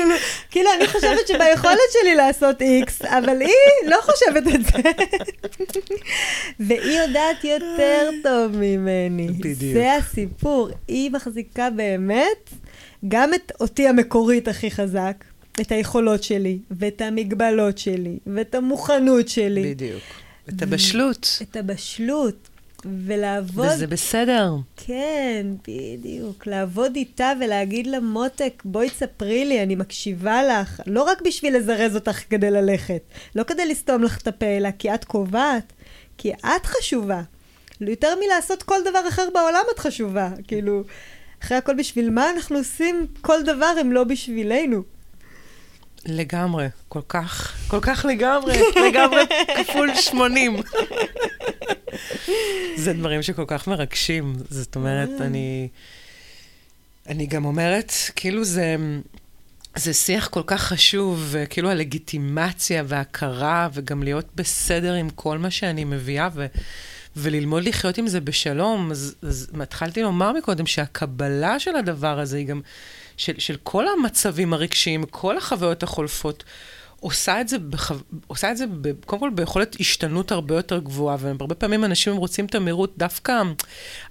כאילו, 0.50 0.70
אני 0.76 0.86
חושבת 0.86 1.28
שביכולת 1.28 1.78
שלי 1.92 2.14
לעשות 2.14 2.62
איקס, 2.62 3.02
אבל 3.02 3.40
היא 3.40 3.90
לא 3.90 3.96
חושבת 4.02 4.54
את 4.54 4.64
זה. 4.64 4.90
והיא 6.60 7.00
יודעת 7.00 7.44
יותר 7.44 8.10
טוב 8.22 8.56
ממני. 8.56 9.28
בדיוק. 9.28 9.74
זה 9.74 9.94
הסיפור. 9.94 10.68
היא 10.88 11.10
מחזיקה 11.10 11.70
באמת 11.70 12.50
גם 13.08 13.34
את 13.34 13.52
אותי 13.60 13.88
המקורית 13.88 14.48
הכי 14.48 14.70
חזק. 14.70 15.24
את 15.60 15.72
היכולות 15.72 16.22
שלי, 16.22 16.58
ואת 16.70 17.00
המגבלות 17.00 17.78
שלי, 17.78 18.18
ואת 18.26 18.54
המוכנות 18.54 19.28
שלי. 19.28 19.74
בדיוק. 19.74 20.02
את 20.48 20.62
הבשלות. 20.62 21.38
את 21.42 21.56
הבשלות. 21.56 22.48
ולעבוד... 22.84 23.66
וזה 23.74 23.86
בסדר. 23.86 24.54
כן, 24.76 25.46
בדיוק. 25.68 26.46
לעבוד 26.46 26.96
איתה 26.96 27.32
ולהגיד 27.40 27.86
לה, 27.86 28.00
מותק, 28.00 28.62
בואי 28.64 28.90
תספרי 28.90 29.44
לי, 29.44 29.62
אני 29.62 29.74
מקשיבה 29.74 30.42
לך. 30.42 30.80
לא 30.86 31.02
רק 31.02 31.22
בשביל 31.22 31.56
לזרז 31.56 31.94
אותך 31.94 32.20
כדי 32.30 32.50
ללכת, 32.50 33.02
לא 33.34 33.42
כדי 33.42 33.66
לסתום 33.66 34.02
לך 34.02 34.18
את 34.18 34.28
הפה, 34.28 34.46
אלא 34.46 34.68
כי 34.78 34.94
את 34.94 35.04
קובעת, 35.04 35.72
כי 36.18 36.32
את 36.32 36.66
חשובה. 36.66 37.22
יותר 37.80 38.14
מלעשות 38.24 38.62
כל 38.62 38.78
דבר 38.84 39.08
אחר 39.08 39.28
בעולם 39.34 39.64
את 39.74 39.78
חשובה. 39.78 40.30
כאילו, 40.48 40.82
אחרי 41.42 41.56
הכל 41.56 41.74
בשביל 41.74 42.10
מה 42.10 42.30
אנחנו 42.30 42.58
עושים 42.58 43.06
כל 43.20 43.42
דבר 43.42 43.72
אם 43.80 43.92
לא 43.92 44.04
בשבילנו? 44.04 44.82
לגמרי, 46.06 46.66
כל 46.88 47.00
כך, 47.08 47.56
כל 47.68 47.80
כך 47.80 48.06
לגמרי, 48.08 48.58
לגמרי 48.88 49.22
כפול 49.56 49.94
80. 49.94 50.56
זה 52.76 52.92
דברים 52.92 53.22
שכל 53.22 53.44
כך 53.46 53.68
מרגשים. 53.68 54.36
זאת 54.50 54.76
אומרת, 54.76 55.08
אה. 55.20 55.26
אני, 55.26 55.68
אני 57.08 57.26
גם 57.26 57.44
אומרת, 57.44 57.92
כאילו 58.16 58.44
זה, 58.44 58.76
זה 59.76 59.92
שיח 59.92 60.28
כל 60.28 60.42
כך 60.46 60.62
חשוב, 60.62 61.34
כאילו 61.50 61.70
הלגיטימציה 61.70 62.82
וההכרה, 62.86 63.68
וגם 63.72 64.02
להיות 64.02 64.26
בסדר 64.34 64.94
עם 64.94 65.10
כל 65.10 65.38
מה 65.38 65.50
שאני 65.50 65.84
מביאה, 65.84 66.28
ו... 66.34 66.46
וללמוד 67.16 67.64
לחיות 67.64 67.98
עם 67.98 68.06
זה 68.06 68.20
בשלום. 68.20 68.90
אז, 68.90 69.14
אז 69.22 69.50
התחלתי 69.60 70.02
לומר 70.02 70.32
מקודם 70.32 70.66
שהקבלה 70.66 71.58
של 71.58 71.76
הדבר 71.76 72.18
הזה 72.20 72.36
היא 72.36 72.46
גם 72.46 72.60
של, 73.18 73.38
של 73.38 73.56
כל 73.62 73.84
המצבים 73.88 74.52
הרגשיים, 74.52 75.04
כל 75.04 75.36
החוויות 75.36 75.82
החולפות, 75.82 76.44
עושה 77.00 77.40
את 77.40 77.48
זה, 77.48 77.58
בח... 77.58 77.92
עושה 78.26 78.50
את 78.50 78.56
זה 78.56 78.64
ב... 78.80 78.92
קודם 79.06 79.20
כל 79.20 79.30
ביכולת 79.30 79.76
השתנות 79.80 80.32
הרבה 80.32 80.54
יותר 80.54 80.78
גבוהה, 80.78 81.16
והרבה 81.20 81.54
פעמים 81.54 81.84
אנשים 81.84 82.16
רוצים 82.16 82.44
את 82.44 82.54
המהירות, 82.54 82.98
דווקא 82.98 83.42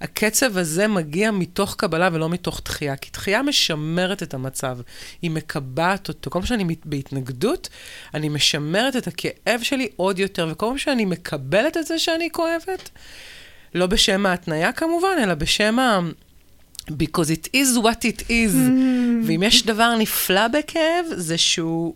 הקצב 0.01 0.57
הזה 0.57 0.87
מגיע 0.87 1.31
מתוך 1.31 1.75
קבלה 1.75 2.09
ולא 2.13 2.29
מתוך 2.29 2.61
דחייה, 2.65 2.95
כי 2.95 3.09
דחייה 3.13 3.41
משמרת 3.41 4.23
את 4.23 4.33
המצב, 4.33 4.77
היא 5.21 5.31
מקבעת 5.31 6.07
אותו. 6.07 6.29
כל 6.29 6.39
פעם 6.39 6.45
שאני 6.45 6.75
בהתנגדות, 6.85 7.69
אני 8.13 8.29
משמרת 8.29 8.95
את 8.95 9.07
הכאב 9.07 9.59
שלי 9.63 9.87
עוד 9.95 10.19
יותר, 10.19 10.47
וכל 10.51 10.65
פעם 10.65 10.77
שאני 10.77 11.05
מקבלת 11.05 11.77
את 11.77 11.85
זה 11.85 11.99
שאני 11.99 12.29
כואבת, 12.31 12.89
לא 13.75 13.85
בשם 13.85 14.25
ההתניה 14.25 14.71
כמובן, 14.71 15.17
אלא 15.23 15.33
בשם 15.33 15.79
ה... 15.79 15.99
because 16.91 17.29
it 17.29 17.47
is 17.55 17.77
what 17.83 18.05
it 18.05 18.21
is. 18.21 18.53
Mm. 18.53 19.27
ואם 19.27 19.43
יש 19.43 19.65
דבר 19.65 19.95
נפלא 19.99 20.47
בכאב, 20.47 21.05
זה 21.15 21.37
שהוא 21.37 21.93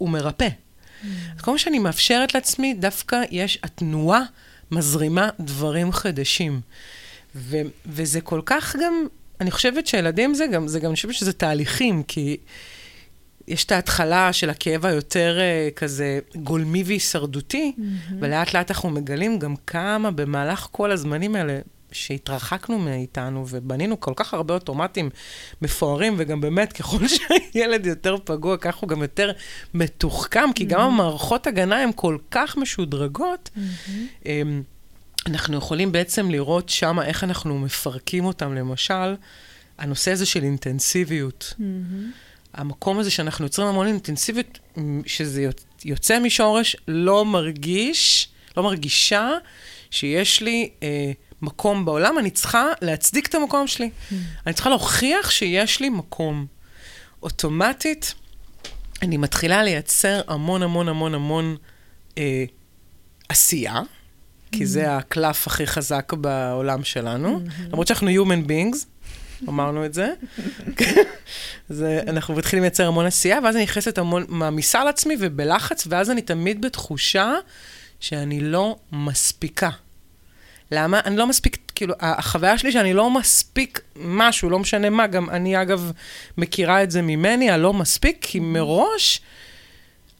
מרפא. 0.00 0.48
Mm. 0.48 1.06
אז 1.36 1.40
כל 1.40 1.52
מה 1.52 1.58
שאני 1.58 1.78
מאפשרת 1.78 2.34
לעצמי, 2.34 2.74
דווקא 2.74 3.22
יש, 3.30 3.58
התנועה 3.62 4.22
מזרימה 4.70 5.28
דברים 5.40 5.92
חדשים. 5.92 6.60
ו- 7.36 7.60
וזה 7.86 8.20
כל 8.20 8.40
כך 8.46 8.76
גם, 8.82 9.06
אני 9.40 9.50
חושבת 9.50 9.86
שילדים 9.86 10.34
זה 10.34 10.46
גם, 10.46 10.68
זה 10.68 10.80
גם, 10.80 10.86
אני 10.86 10.96
חושבת 10.96 11.14
שזה 11.14 11.32
תהליכים, 11.32 12.02
כי 12.02 12.36
יש 13.48 13.64
את 13.64 13.72
ההתחלה 13.72 14.32
של 14.32 14.50
הכאב 14.50 14.86
היותר 14.86 15.38
uh, 15.38 15.74
כזה 15.74 16.18
גולמי 16.36 16.82
והישרדותי, 16.86 17.72
mm-hmm. 17.76 18.12
ולאט 18.20 18.54
לאט 18.54 18.70
אנחנו 18.70 18.90
מגלים 18.90 19.38
גם 19.38 19.54
כמה 19.66 20.10
במהלך 20.10 20.68
כל 20.72 20.90
הזמנים 20.90 21.36
האלה, 21.36 21.58
שהתרחקנו 21.92 22.78
מאיתנו 22.78 23.44
ובנינו 23.48 24.00
כל 24.00 24.12
כך 24.16 24.34
הרבה 24.34 24.54
אוטומטים 24.54 25.10
מפוארים, 25.62 26.14
וגם 26.18 26.40
באמת, 26.40 26.72
ככל 26.72 26.98
שהילד 27.14 27.86
יותר 27.86 28.16
פגוע, 28.24 28.56
כך 28.56 28.76
הוא 28.76 28.88
גם 28.88 29.02
יותר 29.02 29.32
מתוחכם, 29.74 30.52
כי 30.54 30.64
גם 30.64 30.80
mm-hmm. 30.80 30.82
המערכות 30.82 31.46
הגנה 31.46 31.82
הן 31.82 31.90
כל 31.94 32.16
כך 32.30 32.56
משודרגות. 32.56 33.50
Mm-hmm. 33.56 34.28
אנחנו 35.26 35.56
יכולים 35.56 35.92
בעצם 35.92 36.30
לראות 36.30 36.68
שם 36.68 37.00
איך 37.00 37.24
אנחנו 37.24 37.58
מפרקים 37.58 38.24
אותם, 38.24 38.54
למשל, 38.54 39.14
הנושא 39.78 40.12
הזה 40.12 40.26
של 40.26 40.42
אינטנסיביות. 40.42 41.54
Mm-hmm. 41.56 41.62
המקום 42.54 42.98
הזה 42.98 43.10
שאנחנו 43.10 43.44
יוצרים 43.44 43.68
המון 43.68 43.86
אינטנסיביות, 43.86 44.58
שזה 45.06 45.48
יוצא 45.84 46.20
משורש, 46.20 46.76
לא 46.88 47.24
מרגיש, 47.24 48.28
לא 48.56 48.62
מרגישה 48.62 49.30
שיש 49.90 50.42
לי 50.42 50.70
אה, 50.82 51.12
מקום 51.42 51.84
בעולם, 51.84 52.18
אני 52.18 52.30
צריכה 52.30 52.66
להצדיק 52.82 53.26
את 53.26 53.34
המקום 53.34 53.66
שלי. 53.66 53.90
Mm. 53.90 54.14
אני 54.46 54.54
צריכה 54.54 54.70
להוכיח 54.70 55.30
שיש 55.30 55.80
לי 55.80 55.88
מקום. 55.88 56.46
אוטומטית, 57.22 58.14
אני 59.02 59.16
מתחילה 59.16 59.62
לייצר 59.62 60.20
המון 60.28 60.62
המון 60.62 60.88
המון 60.88 61.14
המון 61.14 61.56
אה, 62.18 62.44
עשייה, 63.28 63.80
כי 64.52 64.66
זה. 64.66 64.96
הקלף 64.96 65.46
הכי 65.46 65.66
חזק 65.66 66.12
בעולם 66.12 66.84
שלנו. 66.84 67.40
למרות 67.68 67.86
שאנחנו 67.86 68.10
human 68.10 68.48
beings, 68.48 68.76
אמרנו 69.48 69.84
את 69.84 69.94
זה. 69.94 70.12
אז 71.70 71.84
אנחנו 72.06 72.34
מתחילים 72.34 72.62
לייצר 72.62 72.86
המון 72.86 73.06
עשייה, 73.06 73.38
ואז 73.44 73.56
אני 73.56 73.64
נכנסת 73.64 73.98
המון, 73.98 74.24
מעמיסה 74.28 74.80
על 74.80 74.88
עצמי 74.88 75.16
ובלחץ, 75.20 75.86
ואז 75.90 76.10
אני 76.10 76.22
תמיד 76.22 76.60
בתחושה 76.62 77.34
שאני 78.00 78.40
לא 78.40 78.76
מספיקה. 78.92 79.70
למה? 80.72 81.00
אני 81.04 81.16
לא 81.16 81.26
מספיק, 81.26 81.58
כאילו, 81.74 81.94
החוויה 82.00 82.58
שלי 82.58 82.72
שאני 82.72 82.94
לא 82.94 83.10
מספיק 83.10 83.80
משהו, 83.96 84.50
לא 84.50 84.58
משנה 84.58 84.90
מה, 84.90 85.06
גם 85.06 85.30
אני 85.30 85.62
אגב 85.62 85.92
מכירה 86.38 86.82
את 86.82 86.90
זה 86.90 87.02
ממני, 87.02 87.50
הלא 87.50 87.72
מספיק, 87.72 88.18
כי 88.20 88.40
מראש 88.40 89.20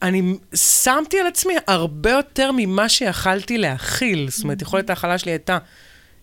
אני 0.01 0.21
שמתי 0.55 1.19
על 1.19 1.27
עצמי 1.27 1.53
הרבה 1.67 2.11
יותר 2.11 2.51
ממה 2.53 2.89
שיכלתי 2.89 3.57
להכיל. 3.57 4.27
זאת 4.29 4.43
אומרת, 4.43 4.61
יכולת 4.61 4.89
ההכלה 4.89 5.17
שלי 5.17 5.31
הייתה 5.31 5.57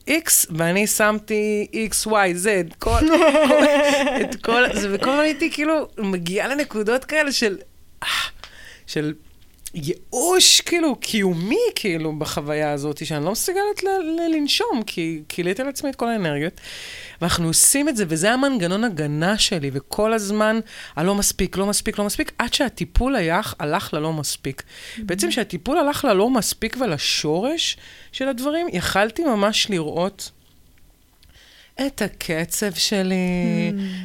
X, 0.08 0.46
ואני 0.50 0.86
שמתי 0.86 1.66
X, 1.72 2.06
Y, 2.06 2.44
Z, 2.44 2.74
כל, 2.78 2.90
כל, 3.48 3.64
את 4.20 4.42
כל 4.42 4.62
זה, 4.74 4.88
וכל 4.92 5.10
הזמן 5.10 5.22
הייתי 5.22 5.50
כאילו 5.52 5.88
מגיעה 5.98 6.48
לנקודות 6.48 7.04
כאלה 7.04 7.32
של, 7.32 7.56
אה, 8.02 8.08
של 8.86 9.14
ייאוש 9.82 10.60
כאילו 10.60 10.96
קיומי 10.96 11.56
כאילו 11.74 12.18
בחוויה 12.18 12.72
הזאת, 12.72 13.06
שאני 13.06 13.24
לא 13.24 13.32
מסוגלת 13.32 13.82
לנשום, 14.34 14.82
כי 14.86 15.22
כיליתי 15.28 15.62
על 15.62 15.68
עצמי 15.68 15.90
את 15.90 15.96
כל 15.96 16.08
האנרגיות. 16.08 16.60
ואנחנו 17.20 17.46
עושים 17.46 17.88
את 17.88 17.96
זה, 17.96 18.04
וזה 18.08 18.32
המנגנון 18.32 18.84
הגנה 18.84 19.38
שלי, 19.38 19.70
וכל 19.72 20.12
הזמן, 20.12 20.60
הלא 20.96 21.14
מספיק, 21.14 21.56
לא 21.56 21.66
מספיק, 21.66 21.98
לא 21.98 22.04
מספיק, 22.04 22.32
עד 22.38 22.54
שהטיפול 22.54 23.16
היה, 23.16 23.40
הלך 23.58 23.94
ללא 23.94 24.12
מספיק. 24.12 24.62
Mm-hmm. 24.62 25.00
בעצם 25.04 25.28
כשהטיפול 25.28 25.78
הלך 25.78 26.04
ללא 26.04 26.30
מספיק 26.30 26.76
ולשורש 26.80 27.76
של 28.12 28.28
הדברים, 28.28 28.66
יכלתי 28.72 29.24
ממש 29.24 29.70
לראות 29.70 30.30
את 31.86 32.02
הקצב 32.02 32.74
שלי, 32.74 33.16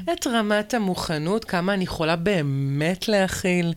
mm. 0.08 0.12
את 0.14 0.28
רמת 0.28 0.74
המוכנות, 0.74 1.46
כמה 1.46 1.74
אני 1.74 1.84
יכולה 1.84 2.16
באמת 2.16 3.08
להכיל. 3.08 3.74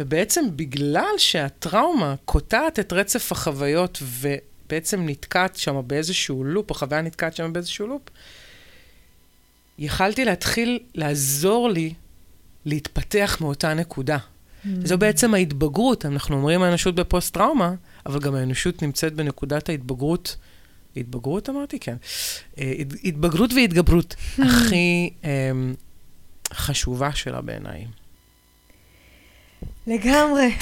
ובעצם 0.00 0.44
בגלל 0.56 1.18
שהטראומה 1.18 2.14
קוטעת 2.24 2.78
את 2.78 2.92
רצף 2.92 3.32
החוויות 3.32 4.02
ובעצם 4.02 5.08
נתקעת 5.08 5.56
שם 5.56 5.80
באיזשהו 5.86 6.44
לופ, 6.44 6.70
החוויה 6.70 7.02
נתקעת 7.02 7.36
שם 7.36 7.52
באיזשהו 7.52 7.86
לופ, 7.86 8.02
יכלתי 9.78 10.24
להתחיל 10.24 10.78
לעזור 10.94 11.68
לי 11.68 11.94
להתפתח 12.64 13.38
מאותה 13.40 13.74
נקודה. 13.74 14.16
Mm. 14.16 14.68
זו 14.84 14.98
בעצם 14.98 15.34
ההתבגרות. 15.34 16.06
אנחנו 16.06 16.36
אומרים 16.36 16.62
האנושות 16.62 16.94
בפוסט-טראומה, 16.94 17.74
אבל 18.06 18.20
גם 18.20 18.34
האנושות 18.34 18.82
נמצאת 18.82 19.14
בנקודת 19.14 19.68
ההתבגרות. 19.68 20.36
התבגרות 20.96 21.48
אמרתי? 21.48 21.78
כן. 21.78 21.96
אה, 22.58 22.72
התבגרות 23.04 23.52
והתגברות 23.52 24.14
הכי 24.46 25.10
אמ, 25.24 25.74
חשובה 26.52 27.12
שלה 27.12 27.40
בעיניי. 27.40 27.86
לגמרי. 29.86 30.54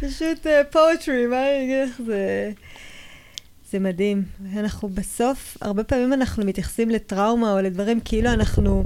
פשוט 0.00 0.46
פואטרי, 0.70 1.24
uh, 1.24 1.28
מה 1.28 1.50
אני 1.50 1.64
אגיד 1.64 1.88
לך, 1.88 2.00
זה... 2.06 2.50
זה 3.70 3.78
מדהים. 3.78 4.22
אנחנו 4.56 4.88
בסוף, 4.88 5.56
הרבה 5.60 5.84
פעמים 5.84 6.12
אנחנו 6.12 6.44
מתייחסים 6.44 6.90
לטראומה 6.90 7.52
או 7.52 7.60
לדברים 7.60 8.00
כאילו 8.00 8.32
אנחנו, 8.32 8.84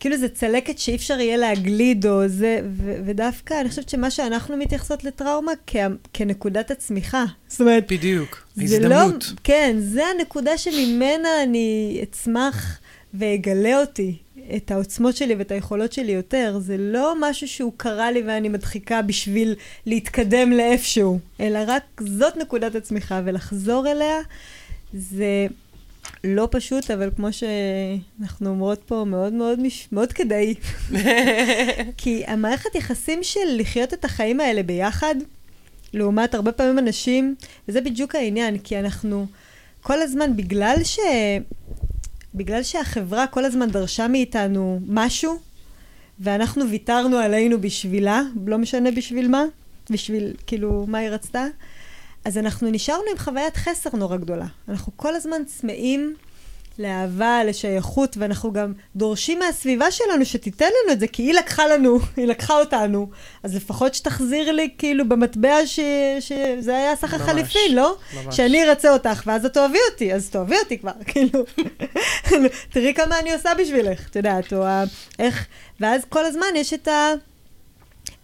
כאילו 0.00 0.16
זה 0.16 0.28
צלקת 0.28 0.78
שאי 0.78 0.94
אפשר 0.96 1.20
יהיה 1.20 1.36
להגליד 1.36 2.06
או 2.06 2.28
זה, 2.28 2.60
ו- 2.76 2.96
ודווקא 3.04 3.60
אני 3.60 3.68
חושבת 3.68 3.88
שמה 3.88 4.10
שאנחנו 4.10 4.56
מתייחסות 4.56 5.04
לטראומה 5.04 5.52
כ- 5.66 5.76
כנקודת 6.12 6.70
הצמיחה. 6.70 7.24
זאת 7.48 7.60
אומרת, 7.60 7.92
בדיוק, 7.92 8.46
הזדמנות. 8.58 9.24
לא, 9.30 9.36
כן, 9.44 9.76
זה 9.78 10.02
הנקודה 10.06 10.58
שממנה 10.58 11.42
אני 11.42 12.00
אצמח 12.02 12.78
ואגלה 13.14 13.80
אותי. 13.80 14.16
את 14.56 14.70
העוצמות 14.70 15.16
שלי 15.16 15.34
ואת 15.34 15.50
היכולות 15.50 15.92
שלי 15.92 16.12
יותר. 16.12 16.58
זה 16.60 16.76
לא 16.78 17.14
משהו 17.20 17.48
שהוא 17.48 17.72
קרה 17.76 18.10
לי 18.10 18.22
ואני 18.26 18.48
מדחיקה 18.48 19.02
בשביל 19.02 19.54
להתקדם 19.86 20.52
לאיפשהו, 20.52 21.18
אלא 21.40 21.58
רק 21.66 21.82
זאת 22.18 22.36
נקודת 22.36 22.74
הצמיחה, 22.74 23.20
ולחזור 23.24 23.90
אליה 23.90 24.16
זה 24.92 25.46
לא 26.24 26.48
פשוט, 26.50 26.90
אבל 26.90 27.10
כמו 27.16 27.28
שאנחנו 27.32 28.50
אומרות 28.50 28.82
פה, 28.86 29.04
מאוד 29.06 29.32
מאוד, 29.32 29.60
מש... 29.60 29.88
מאוד 29.92 30.12
כדאי. 30.12 30.54
כי 31.96 32.24
המערכת 32.26 32.74
יחסים 32.74 33.22
של 33.22 33.56
לחיות 33.56 33.94
את 33.94 34.04
החיים 34.04 34.40
האלה 34.40 34.62
ביחד, 34.62 35.14
לעומת 35.94 36.34
הרבה 36.34 36.52
פעמים 36.52 36.78
אנשים, 36.78 37.34
וזה 37.68 37.80
בדיוק 37.80 38.14
העניין, 38.14 38.58
כי 38.58 38.78
אנחנו 38.78 39.26
כל 39.82 40.02
הזמן, 40.02 40.36
בגלל 40.36 40.76
ש... 40.84 40.98
בגלל 42.34 42.62
שהחברה 42.62 43.26
כל 43.26 43.44
הזמן 43.44 43.70
דרשה 43.70 44.08
מאיתנו 44.08 44.80
משהו, 44.86 45.38
ואנחנו 46.20 46.68
ויתרנו 46.70 47.16
עלינו 47.16 47.60
בשבילה, 47.60 48.22
לא 48.46 48.58
משנה 48.58 48.90
בשביל 48.90 49.28
מה, 49.28 49.44
בשביל, 49.90 50.34
כאילו, 50.46 50.84
מה 50.88 50.98
היא 50.98 51.08
רצתה, 51.08 51.46
אז 52.24 52.38
אנחנו 52.38 52.70
נשארנו 52.70 53.04
עם 53.10 53.18
חוויית 53.18 53.56
חסר 53.56 53.90
נורא 53.92 54.16
גדולה. 54.16 54.46
אנחנו 54.68 54.92
כל 54.96 55.14
הזמן 55.14 55.44
צמאים 55.46 56.14
לאהבה, 56.78 57.44
לשייכות, 57.44 58.16
ואנחנו 58.16 58.52
גם 58.52 58.72
דורשים 58.96 59.38
מהסביבה 59.38 59.90
שלנו 59.90 60.24
שתיתן 60.24 60.66
לנו 60.66 60.92
את 60.92 61.00
זה, 61.00 61.06
כי 61.06 61.22
היא 61.22 61.34
לקחה 61.34 61.68
לנו, 61.68 61.98
היא 62.16 62.26
לקחה 62.26 62.60
אותנו. 62.60 63.10
אז 63.42 63.56
לפחות 63.56 63.94
שתחזיר 63.94 64.52
לי, 64.52 64.68
כאילו, 64.78 65.08
במטבע 65.08 65.66
ש... 65.66 65.80
שזה 66.20 66.76
היה 66.76 66.96
סך 66.96 67.14
החליפין, 67.14 67.74
לא? 67.74 67.96
ממש. 68.14 68.36
שאני 68.36 68.68
ארצה 68.68 68.92
אותך, 68.92 69.22
ואז 69.26 69.44
את 69.44 69.52
תאהבי 69.52 69.78
אותי, 69.92 70.14
אז 70.14 70.30
תאהבי 70.30 70.58
אותי 70.58 70.78
כבר, 70.78 70.92
כאילו. 71.10 71.44
תראי 72.70 72.94
כמה 72.94 73.18
אני 73.18 73.32
עושה 73.32 73.54
בשבילך, 73.54 74.08
את 74.08 74.16
יודעת, 74.16 74.52
או 74.52 74.64
איך... 75.18 75.46
ואז 75.80 76.02
כל 76.08 76.24
הזמן 76.24 76.46
יש 76.54 76.74
את 76.74 76.88
ה... 76.88 77.12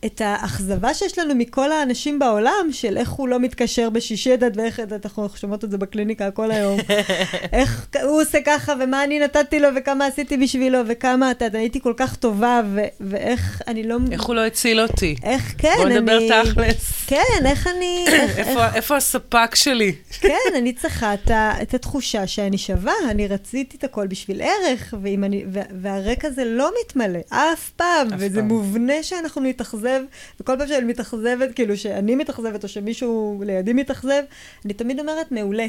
את 0.07 0.21
האכזבה 0.25 0.95
שיש 0.95 1.19
לנו 1.19 1.35
מכל 1.35 1.73
האנשים 1.73 2.19
בעולם, 2.19 2.69
של 2.73 2.97
איך 2.97 3.11
הוא 3.11 3.29
לא 3.29 3.39
מתקשר 3.39 3.91
בשישי, 3.91 4.35
את 4.35 4.41
ואיך, 4.57 4.81
אנחנו 5.05 5.29
שומעות 5.37 5.65
את 5.65 5.71
זה 5.71 5.79
בקליניקה 5.79 6.31
כל 6.31 6.51
היום. 6.51 6.79
איך 7.53 7.87
הוא 8.03 8.23
עושה 8.23 8.39
ככה, 8.45 8.73
ומה 8.81 9.05
אני 9.05 9.19
נתתי 9.19 9.61
לו, 9.61 9.69
וכמה 9.77 10.07
עשיתי 10.07 10.37
בשבילו, 10.37 10.79
וכמה, 10.87 11.31
אתה 11.31 11.45
יודע, 11.45 11.59
הייתי 11.59 11.81
כל 11.81 11.93
כך 11.97 12.17
טובה, 12.17 12.63
ו- 12.75 12.87
ואיך 13.01 13.63
אני 13.67 13.83
לא... 13.83 13.97
איך 14.13 14.23
הוא 14.23 14.35
לא 14.35 14.45
הציל 14.45 14.81
אותי. 14.81 15.17
איך, 15.23 15.55
כן, 15.59 15.75
בוא 15.77 15.89
נדבר 15.89 16.17
אני... 16.19 16.29
תכלס. 16.45 17.05
כן, 17.07 17.47
איך 17.47 17.67
אני... 17.67 18.05
איך, 18.09 18.39
איפה, 18.39 18.67
איך... 18.67 18.77
איפה 18.77 18.97
הספק 18.97 19.55
שלי? 19.55 19.93
כן, 20.21 20.55
אני 20.57 20.73
צריכה 20.73 21.15
את, 21.15 21.31
ה, 21.31 21.53
את 21.63 21.75
התחושה 21.75 22.27
שאני 22.27 22.59
שווה, 22.59 22.95
אני 23.11 23.29
רציתי 23.29 23.77
את 23.77 23.85
הכל 23.85 24.07
בשביל 24.07 24.43
ערך, 24.43 24.95
אני, 25.25 25.45
והרקע 25.83 26.29
הזה 26.29 26.45
לא 26.45 26.71
מתמלא, 26.81 27.19
אף 27.29 27.71
פעם, 27.77 28.07
אף 28.07 28.19
וזה 28.19 28.41
פעם. 28.41 28.49
מובנה 28.49 29.03
שאנחנו 29.03 29.43
נתאכזב, 29.43 29.96
וכל 30.41 30.59
פעם 30.59 30.69
שאני 30.69 30.87
מתאכזבת, 30.87 31.55
כאילו 31.55 31.77
שאני 31.77 32.15
מתאכזבת, 32.15 32.65
או 32.65 32.69
שמישהו 32.69 33.43
לידי 33.47 33.73
מתאכזב, 33.73 34.23
אני 34.65 34.75
תמיד 34.75 35.01
אומרת, 35.01 35.33
מעולה. 35.33 35.67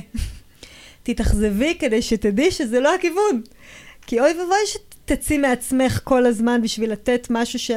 תתאכזבי 1.03 1.75
כדי 1.79 2.01
שתדעי 2.01 2.51
שזה 2.51 2.79
לא 2.79 2.95
הכיוון. 2.95 3.41
כי 4.07 4.19
אוי 4.19 4.33
ואבוי 4.39 4.57
שתצאי 4.65 5.37
מעצמך 5.37 6.01
כל 6.03 6.25
הזמן 6.25 6.61
בשביל 6.61 6.91
לתת 6.91 7.27
משהו 7.29 7.59
ש... 7.59 7.71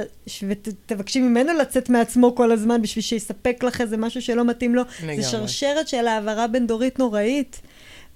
ותבקשי 0.48 1.20
ממנו 1.20 1.52
לצאת 1.52 1.90
מעצמו 1.90 2.34
כל 2.34 2.52
הזמן 2.52 2.82
בשביל 2.82 3.02
שיספק 3.02 3.62
לך 3.62 3.80
איזה 3.80 3.96
משהו 3.96 4.22
שלא 4.22 4.44
מתאים 4.44 4.74
לו. 4.74 4.82
לגמרי. 5.02 5.22
זה 5.22 5.28
שרשרת 5.28 5.88
של 5.88 6.06
העברה 6.06 6.46
בין 6.46 6.66
דורית 6.66 6.98
נוראית, 6.98 7.60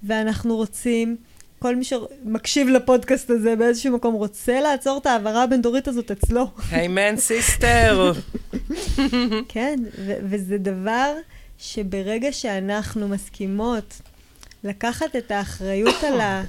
ואנחנו 0.03 0.55
רוצים... 0.55 1.17
כל 1.59 1.75
מי 1.75 1.83
שמקשיב 1.83 2.67
לפודקאסט 2.67 3.29
הזה 3.29 3.55
באיזשהו 3.55 3.93
מקום 3.95 4.13
רוצה 4.13 4.61
לעצור 4.61 4.97
את 4.97 5.05
העברה 5.05 5.43
הבין-דורית 5.43 5.87
הזאת 5.87 6.11
אצלו. 6.11 6.47
היימן 6.71 7.17
סיסטר. 7.17 8.11
כן, 9.49 9.79
ו- 10.05 10.17
וזה 10.23 10.57
דבר 10.57 11.13
שברגע 11.57 12.31
שאנחנו 12.31 13.07
מסכימות 13.07 14.01
לקחת 14.63 15.15
את 15.15 15.31
האחריות 15.31 16.03
על, 16.03 16.19
ה- 16.21 16.43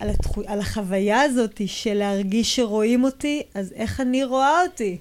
על, 0.00 0.08
התחו- 0.10 0.42
על 0.46 0.58
החוויה 0.60 1.22
הזאת 1.22 1.60
של 1.66 1.94
להרגיש 1.94 2.56
שרואים 2.56 3.04
אותי, 3.04 3.42
אז 3.54 3.72
איך 3.76 4.00
אני 4.00 4.24
רואה 4.24 4.62
אותי? 4.62 4.98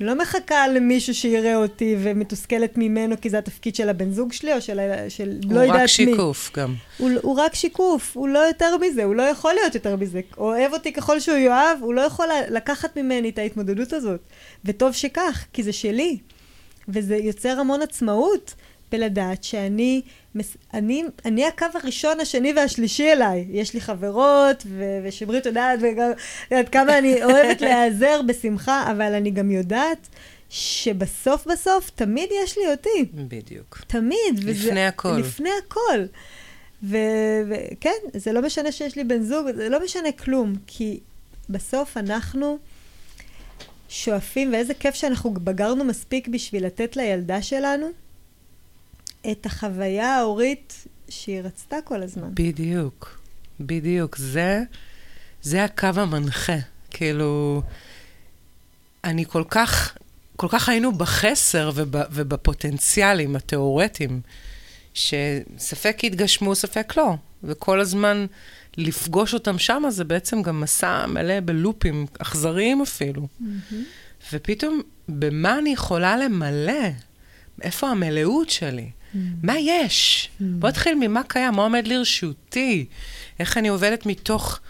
לא 0.00 0.14
מחכה 0.14 0.68
למישהו 0.68 1.14
שיראה 1.14 1.56
אותי 1.56 1.96
ומתוסכלת 1.98 2.78
ממנו 2.78 3.20
כי 3.20 3.30
זה 3.30 3.38
התפקיד 3.38 3.74
של 3.74 3.88
הבן 3.88 4.10
זוג 4.10 4.32
שלי 4.32 4.54
או 4.54 4.60
של, 4.60 4.80
של 5.08 5.38
לא 5.50 5.60
יודעת 5.60 5.68
מי. 5.68 5.70
הוא 5.70 5.82
רק 5.82 5.86
שיקוף 5.86 6.50
גם. 6.56 6.74
הוא, 6.98 7.10
הוא 7.22 7.36
רק 7.40 7.54
שיקוף, 7.54 8.16
הוא 8.16 8.28
לא 8.28 8.38
יותר 8.38 8.76
מזה, 8.78 9.04
הוא 9.04 9.14
לא 9.14 9.22
יכול 9.22 9.54
להיות 9.54 9.74
יותר 9.74 9.96
מזה. 9.96 10.20
אוהב 10.38 10.72
אותי 10.72 10.92
ככל 10.92 11.20
שהוא 11.20 11.36
יאהב, 11.36 11.82
הוא 11.82 11.94
לא 11.94 12.00
יכול 12.00 12.26
לקחת 12.50 12.98
ממני 12.98 13.28
את 13.28 13.38
ההתמודדות 13.38 13.92
הזאת. 13.92 14.20
וטוב 14.64 14.92
שכך, 14.92 15.44
כי 15.52 15.62
זה 15.62 15.72
שלי. 15.72 16.18
וזה 16.88 17.16
יוצר 17.16 17.60
המון 17.60 17.82
עצמאות 17.82 18.54
בלדעת 18.92 19.44
שאני, 19.44 20.02
אני, 20.74 21.04
אני 21.24 21.46
הקו 21.46 21.66
הראשון, 21.74 22.20
השני 22.20 22.52
והשלישי 22.52 23.12
אליי. 23.12 23.46
יש 23.50 23.74
לי 23.74 23.80
חברות, 23.80 24.62
ו- 24.66 24.98
ושמרית 25.04 25.46
יודעת, 25.46 25.78
וגם 25.82 26.10
יודעת 26.50 26.68
כמה 26.68 26.98
אני 26.98 27.24
אוהבת 27.24 27.60
להיעזר 27.64 28.20
בשמחה, 28.26 28.90
אבל 28.90 29.14
אני 29.14 29.30
גם 29.30 29.50
יודעת 29.50 30.08
שבסוף 30.50 31.46
בסוף 31.46 31.90
תמיד 31.90 32.28
יש 32.44 32.58
לי 32.58 32.70
אותי. 32.70 33.04
בדיוק. 33.14 33.80
תמיד. 33.86 34.38
לפני 34.38 34.50
וזה, 34.50 34.88
הכל. 34.88 35.16
לפני 35.18 35.50
הכל. 35.66 36.04
וכן, 36.82 37.90
זה 38.12 38.32
לא 38.32 38.42
משנה 38.42 38.72
שיש 38.72 38.96
לי 38.96 39.04
בן 39.04 39.22
זוג, 39.22 39.46
זה 39.54 39.68
לא 39.68 39.84
משנה 39.84 40.12
כלום, 40.12 40.54
כי 40.66 41.00
בסוף 41.48 41.96
אנחנו 41.96 42.58
שואפים, 43.88 44.52
ואיזה 44.52 44.74
כיף 44.74 44.94
שאנחנו 44.94 45.34
בגרנו 45.34 45.84
מספיק 45.84 46.28
בשביל 46.28 46.66
לתת 46.66 46.96
לילדה 46.96 47.42
שלנו 47.42 47.86
את 49.30 49.46
החוויה 49.46 50.16
ההורית 50.16 50.86
שהיא 51.08 51.40
רצתה 51.40 51.76
כל 51.84 52.02
הזמן. 52.02 52.28
בדיוק, 52.34 53.18
בדיוק. 53.60 54.16
זה, 54.16 54.62
זה 55.42 55.64
הקו 55.64 55.86
המנחה. 55.96 56.56
כאילו, 56.90 57.62
אני 59.04 59.24
כל 59.24 59.44
כך, 59.48 59.96
כל 60.36 60.48
כך 60.50 60.68
היינו 60.68 60.92
בחסר 60.92 61.70
וב, 61.74 61.96
ובפוטנציאלים 62.10 63.36
התיאורטיים, 63.36 64.20
שספק 64.94 66.04
יתגשמו, 66.04 66.54
ספק 66.54 66.96
לא. 66.96 67.14
וכל 67.44 67.80
הזמן 67.80 68.26
לפגוש 68.76 69.34
אותם 69.34 69.58
שם, 69.58 69.82
זה 69.88 70.04
בעצם 70.04 70.42
גם 70.42 70.60
מסע 70.60 71.06
מלא 71.06 71.40
בלופים 71.40 72.06
אכזריים 72.18 72.82
אפילו. 72.82 73.22
Mm-hmm. 73.22 73.74
ופתאום, 74.32 74.80
במה 75.08 75.58
אני 75.58 75.70
יכולה 75.70 76.16
למלא? 76.16 76.88
איפה 77.62 77.88
המלאות 77.88 78.50
שלי? 78.50 78.90
מה 79.42 79.58
יש? 79.58 80.28
בוא 80.40 80.68
נתחיל 80.68 80.94
ממה 81.00 81.22
קיים, 81.28 81.54
מה 81.54 81.62
עומד 81.62 81.86
לרשותי, 81.86 82.86
איך 83.38 83.58
אני 83.58 83.68
עובדת 83.68 84.06
מתוך, 84.06 84.60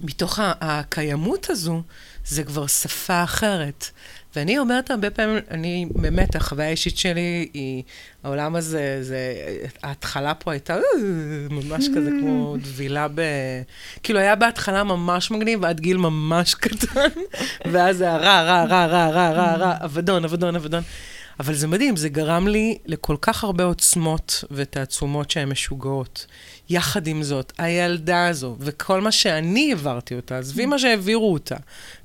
מתוך 0.00 0.38
הקיימות 0.42 1.50
הזו, 1.50 1.82
זה 2.24 2.44
כבר 2.44 2.66
שפה 2.66 3.24
אחרת. 3.24 3.90
ואני 4.36 4.58
אומרת 4.58 4.90
הרבה 4.90 5.10
פעמים, 5.10 5.38
אני, 5.50 5.86
באמת, 5.90 6.36
החוויה 6.36 6.68
האישית 6.68 6.98
שלי 6.98 7.48
היא, 7.54 7.82
העולם 8.24 8.56
הזה, 8.56 8.98
זה, 9.02 9.34
ההתחלה 9.82 10.34
פה 10.34 10.52
הייתה 10.52 10.76
ממש 11.50 11.86
כזה 11.96 12.10
כמו 12.20 12.56
דבילה 12.62 13.08
ב... 13.14 13.22
כאילו, 14.02 14.20
היה 14.20 14.34
בהתחלה 14.34 14.84
ממש 14.84 15.30
מגניב, 15.30 15.64
עד 15.64 15.80
גיל 15.80 15.96
ממש 15.96 16.54
קטן, 16.54 17.20
ואז 17.72 17.96
זה 17.96 18.12
הרע, 18.12 18.42
רע, 18.42 18.64
רע, 18.64 18.86
רע, 18.86 19.08
רע, 19.08 19.30
רע, 19.30 19.54
רע, 19.54 19.74
אבדון, 19.84 20.24
אבדון, 20.24 20.56
אבדון. 20.56 20.82
אבל 21.40 21.54
זה 21.54 21.66
מדהים, 21.66 21.96
זה 21.96 22.08
גרם 22.08 22.48
לי 22.48 22.78
לכל 22.86 23.16
כך 23.20 23.44
הרבה 23.44 23.64
עוצמות 23.64 24.44
ותעצומות 24.50 25.30
שהן 25.30 25.48
משוגעות. 25.48 26.26
יחד 26.70 27.06
עם 27.06 27.22
זאת, 27.22 27.52
הילדה 27.58 28.26
הזו, 28.26 28.56
וכל 28.60 29.00
מה 29.00 29.12
שאני 29.12 29.68
העברתי 29.68 30.14
אותה, 30.14 30.38
עזבי 30.38 30.66
מה 30.66 30.78
שהעבירו 30.78 31.32
אותה, 31.32 31.56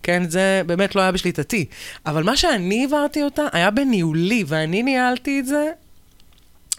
כן, 0.03 0.29
זה 0.29 0.61
באמת 0.65 0.95
לא 0.95 1.01
היה 1.01 1.11
בשליטתי, 1.11 1.65
אבל 2.05 2.23
מה 2.23 2.37
שאני 2.37 2.81
העברתי 2.81 3.23
אותה 3.23 3.43
היה 3.51 3.71
בניהולי, 3.71 4.43
ואני 4.47 4.83
ניהלתי 4.83 5.39
את 5.39 5.45
זה 5.45 5.71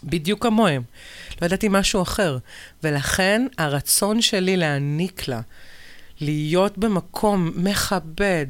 בדיוק 0.03 0.43
כמוהם. 0.43 0.81
לא 1.41 1.45
ידעתי 1.45 1.67
משהו 1.69 2.01
אחר. 2.01 2.37
ולכן 2.83 3.47
הרצון 3.57 4.21
שלי 4.21 4.57
להעניק 4.57 5.27
לה 5.27 5.41
להיות 6.21 6.77
במקום 6.77 7.51
מכבד, 7.55 8.47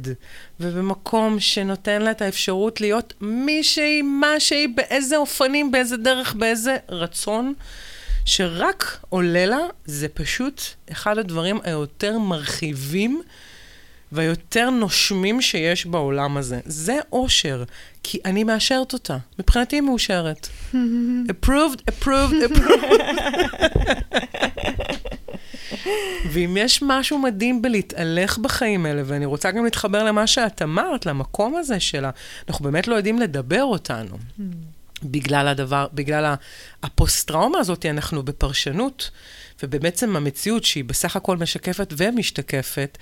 ובמקום 0.59 1.39
שנותן 1.39 2.01
לה 2.01 2.11
את 2.11 2.21
האפשרות 2.21 2.81
להיות 2.81 3.13
מי 3.21 3.63
שהיא, 3.63 4.03
מה 4.03 4.39
שהיא, 4.39 4.67
באיזה 4.75 5.17
אופנים, 5.17 5.71
באיזה 5.71 5.97
דרך, 5.97 6.33
באיזה 6.33 6.77
רצון, 6.89 7.53
שרק 8.25 8.99
עולה 9.09 9.45
לה, 9.45 9.59
זה 9.85 10.07
פשוט 10.07 10.61
אחד 10.91 11.17
הדברים 11.17 11.59
היותר 11.63 12.19
מרחיבים 12.19 13.21
והיותר 14.11 14.69
נושמים 14.69 15.41
שיש 15.41 15.85
בעולם 15.85 16.37
הזה. 16.37 16.59
זה 16.65 16.95
אושר, 17.11 17.63
כי 18.03 18.19
אני 18.25 18.43
מאשרת 18.43 18.93
אותה. 18.93 19.17
מבחינתי 19.39 19.75
היא 19.75 19.81
מאושרת. 19.81 20.47
approved, 21.31 21.81
approved, 21.91 22.51
approved. 22.51 23.01
ואם 26.31 26.57
יש 26.59 26.81
משהו 26.81 27.17
מדהים 27.19 27.61
בלהתהלך 27.61 28.37
בחיים 28.37 28.85
האלה, 28.85 29.01
ואני 29.05 29.25
רוצה 29.25 29.51
גם 29.51 29.63
להתחבר 29.63 30.03
למה 30.03 30.27
שאת 30.27 30.61
אמרת, 30.61 31.05
למקום 31.05 31.55
הזה 31.55 31.79
שלה, 31.79 32.09
אנחנו 32.49 32.65
באמת 32.65 32.87
לא 32.87 32.95
יודעים 32.95 33.19
לדבר 33.19 33.63
אותנו. 33.63 34.17
בגלל 35.03 35.47
הדבר, 35.47 35.87
בגלל 35.93 36.33
הפוסט-טראומה 36.83 37.59
הזאת, 37.59 37.85
אנחנו 37.85 38.23
בפרשנות, 38.23 39.11
ובעצם 39.63 40.15
המציאות 40.15 40.63
שהיא 40.63 40.83
בסך 40.83 41.15
הכל 41.15 41.37
משקפת 41.37 41.93
ומשתקפת, 41.97 42.97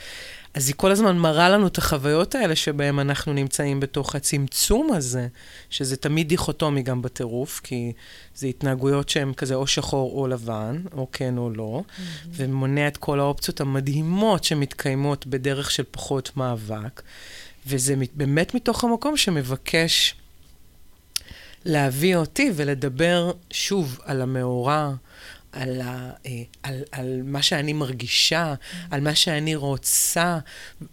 אז 0.54 0.68
היא 0.68 0.76
כל 0.78 0.91
הזמן 0.91 1.18
מראה 1.18 1.49
לנו 1.49 1.68
את 1.68 1.78
החוויות 1.78 2.36
האלה 2.36 2.56
שבהן 2.56 2.99
אנחנו 2.99 3.34
נמצאים 3.34 3.80
בתוך 3.80 4.16
הצמצום 4.16 4.93
הזה, 4.93 5.28
שזה 5.70 5.97
תמיד 5.97 6.28
דיכוטומי 6.30 6.82
גם 6.82 7.01
בטירוף, 7.01 7.62
כי 7.64 7.91
זה 8.36 8.47
התנהגויות 8.47 9.10
שהן 9.10 9.34
כזה 9.34 9.56
או 9.56 9.68
שחור 9.68 10.22
או 10.22 10.28
לבן, 10.28 10.82
או 10.91 11.08
כן 11.12 11.38
או 11.38 11.49
לא, 11.49 11.82
mm-hmm. 11.88 12.28
ומונע 12.30 12.88
את 12.88 12.97
כל 12.97 13.20
האופציות 13.20 13.62
המדהימות 13.62 14.43
שמתקיימות 14.43 15.28
בדרך 15.28 15.72
של 15.72 15.84
פחות 15.91 16.38
מאבק. 16.38 17.01
וזה 17.68 17.95
באמת 18.16 18.56
מתוך 18.56 18.84
המקום 18.84 19.18
שמבקש 19.18 20.16
להביא 21.66 22.16
אותי 22.16 22.51
ולדבר 22.56 23.32
שוב 23.51 23.99
על 24.06 24.22
המאורע, 24.22 24.93
על, 25.54 25.82
ה, 25.82 26.12
אה, 26.26 26.32
על, 26.64 26.84
על 26.91 27.22
מה 27.24 27.41
שאני 27.41 27.74
מרגישה, 27.74 28.54
על 28.91 29.01
מה 29.01 29.16
שאני 29.16 29.56
רוצה, 29.56 30.38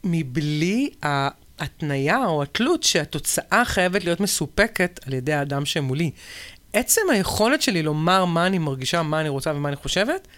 מבלי 0.04 0.90
ההתניה 1.02 2.26
או 2.26 2.42
התלות 2.42 2.82
שהתוצאה 2.82 3.62
חייבת 3.64 4.04
להיות 4.04 4.20
מסופקת 4.20 5.00
על 5.06 5.12
ידי 5.12 5.32
האדם 5.32 5.64
שמולי. 5.64 6.10
עצם 6.72 7.00
היכולת 7.12 7.62
שלי 7.62 7.82
לומר 7.82 8.24
מה 8.24 8.46
אני 8.46 8.58
מרגישה, 8.58 9.02
מה 9.02 9.20
אני 9.20 9.28
רוצה 9.28 9.50
ומה 9.54 9.68
אני 9.68 9.76
חושבת, 9.76 10.28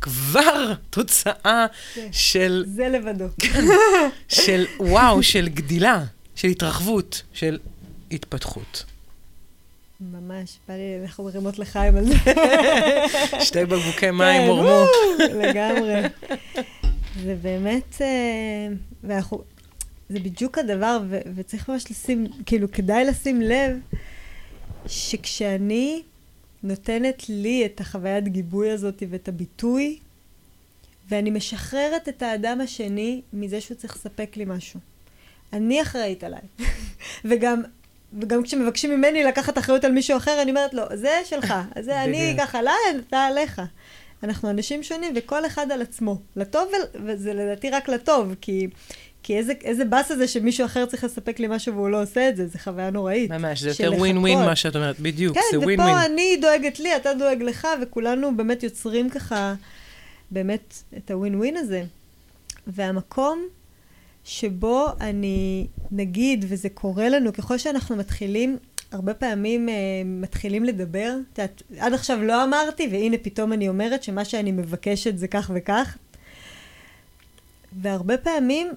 כבר 0.00 0.72
תוצאה 0.90 1.66
כן. 1.94 2.08
של... 2.12 2.64
זה 2.68 2.88
לבדו. 2.88 3.24
כן, 3.38 3.64
של 4.28 4.64
וואו, 4.80 5.22
של 5.22 5.48
גדילה, 5.48 6.04
של 6.34 6.48
התרחבות, 6.48 7.22
של 7.32 7.58
התפתחות. 8.10 8.84
ממש, 10.00 10.58
בא 10.68 10.74
לי, 10.74 10.98
אנחנו 11.02 11.24
מרימות 11.24 11.58
לחיים 11.58 11.96
על 11.96 12.04
זה. 12.04 12.14
שתי 13.46 13.64
בקבוקי 13.64 14.10
מים 14.10 14.42
הורמו. 14.42 14.86
כן, 15.18 15.38
לגמרי. 15.42 16.02
זה 17.24 17.36
באמת, 17.42 17.96
אה, 18.00 18.68
ואנחנו, 19.04 19.42
זה 20.08 20.20
בדיוק 20.20 20.58
הדבר, 20.58 20.98
ו- 21.08 21.20
וצריך 21.34 21.68
ממש 21.68 21.90
לשים, 21.90 22.26
כאילו, 22.46 22.72
כדאי 22.72 23.04
לשים 23.04 23.42
לב, 23.42 23.78
שכשאני 24.86 26.02
נותנת 26.62 27.28
לי 27.28 27.66
את 27.66 27.80
החוויית 27.80 28.28
גיבוי 28.28 28.70
הזאת 28.70 29.02
ואת 29.10 29.28
הביטוי, 29.28 29.98
ואני 31.08 31.30
משחררת 31.30 32.08
את 32.08 32.22
האדם 32.22 32.60
השני 32.60 33.20
מזה 33.32 33.60
שהוא 33.60 33.76
צריך 33.76 33.96
לספק 33.96 34.36
לי 34.36 34.44
משהו. 34.44 34.80
אני 35.52 35.82
אחראית 35.82 36.24
עליי. 36.24 36.40
וגם 37.28 37.62
וגם 38.20 38.42
כשמבקשים 38.42 38.90
ממני 38.90 39.24
לקחת 39.24 39.58
אחריות 39.58 39.84
על 39.84 39.92
מישהו 39.92 40.16
אחר, 40.16 40.42
אני 40.42 40.50
אומרת 40.50 40.74
לו, 40.74 40.82
זה 40.94 41.20
שלך, 41.24 41.54
זה 41.80 42.02
אני 42.04 42.34
אקח 42.34 42.54
עליי, 42.54 42.74
אתה 43.08 43.18
עליך. 43.24 43.62
אנחנו 44.22 44.50
אנשים 44.50 44.82
שונים, 44.82 45.12
וכל 45.16 45.46
אחד 45.46 45.72
על 45.72 45.82
עצמו. 45.82 46.18
לטוב, 46.36 46.68
וזה 47.06 47.34
לדעתי 47.34 47.70
רק 47.70 47.88
לטוב, 47.88 48.34
כי, 48.40 48.66
כי 49.22 49.38
איזה, 49.38 49.52
איזה 49.64 49.84
באסה 49.84 50.16
זה 50.16 50.28
שמישהו 50.28 50.66
אחר 50.66 50.86
צריך 50.86 51.04
לספק 51.04 51.38
לי 51.38 51.46
משהו 51.46 51.74
והוא 51.74 51.88
לא 51.88 52.02
עושה 52.02 52.28
את 52.28 52.36
זה, 52.36 52.46
זו 52.46 52.58
חוויה 52.58 52.90
נוראית. 52.90 53.30
ממש, 53.30 53.62
זה 53.62 53.68
יותר 53.68 53.92
ווין 53.98 54.18
ווין 54.18 54.38
מה 54.38 54.56
שאת 54.56 54.76
אומרת, 54.76 55.00
בדיוק, 55.00 55.34
כן, 55.34 55.40
זה 55.52 55.58
ווין 55.58 55.80
ווין. 55.80 55.94
כן, 55.94 56.00
ופה 56.00 56.06
אני 56.06 56.36
דואגת 56.40 56.80
לי, 56.80 56.96
אתה 56.96 57.14
דואג 57.14 57.42
לך, 57.42 57.68
וכולנו 57.82 58.36
באמת 58.36 58.62
יוצרים 58.62 59.10
ככה, 59.10 59.54
באמת, 60.30 60.74
את 60.96 61.10
הווין 61.10 61.34
ווין 61.34 61.56
הזה. 61.56 61.82
והמקום 62.66 63.48
שבו 64.24 64.86
אני, 65.00 65.66
נגיד, 65.90 66.44
וזה 66.48 66.68
קורה 66.68 67.08
לנו, 67.08 67.32
ככל 67.32 67.58
שאנחנו 67.58 67.96
מתחילים, 67.96 68.56
הרבה 68.92 69.14
פעמים 69.14 69.68
uh, 69.68 69.72
מתחילים 70.06 70.64
לדבר, 70.64 71.16
את 71.32 71.38
יודעת, 71.38 71.62
עד 71.78 71.92
עכשיו 71.92 72.22
לא 72.22 72.44
אמרתי, 72.44 72.88
והנה 72.92 73.16
פתאום 73.22 73.52
אני 73.52 73.68
אומרת 73.68 74.02
שמה 74.02 74.24
שאני 74.24 74.52
מבקשת 74.52 75.18
זה 75.18 75.28
כך 75.28 75.50
וכך. 75.54 75.96
והרבה 77.72 78.16
פעמים 78.16 78.70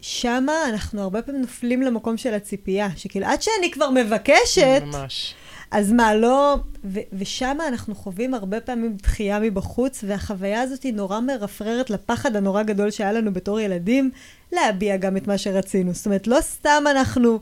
שמה 0.00 0.52
אנחנו 0.68 1.02
הרבה 1.02 1.22
פעמים 1.22 1.40
נופלים 1.40 1.82
למקום 1.82 2.16
של 2.16 2.34
הציפייה, 2.34 2.88
שכאילו, 2.96 3.26
עד 3.26 3.42
שאני 3.42 3.70
כבר 3.72 3.90
מבקשת, 3.90 4.82
ממש. 4.82 5.34
אז 5.70 5.92
מה, 5.92 6.14
לא... 6.14 6.56
ו- 6.84 7.00
ושם 7.12 7.58
אנחנו 7.68 7.94
חווים 7.94 8.34
הרבה 8.34 8.60
פעמים 8.60 8.96
דחייה 8.96 9.40
מבחוץ, 9.40 10.04
והחוויה 10.06 10.62
הזאת 10.62 10.82
היא 10.82 10.94
נורא 10.94 11.20
מרפררת 11.20 11.90
לפחד 11.90 12.36
הנורא 12.36 12.62
גדול 12.62 12.90
שהיה 12.90 13.12
לנו 13.12 13.32
בתור 13.32 13.60
ילדים, 13.60 14.10
להביע 14.52 14.96
גם 14.96 15.16
את 15.16 15.26
מה 15.26 15.38
שרצינו. 15.38 15.92
זאת 15.92 16.06
אומרת, 16.06 16.26
לא 16.26 16.38
סתם 16.40 16.84
אנחנו 16.90 17.40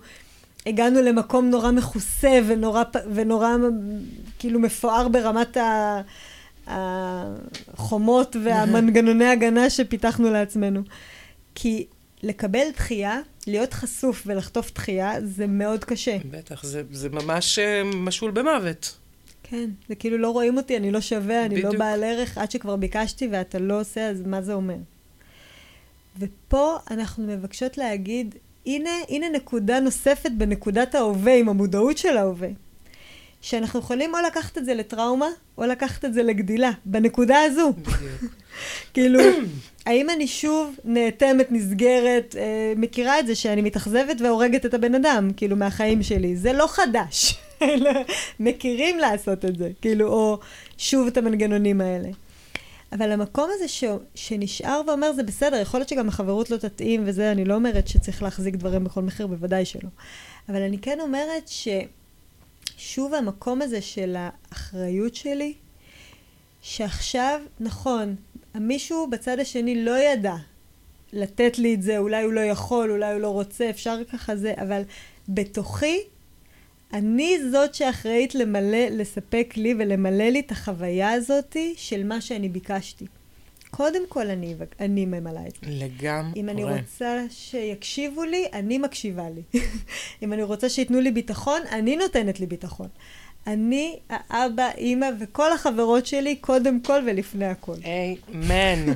הגענו 0.67 1.03
למקום 1.03 1.51
נורא 1.51 1.71
מכוסה 1.71 2.41
ונורא, 2.47 2.83
ונורא 3.15 3.49
כאילו 4.39 4.61
מפואר 4.61 5.09
ברמת 5.09 5.57
ה... 5.57 6.01
החומות 6.67 8.37
והמנגנוני 8.45 9.25
הגנה 9.25 9.71
שפיתחנו 9.71 10.31
לעצמנו. 10.31 10.81
כי 11.55 11.87
לקבל 12.23 12.67
דחייה, 12.75 13.21
להיות 13.47 13.75
חשוף 13.75 14.23
ולחטוף 14.27 14.75
דחייה, 14.75 15.13
זה 15.25 15.47
מאוד 15.47 15.85
קשה. 15.85 16.17
בטח, 16.31 16.65
זה, 16.65 16.83
זה 16.91 17.09
ממש 17.09 17.59
אה, 17.59 17.85
משול 17.85 18.31
במוות. 18.31 18.97
כן, 19.43 19.71
זה 19.89 19.95
כאילו 19.95 20.19
לא 20.19 20.31
רואים 20.31 20.57
אותי, 20.57 20.77
אני 20.77 20.91
לא 20.91 21.01
שווה, 21.01 21.45
אני 21.45 21.55
לא 21.55 21.69
בדיוק. 21.69 21.73
לא 21.73 21.79
בעל 21.79 22.05
ערך, 22.05 22.39
עד 22.39 22.51
שכבר 22.51 22.77
ביקשתי 22.77 23.29
ואתה 23.33 23.59
לא 23.59 23.81
עושה, 23.81 24.11
אז 24.11 24.23
מה 24.27 24.43
זה 24.43 24.55
אומר? 24.55 24.77
ופה 26.19 26.77
אנחנו 26.91 27.27
מבקשות 27.27 27.79
להגיד, 27.79 28.35
הנה, 28.67 28.91
הנה 29.09 29.29
נקודה 29.29 29.81
נוספת 29.81 30.31
בנקודת 30.31 30.95
ההווה, 30.95 31.35
עם 31.35 31.49
המודעות 31.49 31.99
של 31.99 32.17
ההווה. 32.17 32.49
שאנחנו 33.41 33.81
יכולים 33.81 34.15
או 34.15 34.19
לקחת 34.27 34.59
את 34.59 34.65
זה 34.65 34.75
לטראומה, 34.75 35.27
או 35.59 35.65
לקחת 35.65 36.05
את 36.05 36.15
זה 36.15 36.23
לגדילה, 36.23 36.71
בנקודה 36.85 37.43
הזו. 37.43 37.73
כאילו, 38.95 39.21
האם 39.87 40.11
אני 40.11 40.27
שוב 40.27 40.77
נאטמת, 40.85 41.53
נסגרת, 41.53 42.37
אה, 42.39 42.73
מכירה 42.77 43.21
את 43.21 43.27
זה 43.27 43.35
שאני 43.35 43.63
מתאכזבת 43.63 44.21
והורגת 44.21 44.67
את 44.67 44.75
הבן 44.75 44.95
אדם, 44.95 45.31
כאילו, 45.37 45.57
מהחיים 45.57 46.03
שלי. 46.03 46.37
זה 46.37 46.53
לא 46.53 46.67
חדש. 46.67 47.39
מכירים 48.41 48.99
לעשות 48.99 49.45
את 49.45 49.57
זה, 49.57 49.71
כאילו, 49.81 50.09
או 50.09 50.39
שוב 50.79 51.07
את 51.07 51.17
המנגנונים 51.17 51.81
האלה. 51.81 52.09
אבל 52.95 53.13
המקום 53.13 53.51
הזה 53.55 53.69
ש... 53.69 53.85
שנשאר 54.15 54.81
ואומר, 54.87 55.13
זה 55.13 55.23
בסדר, 55.23 55.57
יכול 55.57 55.81
להיות 55.81 55.89
שגם 55.89 56.09
החברות 56.09 56.51
לא 56.51 56.57
תתאים 56.57 57.03
וזה, 57.07 57.33
אני 57.33 57.45
לא 57.45 57.55
אומרת 57.55 57.89
שצריך 57.89 58.23
להחזיק 58.23 58.55
דברים 58.55 58.85
בכל 58.85 59.03
מחיר, 59.03 59.27
בוודאי 59.27 59.65
שלא. 59.65 59.89
אבל 60.49 60.63
אני 60.63 60.79
כן 60.79 61.01
אומרת 61.01 61.51
ששוב 62.77 63.15
המקום 63.15 63.63
הזה 63.63 63.81
של 63.81 64.17
האחריות 64.19 65.15
שלי, 65.15 65.55
שעכשיו, 66.63 67.41
נכון, 67.61 68.15
מישהו 68.55 69.07
בצד 69.11 69.39
השני 69.39 69.85
לא 69.85 69.99
ידע 69.99 70.35
לתת 71.13 71.59
לי 71.59 71.75
את 71.75 71.83
זה, 71.83 71.99
אולי 71.99 72.23
הוא 72.23 72.33
לא 72.33 72.41
יכול, 72.41 72.91
אולי 72.91 73.13
הוא 73.13 73.21
לא 73.21 73.29
רוצה, 73.29 73.71
אפשר 73.71 73.97
ככה 74.13 74.37
זה, 74.37 74.55
אבל 74.57 74.83
בתוכי, 75.29 75.99
אני 76.95 77.39
זאת 77.51 77.75
שאחראית 77.75 78.35
למלא, 78.35 78.89
לספק 78.91 79.55
לי 79.57 79.75
ולמלא 79.79 80.25
לי 80.25 80.41
את 80.41 80.51
החוויה 80.51 81.13
הזאתי 81.13 81.75
של 81.77 82.07
מה 82.07 82.21
שאני 82.21 82.49
ביקשתי. 82.49 83.07
קודם 83.71 84.03
כל 84.09 84.31
אני, 84.31 84.55
אני 84.81 85.07
ממלאה 85.07 85.47
את 85.47 85.53
זה. 85.53 85.59
לגמרי. 85.71 86.41
אם 86.41 86.49
אני 86.49 86.65
רוצה 86.65 87.25
שיקשיבו 87.31 88.25
לי, 88.25 88.47
אני 88.53 88.79
מקשיבה 88.79 89.27
לי. 89.31 89.61
אם 90.23 90.33
אני 90.33 90.43
רוצה 90.43 90.69
שייתנו 90.69 91.01
לי 91.01 91.11
ביטחון, 91.11 91.61
אני 91.71 91.97
נותנת 91.97 92.41
לי 92.41 92.47
ביטחון. 92.47 92.89
אני, 93.47 93.99
האבא, 94.09 94.71
אימא 94.79 95.07
וכל 95.21 95.53
החברות 95.53 96.07
שלי, 96.07 96.37
קודם 96.37 96.81
כל 96.81 97.03
ולפני 97.07 97.47
הכל. 97.47 97.77
אמן. 98.35 98.93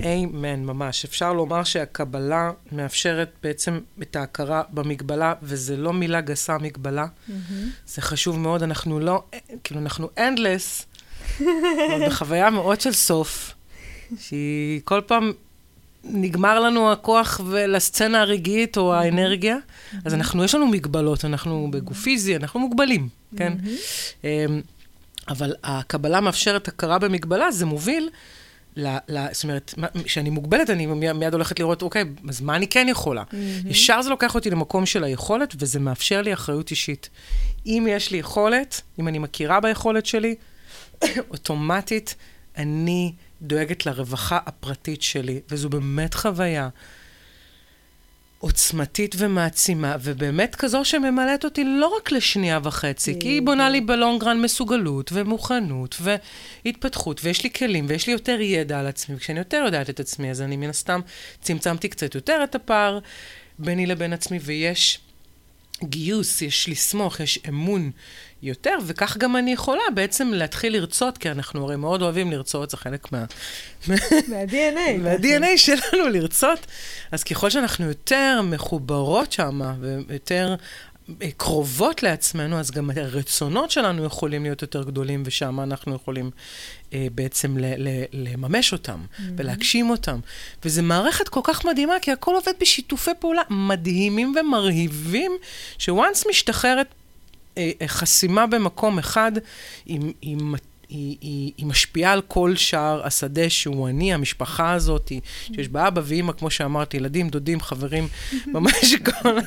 אמן, 0.00 0.64
ממש. 0.64 1.04
אפשר 1.04 1.32
לומר 1.32 1.64
שהקבלה 1.64 2.50
מאפשרת 2.72 3.30
בעצם 3.42 3.78
את 4.02 4.16
ההכרה 4.16 4.62
במגבלה, 4.70 5.34
וזה 5.42 5.76
לא 5.76 5.92
מילה 5.92 6.20
גסה, 6.20 6.58
מגבלה. 6.58 7.04
Mm-hmm. 7.04 7.32
זה 7.86 8.02
חשוב 8.02 8.38
מאוד. 8.38 8.62
אנחנו 8.62 9.00
לא, 9.00 9.22
כאילו, 9.64 9.80
אנחנו 9.80 10.08
endless, 10.16 10.84
אבל 11.40 12.06
בחוויה 12.06 12.50
מאוד 12.50 12.80
של 12.80 12.92
סוף, 12.92 13.54
שהיא 14.18 14.80
כל 14.84 15.00
פעם 15.06 15.32
נגמר 16.04 16.60
לנו 16.60 16.92
הכוח 16.92 17.40
לסצנה 17.68 18.20
הרגעית 18.20 18.76
או 18.76 18.94
האנרגיה, 18.94 19.56
mm-hmm. 19.56 19.96
אז 20.04 20.14
אנחנו, 20.14 20.44
יש 20.44 20.54
לנו 20.54 20.66
מגבלות, 20.66 21.24
אנחנו 21.24 21.68
בגוף 21.70 21.98
פיזי, 21.98 22.36
אנחנו 22.36 22.60
מוגבלים, 22.60 23.08
כן? 23.36 23.52
Mm-hmm. 23.62 24.24
אבל 25.28 25.54
הקבלה 25.64 26.20
מאפשרת 26.20 26.68
הכרה 26.68 26.98
במגבלה, 26.98 27.50
זה 27.50 27.66
מוביל, 27.66 28.10
ל, 28.76 28.96
ל, 29.08 29.26
זאת 29.32 29.44
אומרת, 29.44 29.74
כשאני 30.04 30.30
מוגבלת, 30.30 30.70
אני 30.70 30.86
מיד 30.86 31.34
הולכת 31.34 31.60
לראות, 31.60 31.82
אוקיי, 31.82 32.04
אז 32.28 32.40
מה 32.40 32.56
אני 32.56 32.68
כן 32.68 32.86
יכולה? 32.90 33.22
Mm-hmm. 33.22 33.68
ישר 33.68 34.02
זה 34.02 34.10
לוקח 34.10 34.34
אותי 34.34 34.50
למקום 34.50 34.86
של 34.86 35.04
היכולת, 35.04 35.54
וזה 35.58 35.80
מאפשר 35.80 36.22
לי 36.22 36.32
אחריות 36.32 36.70
אישית. 36.70 37.10
אם 37.66 37.86
יש 37.90 38.10
לי 38.10 38.18
יכולת, 38.18 38.80
אם 38.98 39.08
אני 39.08 39.18
מכירה 39.18 39.60
ביכולת 39.60 40.06
שלי, 40.06 40.34
אוטומטית 41.30 42.14
אני 42.56 43.12
דואגת 43.42 43.86
לרווחה 43.86 44.38
הפרטית 44.46 45.02
שלי, 45.02 45.40
וזו 45.50 45.68
באמת 45.68 46.14
חוויה 46.14 46.68
עוצמתית 48.44 49.14
ומעצימה, 49.18 49.96
ובאמת 50.02 50.54
כזו 50.54 50.84
שממלאת 50.84 51.44
אותי 51.44 51.64
לא 51.64 51.96
רק 51.96 52.12
לשנייה 52.12 52.58
וחצי, 52.62 53.20
כי 53.20 53.28
היא 53.28 53.42
בונה 53.42 53.70
לי 53.70 53.80
בלונגרן 53.80 54.40
מסוגלות 54.40 55.10
ומוכנות 55.12 55.96
והתפתחות, 56.00 57.20
ויש 57.24 57.44
לי 57.44 57.50
כלים 57.50 57.86
ויש 57.88 58.06
לי 58.06 58.12
יותר 58.12 58.40
ידע 58.40 58.80
על 58.80 58.86
עצמי, 58.86 59.16
וכשאני 59.16 59.38
יותר 59.38 59.62
יודעת 59.64 59.90
את 59.90 60.00
עצמי, 60.00 60.30
אז 60.30 60.42
אני 60.42 60.56
מן 60.56 60.68
הסתם 60.68 61.00
צמצמתי 61.40 61.88
קצת 61.88 62.14
יותר 62.14 62.40
את 62.44 62.54
הפער 62.54 62.98
ביני 63.58 63.86
לבין 63.86 64.12
עצמי, 64.12 64.38
ויש 64.42 65.00
גיוס, 65.84 66.42
יש 66.42 66.68
לסמוך, 66.68 67.20
יש 67.20 67.38
אמון 67.48 67.90
יותר, 68.44 68.76
וכך 68.86 69.16
גם 69.16 69.36
אני 69.36 69.52
יכולה 69.52 69.82
בעצם 69.94 70.32
להתחיל 70.32 70.72
לרצות, 70.72 71.18
כי 71.18 71.30
אנחנו 71.30 71.64
הרי 71.64 71.76
מאוד 71.76 72.02
אוהבים 72.02 72.30
לרצות, 72.30 72.70
זה 72.70 72.76
חלק 72.76 73.12
מה... 73.12 73.24
מה-DNA. 73.88 74.98
מה-DNA 75.04 75.56
שלנו 75.56 76.08
לרצות. 76.08 76.66
אז 77.12 77.24
ככל 77.24 77.50
שאנחנו 77.50 77.86
יותר 77.86 78.40
מחוברות 78.44 79.32
שם, 79.32 79.60
ויותר 79.80 80.54
קרובות 81.36 82.02
לעצמנו, 82.02 82.58
אז 82.58 82.70
גם 82.70 82.90
הרצונות 82.96 83.70
שלנו 83.70 84.04
יכולים 84.04 84.42
להיות 84.42 84.62
יותר 84.62 84.82
גדולים, 84.82 85.22
ושם 85.26 85.60
אנחנו 85.60 85.94
יכולים 85.94 86.30
אה, 86.92 87.06
בעצם 87.14 87.58
ל- 87.58 87.88
ל- 87.88 88.04
לממש 88.12 88.72
אותם, 88.72 89.00
mm-hmm. 89.00 89.22
ולהגשים 89.36 89.90
אותם. 89.90 90.20
וזו 90.64 90.82
מערכת 90.82 91.28
כל 91.28 91.40
כך 91.44 91.64
מדהימה, 91.64 91.94
כי 92.02 92.12
הכל 92.12 92.34
עובד 92.34 92.52
בשיתופי 92.60 93.10
פעולה 93.18 93.42
מדהימים 93.50 94.34
ומרהיבים, 94.40 95.32
שוואנס 95.78 96.26
משתחררת 96.30 96.86
אה, 96.86 97.03
חסימה 97.86 98.46
במקום 98.46 98.98
אחד, 98.98 99.32
עם, 99.86 100.12
היא, 100.88 101.16
היא, 101.20 101.52
היא 101.56 101.66
משפיעה 101.66 102.12
על 102.12 102.22
כל 102.28 102.56
שאר 102.56 103.06
השדה 103.06 103.50
שהוא 103.50 103.88
אני, 103.88 104.14
המשפחה 104.14 104.72
הזאת, 104.72 105.12
שיש 105.54 105.68
בה 105.68 105.88
אבא 105.88 106.00
ואימא, 106.04 106.32
כמו 106.32 106.50
שאמרתי, 106.50 106.96
ילדים, 106.96 107.28
דודים, 107.28 107.60
חברים, 107.60 108.08
ממש 108.46 108.94
כל, 108.94 109.40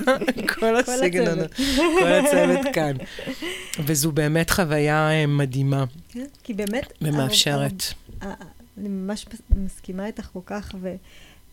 כל 0.47 0.75
הסגנון, 0.75 1.47
כל 1.75 2.13
הצוות 2.13 2.65
כאן. 2.73 2.95
וזו 3.79 4.11
באמת 4.11 4.49
חוויה 4.49 5.27
מדהימה. 5.27 5.85
כן, 6.09 6.25
כי 6.43 6.53
באמת... 6.53 6.93
ומאפשרת. 7.01 7.83
אני 8.21 8.89
ממש 8.89 9.25
מסכימה 9.49 10.05
איתך 10.05 10.27
כל 10.33 10.39
כך, 10.45 10.71
ו... 10.81 10.95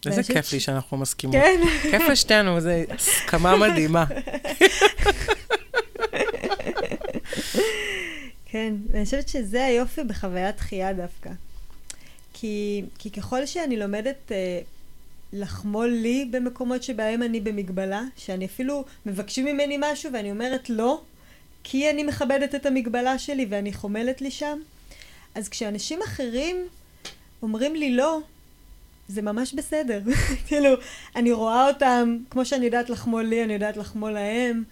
איזה 0.07 0.23
כיף 0.23 0.53
לי 0.53 0.61
שאנחנו 0.61 0.97
מסכימות. 0.97 1.37
כן. 1.37 1.61
כיף 1.83 2.03
לשתינו, 2.09 2.61
זו 2.61 2.71
הסכמה 2.91 3.57
מדהימה. 3.57 4.05
כן, 8.47 8.75
ואני 8.91 9.05
חושבת 9.05 9.29
שזה 9.29 9.65
היופי 9.65 10.05
בחוויית 10.05 10.57
דחייה 10.57 10.93
דווקא. 10.93 11.31
כי, 12.33 12.83
כי 12.99 13.11
ככל 13.11 13.47
שאני 13.47 13.77
לומדת 13.77 14.33
אה, 14.33 14.61
לחמול 15.33 15.89
לי 15.89 16.29
במקומות 16.31 16.83
שבהם 16.83 17.23
אני 17.23 17.41
במגבלה, 17.41 18.03
שאני 18.17 18.47
אפילו 18.47 18.85
מבקשים 19.07 19.45
ממני 19.45 19.77
משהו 19.81 20.13
ואני 20.13 20.31
אומרת 20.31 20.71
לא, 20.71 21.01
כי 21.65 21.91
אני 21.91 22.05
מכבדת 22.05 22.55
את 22.55 22.67
המגבלה 22.67 23.19
שלי 23.19 23.47
ואני 23.49 23.73
חומלת 23.73 24.21
לי 24.21 24.31
שם, 24.31 24.59
אז 25.35 25.49
כשאנשים 25.49 26.03
אחרים 26.03 26.69
אומרים 27.43 27.75
לי 27.75 27.91
לא, 27.91 28.21
זה 29.09 29.23
ממש 29.23 29.55
בסדר. 29.55 30.01
כאילו, 30.47 30.71
אני 31.17 31.33
רואה 31.33 31.69
אותם, 31.69 32.17
כמו 32.31 32.45
שאני 32.45 32.65
יודעת 32.65 32.91
לחמול 32.91 33.23
לי, 33.25 33.45
אני 33.45 33.53
יודעת 33.53 33.77
לחמול 33.77 34.11
להם. 34.11 34.65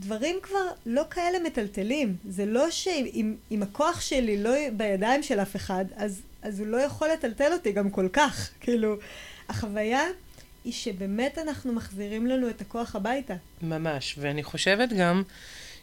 דברים 0.00 0.36
כבר 0.42 0.66
לא 0.86 1.02
כאלה 1.10 1.38
מטלטלים. 1.38 2.16
זה 2.28 2.46
לא 2.46 2.70
שאם 2.70 3.62
הכוח 3.62 4.00
שלי 4.00 4.42
לא 4.42 4.50
בידיים 4.72 5.22
של 5.22 5.40
אף 5.40 5.56
אחד, 5.56 5.84
אז, 5.96 6.22
אז 6.42 6.60
הוא 6.60 6.66
לא 6.66 6.76
יכול 6.76 7.08
לטלטל 7.08 7.52
אותי 7.52 7.72
גם 7.72 7.90
כל 7.90 8.08
כך. 8.12 8.50
כאילו, 8.60 8.96
החוויה 9.48 10.02
היא 10.64 10.72
שבאמת 10.72 11.38
אנחנו 11.38 11.72
מחזירים 11.72 12.26
לנו 12.26 12.50
את 12.50 12.60
הכוח 12.60 12.96
הביתה. 12.96 13.34
ממש, 13.62 14.14
ואני 14.18 14.42
חושבת 14.42 14.92
גם 14.92 15.22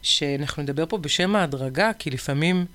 שאנחנו 0.01 0.63
נדבר 0.63 0.85
פה 0.85 0.97
בשם 0.97 1.35
ההדרגה, 1.35 1.91
כי 1.99 2.09
לפעמים 2.09 2.65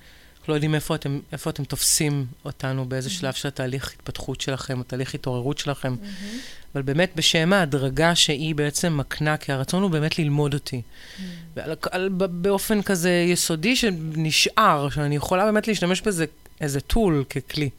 לא 0.47 0.53
יודעים 0.53 0.75
איפה 0.75 0.95
אתם, 0.95 1.19
איפה 1.31 1.49
אתם 1.49 1.63
תופסים 1.63 2.25
אותנו, 2.45 2.85
באיזה 2.85 3.09
mm-hmm. 3.09 3.11
שלב 3.11 3.33
של 3.33 3.47
התהליך 3.47 3.93
התפתחות 3.93 4.41
שלכם, 4.41 4.79
או 4.79 4.83
תהליך 4.83 5.15
התעוררות 5.15 5.57
שלכם. 5.57 5.95
Mm-hmm. 5.95 6.37
אבל 6.73 6.81
באמת 6.81 7.11
בשם 7.15 7.53
ההדרגה 7.53 8.15
שהיא 8.15 8.55
בעצם 8.55 8.97
מקנה, 8.97 9.37
כי 9.37 9.51
הרצון 9.51 9.83
הוא 9.83 9.91
באמת 9.91 10.19
ללמוד 10.19 10.53
אותי. 10.53 10.81
Mm-hmm. 10.81 11.21
ועל, 11.55 11.75
על, 11.91 12.09
באופן 12.09 12.81
כזה 12.81 13.25
יסודי 13.27 13.75
שנשאר, 13.75 14.89
שאני 14.89 15.15
יכולה 15.15 15.45
באמת 15.45 15.67
להשתמש 15.67 16.01
בזה 16.01 16.25
איזה 16.61 16.81
טול 16.81 17.23
ככלי. 17.29 17.69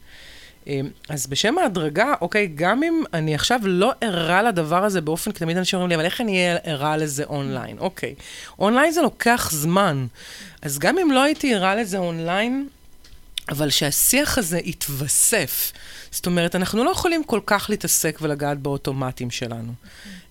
אמ, 0.67 0.89
אז 1.09 1.27
בשם 1.27 1.57
ההדרגה, 1.57 2.13
אוקיי, 2.21 2.47
גם 2.55 2.83
אם 2.83 3.03
אני 3.13 3.35
עכשיו 3.35 3.59
לא 3.63 3.93
ערה 4.01 4.43
לדבר 4.43 4.83
הזה 4.83 5.01
באופן, 5.01 5.31
כי 5.31 5.39
תמיד 5.39 5.57
אנשים 5.57 5.77
אומרים 5.77 5.89
לי, 5.89 5.95
אבל 5.95 6.05
איך 6.05 6.21
אני 6.21 6.31
אהיה 6.31 6.57
ערה 6.63 6.97
לזה 6.97 7.23
אונליין? 7.23 7.77
אוקיי, 7.77 8.15
אונליין 8.59 8.91
זה 8.91 9.01
לוקח 9.01 9.49
זמן. 9.51 10.05
אז 10.61 10.79
גם 10.79 10.97
אם 10.97 11.11
לא 11.11 11.23
הייתי 11.23 11.55
ערה 11.55 11.75
לזה 11.75 11.97
אונליין, 11.97 12.67
אבל 13.49 13.69
שהשיח 13.69 14.37
הזה 14.37 14.59
יתווסף. 14.63 15.71
זאת 16.11 16.25
אומרת, 16.25 16.55
אנחנו 16.55 16.83
לא 16.83 16.89
יכולים 16.89 17.23
כל 17.23 17.39
כך 17.45 17.65
להתעסק 17.69 18.17
ולגעת 18.21 18.59
באוטומטים 18.59 19.31
שלנו. 19.31 19.73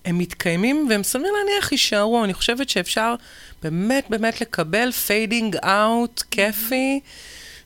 הם 0.05 0.17
מתקיימים 0.17 0.87
והם 0.89 1.03
סביר 1.03 1.31
להניח 1.31 1.71
יישארו. 1.71 2.23
אני 2.23 2.33
חושבת 2.33 2.69
שאפשר 2.69 3.15
באמת 3.63 4.05
באמת 4.09 4.41
לקבל 4.41 4.91
fading 4.91 5.55
out 5.55 6.23
כיפי, 6.31 6.99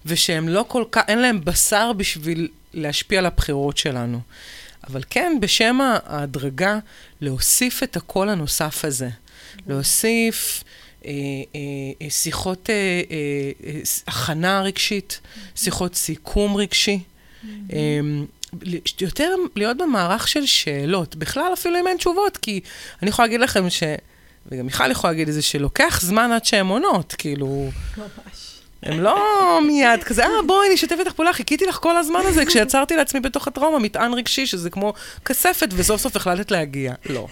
ושהם 0.06 0.50
לא 0.50 0.66
כל 0.68 0.84
כך, 0.92 1.02
אין 1.08 1.20
להם 1.20 1.42
בשר 1.44 1.94
בשביל 1.94 2.48
להשפיע 2.74 3.20
על 3.20 3.26
הבחירות 3.26 3.78
שלנו. 3.78 4.20
אבל 4.88 5.04
כן, 5.10 5.38
בשם 5.42 5.78
ההדרגה, 5.82 6.80
להוסיף 7.22 7.84
את 7.84 7.98
הקול 7.98 8.30
הנוסף 8.30 8.86
הזה. 8.86 9.10
להוסיף 9.68 10.64
אה, 11.06 11.12
אה, 11.12 11.60
אה, 12.02 12.10
שיחות 12.10 12.70
אה, 12.70 12.76
אה, 12.76 13.72
אה, 13.74 13.82
הכנה 14.08 14.62
רגשית, 14.62 15.22
שיחות 15.56 15.96
סיכום 15.96 16.56
רגשי. 16.56 17.00
אה, 17.74 18.00
יותר 19.02 19.36
להיות 19.56 19.78
במערך 19.78 20.28
של 20.28 20.46
שאלות, 20.46 21.16
בכלל 21.16 21.54
אפילו 21.54 21.80
אם 21.80 21.88
אין 21.88 21.98
תשובות, 21.98 22.38
כי 22.38 22.62
אני 23.02 23.10
יכולה 23.10 23.28
להגיד 23.28 23.42
לכם 23.42 23.70
ש... 23.70 23.84
וגם 24.52 24.66
מיכל 24.66 24.92
יכולה 24.92 25.14
להגיד 25.14 25.28
את 25.28 25.34
זה, 25.34 25.42
שלוקח 25.42 26.02
זמן 26.02 26.32
עד 26.32 26.46
שהן 26.46 26.68
עונות, 26.68 27.16
כאילו... 27.18 27.70
ממש. 27.98 28.59
הם 28.84 29.00
לא 29.00 29.60
מיד 29.68 30.04
כזה, 30.04 30.26
אה, 30.26 30.42
בואי, 30.48 30.74
נשתף 30.74 30.96
איתך 31.00 31.12
פעולה, 31.12 31.34
חיכיתי 31.34 31.66
לך 31.66 31.76
כל 31.76 31.98
הזמן 31.98 32.22
הזה, 32.26 32.46
כשיצרתי 32.46 32.96
לעצמי 32.96 33.20
בתוך 33.20 33.48
הטראומה 33.48 33.80
מטען 33.80 34.14
רגשי, 34.14 34.46
שזה 34.46 34.70
כמו 34.70 34.94
כספת, 35.26 35.68
וסוף 35.76 36.02
סוף 36.02 36.16
החלטת 36.16 36.52
להגיע. 36.52 36.94
לא. 37.06 37.28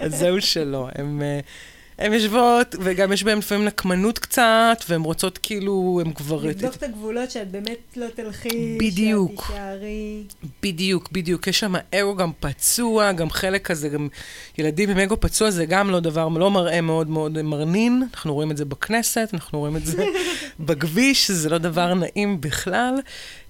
אז 0.00 0.14
זהו 0.20 0.40
שלא. 0.40 0.88
הם... 0.94 1.22
Uh, 1.40 1.77
הן 1.98 2.12
יושבות, 2.12 2.74
וגם 2.80 3.12
יש 3.12 3.22
בהן 3.22 3.38
לפעמים 3.38 3.64
נקמנות 3.64 4.18
קצת, 4.18 4.84
והן 4.88 5.02
רוצות 5.02 5.38
כאילו, 5.38 6.00
הן 6.04 6.12
כבר... 6.12 6.44
לבדוק 6.44 6.74
את 6.74 6.82
הגבולות 6.82 7.30
שאת 7.30 7.50
באמת 7.50 7.78
לא 7.96 8.06
תלכי, 8.14 8.78
בדיוק. 8.80 9.40
שאת 9.40 9.50
תישארי. 9.50 10.22
בדיוק, 10.62 11.08
בדיוק. 11.12 11.46
יש 11.46 11.60
שם 11.60 11.74
אגו 11.94 12.16
גם 12.16 12.30
פצוע, 12.40 13.12
גם 13.12 13.30
חלק 13.30 13.66
כזה, 13.66 13.88
גם 13.88 14.08
ילדים 14.58 14.90
עם 14.90 14.98
אגו 14.98 15.20
פצוע 15.20 15.50
זה 15.50 15.66
גם 15.66 15.90
לא 15.90 16.00
דבר, 16.00 16.28
לא 16.28 16.50
מראה 16.50 16.80
מאוד 16.80 17.10
מאוד 17.10 17.42
מרנין. 17.42 18.02
אנחנו 18.14 18.34
רואים 18.34 18.50
את 18.50 18.56
זה 18.56 18.64
בכנסת, 18.64 19.30
אנחנו 19.32 19.58
רואים 19.58 19.76
את 19.76 19.86
זה 19.86 20.04
בכביש, 20.66 21.30
זה 21.30 21.48
לא 21.48 21.58
דבר 21.58 21.94
נעים 21.94 22.40
בכלל. 22.40 22.94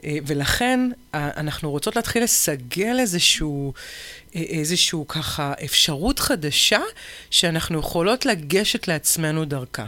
אה, 0.05 0.19
ולכן 0.27 0.91
אנחנו 1.15 1.71
רוצות 1.71 1.97
להתחיל 1.97 2.23
לסגל 2.23 2.97
איזשהו... 3.01 3.73
איזושהי 4.35 4.99
ככה 5.09 5.53
אפשרות 5.65 6.19
חדשה 6.19 6.81
שאנחנו 7.31 7.79
יכולות 7.79 8.27
לגשת 8.27 8.89
לעצמנו 8.89 9.45
דרכה. 9.45 9.87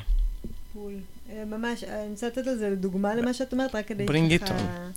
בול. 0.74 0.94
אה, 1.32 1.44
ממש, 1.44 1.84
אני 1.84 2.10
רוצה 2.10 2.26
לתת 2.26 2.46
על 2.46 2.58
זה 2.58 2.76
דוגמה 2.76 3.14
למה 3.14 3.34
שאת 3.34 3.52
אומרת, 3.52 3.74
רק 3.74 3.86
כדי 3.86 4.06
Bring 4.06 4.42
it 4.42 4.48
on, 4.48 4.52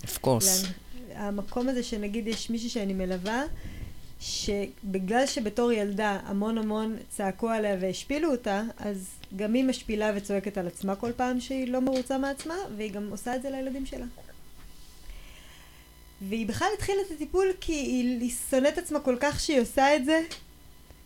of 0.06 0.26
course. 0.26 0.66
המקום 1.14 1.68
הזה 1.68 1.82
שנגיד 1.82 2.26
יש 2.26 2.50
מישהי 2.50 2.68
שאני 2.68 2.92
מלווה, 2.92 3.42
שבגלל 4.20 5.26
שבתור 5.26 5.72
ילדה 5.72 6.18
המון 6.24 6.58
המון 6.58 6.96
צעקו 7.08 7.48
עליה 7.48 7.76
והשפילו 7.80 8.30
אותה, 8.30 8.62
אז 8.78 9.06
גם 9.36 9.54
היא 9.54 9.64
משפילה 9.64 10.12
וצועקת 10.16 10.58
על 10.58 10.66
עצמה 10.66 10.96
כל 10.96 11.12
פעם 11.16 11.40
שהיא 11.40 11.68
לא 11.68 11.80
מרוצה 11.80 12.18
מעצמה, 12.18 12.54
והיא 12.76 12.92
גם 12.92 13.08
עושה 13.10 13.36
את 13.36 13.42
זה 13.42 13.50
לילדים 13.50 13.86
שלה. 13.86 14.06
והיא 16.28 16.46
בכלל 16.46 16.68
התחילה 16.74 17.02
את 17.06 17.10
הטיפול 17.10 17.52
כי 17.60 17.72
היא, 17.72 18.20
היא 18.20 18.32
שונאת 18.50 18.78
עצמה 18.78 19.00
כל 19.00 19.16
כך 19.20 19.40
שהיא 19.40 19.60
עושה 19.60 19.96
את 19.96 20.04
זה, 20.04 20.22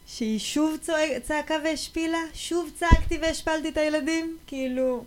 שהיא 0.07 0.39
שוב 0.39 0.77
צועק, 0.81 1.23
צעקה 1.23 1.55
והשפילה, 1.65 2.19
שוב 2.35 2.71
צעקתי 2.75 3.19
והשפלתי 3.19 3.69
את 3.69 3.77
הילדים, 3.77 4.37
כאילו, 4.47 5.05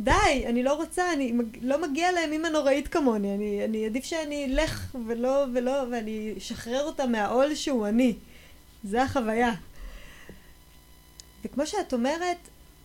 די, 0.00 0.44
אני 0.46 0.62
לא 0.62 0.74
רוצה, 0.74 1.12
אני, 1.12 1.32
לא 1.62 1.82
מגיע 1.82 2.12
להם 2.12 2.32
אימא 2.32 2.48
נוראית 2.48 2.88
כמוני, 2.88 3.34
אני, 3.34 3.64
אני 3.64 3.86
עדיף 3.86 4.04
שאני 4.04 4.44
אלך 4.44 4.96
ולא, 5.06 5.44
ולא, 5.54 5.82
ואני 5.90 6.34
אשחרר 6.38 6.84
אותה 6.84 7.06
מהעול 7.06 7.54
שהוא 7.54 7.86
אני. 7.86 8.14
זה 8.84 9.02
החוויה. 9.02 9.52
וכמו 11.44 11.66
שאת 11.66 11.92
אומרת, 11.92 12.36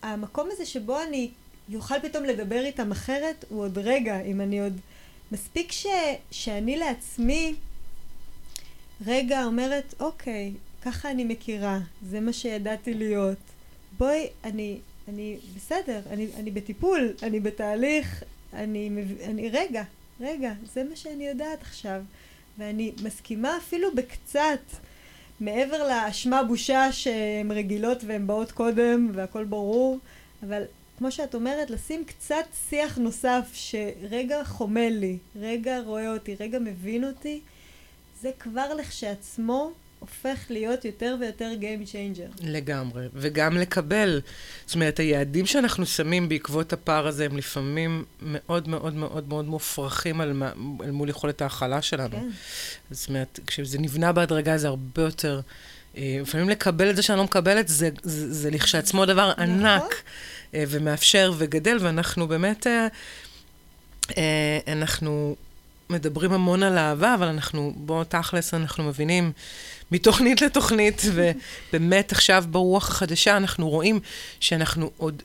המקום 0.02 0.48
הזה 0.52 0.66
שבו 0.66 1.02
אני 1.02 1.30
יוכל 1.68 2.00
פתאום 2.02 2.24
לדבר 2.24 2.64
איתם 2.64 2.92
אחרת, 2.92 3.44
הוא 3.48 3.62
עוד 3.62 3.78
רגע, 3.78 4.20
אם 4.20 4.40
אני 4.40 4.60
עוד... 4.60 4.80
מספיק 5.32 5.72
ש, 5.72 5.86
שאני 6.30 6.76
לעצמי 6.76 7.54
רגע 9.06 9.44
אומרת, 9.44 9.94
אוקיי, 10.00 10.52
ככה 10.82 11.10
אני 11.10 11.24
מכירה, 11.24 11.78
זה 12.02 12.20
מה 12.20 12.32
שידעתי 12.32 12.94
להיות. 12.94 13.38
בואי, 13.98 14.26
אני, 14.44 14.78
אני 15.08 15.36
בסדר, 15.56 16.00
אני, 16.10 16.28
אני 16.36 16.50
בטיפול, 16.50 17.12
אני 17.22 17.40
בתהליך, 17.40 18.22
אני, 18.52 18.90
אני, 19.24 19.50
רגע, 19.50 19.82
רגע, 20.20 20.52
זה 20.72 20.84
מה 20.84 20.96
שאני 20.96 21.26
יודעת 21.26 21.62
עכשיו. 21.62 22.02
ואני 22.58 22.92
מסכימה 23.02 23.56
אפילו 23.56 23.94
בקצת, 23.94 24.60
מעבר 25.40 25.88
לאשמה 25.88 26.42
בושה 26.42 26.92
שהן 26.92 27.52
רגילות 27.52 28.04
והן 28.04 28.26
באות 28.26 28.52
קודם 28.52 29.10
והכל 29.14 29.44
ברור, 29.44 29.98
אבל 30.42 30.62
כמו 30.98 31.12
שאת 31.12 31.34
אומרת, 31.34 31.70
לשים 31.70 32.04
קצת 32.04 32.44
שיח 32.68 32.98
נוסף 32.98 33.50
שרגע 33.52 34.44
חומל 34.44 34.88
לי, 34.90 35.18
רגע 35.40 35.80
רואה 35.80 36.12
אותי, 36.12 36.36
רגע 36.40 36.58
מבין 36.58 37.04
אותי, 37.04 37.40
זה 38.22 38.30
כבר 38.38 38.74
לכשעצמו 38.74 39.72
הופך 39.98 40.38
להיות 40.50 40.84
יותר 40.84 41.16
ויותר 41.20 41.52
Game 41.60 41.92
Changer. 41.92 42.42
לגמרי, 42.46 43.06
וגם 43.14 43.56
לקבל. 43.56 44.20
זאת 44.66 44.74
אומרת, 44.74 44.98
היעדים 44.98 45.46
שאנחנו 45.46 45.86
שמים 45.86 46.28
בעקבות 46.28 46.72
הפער 46.72 47.06
הזה 47.06 47.24
הם 47.24 47.36
לפעמים 47.36 48.04
מאוד 48.22 48.68
מאוד 48.68 48.94
מאוד 48.94 49.28
מאוד 49.28 49.44
מופרכים 49.44 50.20
על, 50.20 50.42
על 50.80 50.90
מול 50.90 51.08
יכולת 51.08 51.42
ההכלה 51.42 51.82
שלנו. 51.82 52.16
כן. 52.16 52.28
זאת 52.90 53.08
אומרת, 53.08 53.40
כשזה 53.46 53.78
נבנה 53.78 54.12
בהדרגה 54.12 54.58
זה 54.58 54.68
הרבה 54.68 55.02
יותר... 55.02 55.40
אה, 55.96 56.18
לפעמים 56.22 56.48
לקבל 56.48 56.90
את 56.90 56.96
זה 56.96 57.02
שאני 57.02 57.18
לא 57.18 57.24
מקבלת, 57.24 57.68
זה, 57.68 57.90
זה, 58.02 58.32
זה 58.32 58.50
לכשעצמו 58.50 59.06
דבר 59.06 59.30
נכון. 59.30 59.44
ענק. 59.44 59.82
אה, 59.82 59.88
ומאפשר 60.68 61.32
וגדל, 61.36 61.78
ואנחנו 61.80 62.28
באמת, 62.28 62.66
אה, 62.66 62.86
אה, 64.18 64.58
אנחנו 64.72 65.36
מדברים 65.90 66.32
המון 66.32 66.62
על 66.62 66.78
אהבה, 66.78 67.14
אבל 67.14 67.26
אנחנו, 67.26 67.72
בואו 67.76 68.04
תכלס, 68.04 68.54
אנחנו 68.54 68.84
מבינים 68.84 69.32
מתוכנית 69.90 70.42
לתוכנית, 70.42 71.02
ובאמת 71.14 72.12
עכשיו 72.12 72.44
ברוח 72.50 72.88
החדשה 72.88 73.36
אנחנו 73.36 73.68
רואים 73.68 74.00
שאנחנו 74.40 74.90
עוד. 74.96 75.22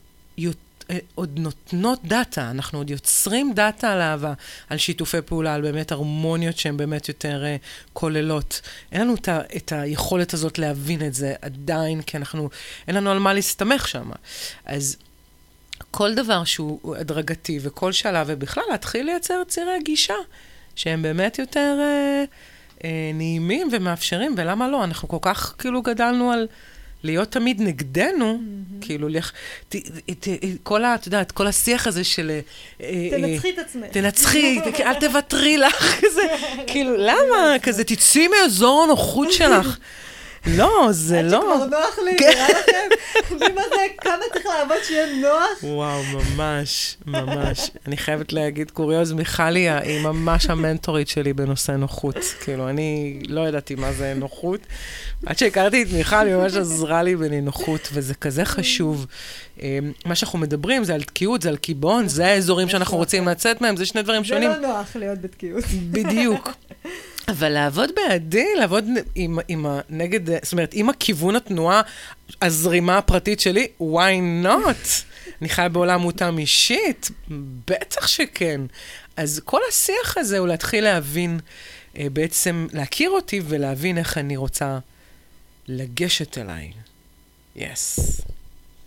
עוד 1.14 1.38
נותנות 1.38 2.00
דאטה, 2.04 2.50
אנחנו 2.50 2.78
עוד 2.78 2.90
יוצרים 2.90 3.52
דאטה 3.54 3.92
על 3.92 4.00
אהבה, 4.00 4.32
על 4.68 4.78
שיתופי 4.78 5.22
פעולה, 5.26 5.54
על 5.54 5.62
באמת 5.62 5.92
הרמוניות 5.92 6.58
שהן 6.58 6.76
באמת 6.76 7.08
יותר 7.08 7.42
uh, 7.42 7.90
כוללות. 7.92 8.60
אין 8.92 9.00
לנו 9.00 9.14
את, 9.14 9.28
ה, 9.28 9.40
את 9.56 9.72
היכולת 9.72 10.34
הזאת 10.34 10.58
להבין 10.58 11.06
את 11.06 11.14
זה 11.14 11.34
עדיין, 11.42 12.02
כי 12.02 12.16
אנחנו, 12.16 12.50
אין 12.88 12.96
לנו 12.96 13.10
על 13.10 13.18
מה 13.18 13.32
להסתמך 13.32 13.88
שם. 13.88 14.10
אז 14.64 14.96
כל 15.90 16.14
דבר 16.14 16.44
שהוא 16.44 16.96
הדרגתי 16.96 17.58
וכל 17.62 17.92
שלב, 17.92 18.26
ובכלל 18.30 18.64
להתחיל 18.70 19.06
לייצר 19.06 19.42
צירי 19.48 19.78
גישה 19.82 20.14
שהם 20.76 21.02
באמת 21.02 21.38
יותר 21.38 21.76
אה, 21.80 22.24
אה, 22.84 23.10
נעימים 23.14 23.68
ומאפשרים, 23.72 24.34
ולמה 24.36 24.68
לא? 24.68 24.84
אנחנו 24.84 25.08
כל 25.08 25.18
כך 25.20 25.54
כאילו 25.58 25.82
גדלנו 25.82 26.32
על... 26.32 26.46
להיות 27.04 27.30
תמיד 27.30 27.62
נגדנו, 27.62 28.38
mm-hmm. 28.38 28.86
כאילו, 28.86 29.08
לך, 29.08 29.32
ת, 29.68 29.76
ת, 29.76 30.28
ת, 30.28 30.28
כל 30.62 30.84
ה... 30.84 30.94
את 30.94 31.06
יודעת, 31.06 31.32
כל 31.32 31.46
השיח 31.46 31.86
הזה 31.86 32.04
של... 32.04 32.30
אה, 32.30 32.40
אה, 32.82 33.08
תנצחי 33.10 33.50
את 33.50 33.58
עצמך. 33.58 33.86
תנצחי, 33.90 34.60
אל 34.86 34.94
תוותרי 35.00 35.56
לך, 35.56 36.00
כזה, 36.00 36.22
כאילו, 36.66 36.96
למה? 36.96 37.56
כזה, 37.62 37.84
תצאי 37.84 38.28
מאזור 38.28 38.82
הנוחות 38.82 39.32
שלך. 39.32 39.78
לא, 40.46 40.88
זה 40.90 41.22
לא. 41.22 41.54
עד 41.54 41.60
שכבר 41.62 41.78
נוח 41.78 41.98
לי, 42.04 42.16
כן. 42.18 42.30
נראה 42.34 42.48
לכם? 42.48 43.54
מה 43.54 43.62
זה, 43.68 43.82
כמה 43.98 44.22
צריך 44.32 44.46
לעבוד 44.46 44.76
שיהיה 44.84 45.06
נוח? 45.20 45.62
וואו, 45.62 46.02
ממש, 46.02 46.96
ממש. 47.06 47.70
אני 47.86 47.96
חייבת 47.96 48.32
להגיד, 48.32 48.70
קוריוז, 48.70 49.12
מיכלי 49.12 49.70
היא 49.70 50.00
ממש 50.00 50.46
המנטורית 50.46 51.08
שלי 51.08 51.32
בנושא 51.32 51.72
נוחות. 51.72 52.16
כאילו, 52.40 52.68
אני 52.68 53.22
לא 53.28 53.48
ידעתי 53.48 53.74
מה 53.74 53.92
זה 53.92 54.14
נוחות. 54.16 54.60
עד 55.26 55.38
שהכרתי 55.38 55.82
את 55.82 55.86
מיכל, 55.92 56.26
היא 56.26 56.34
ממש 56.34 56.54
עזרה 56.54 57.02
לי 57.02 57.16
בנינוחות, 57.16 57.88
וזה 57.92 58.14
כזה 58.14 58.44
חשוב. 58.44 59.06
אה, 59.62 59.78
מה 60.04 60.14
שאנחנו 60.14 60.38
מדברים 60.38 60.84
זה 60.84 60.94
על 60.94 61.02
תקיעות, 61.02 61.42
זה 61.42 61.48
על 61.48 61.56
קיבעון, 61.56 62.08
זה 62.08 62.26
האזורים 62.26 62.68
שאנחנו 62.68 62.96
רוצים 62.96 63.28
לצאת 63.28 63.60
מהם, 63.60 63.76
זה 63.76 63.86
שני 63.86 64.02
דברים 64.02 64.22
זה 64.22 64.28
שונים. 64.28 64.50
לא 64.50 64.56
נוח 64.56 64.96
להיות 64.96 65.20
בתקיעות. 65.20 65.64
בדיוק. 65.90 66.50
אבל 67.28 67.48
לעבוד 67.48 67.90
בעדי, 67.96 68.46
לעבוד 68.58 68.84
עם, 69.14 69.38
עם 69.48 69.66
ה... 69.66 69.80
נגד... 69.88 70.44
זאת 70.44 70.52
אומרת, 70.52 70.70
עם 70.74 70.88
הכיוון 70.88 71.36
התנועה, 71.36 71.82
הזרימה 72.42 72.98
הפרטית 72.98 73.40
שלי, 73.40 73.66
why 73.80 74.44
not? 74.44 75.04
אני 75.40 75.48
חיה 75.48 75.68
בעולם 75.68 76.00
מותאם 76.00 76.38
אישית? 76.38 77.10
בטח 77.68 78.06
שכן. 78.06 78.60
אז 79.16 79.40
כל 79.44 79.60
השיח 79.68 80.18
הזה 80.18 80.38
הוא 80.38 80.48
להתחיל 80.48 80.84
להבין, 80.84 81.40
אה, 81.98 82.06
בעצם 82.12 82.66
להכיר 82.72 83.10
אותי 83.10 83.40
ולהבין 83.44 83.98
איך 83.98 84.18
אני 84.18 84.36
רוצה 84.36 84.78
לגשת 85.68 86.38
אליי. 86.38 86.72
יס. 87.56 88.20
Yes. 88.20 88.24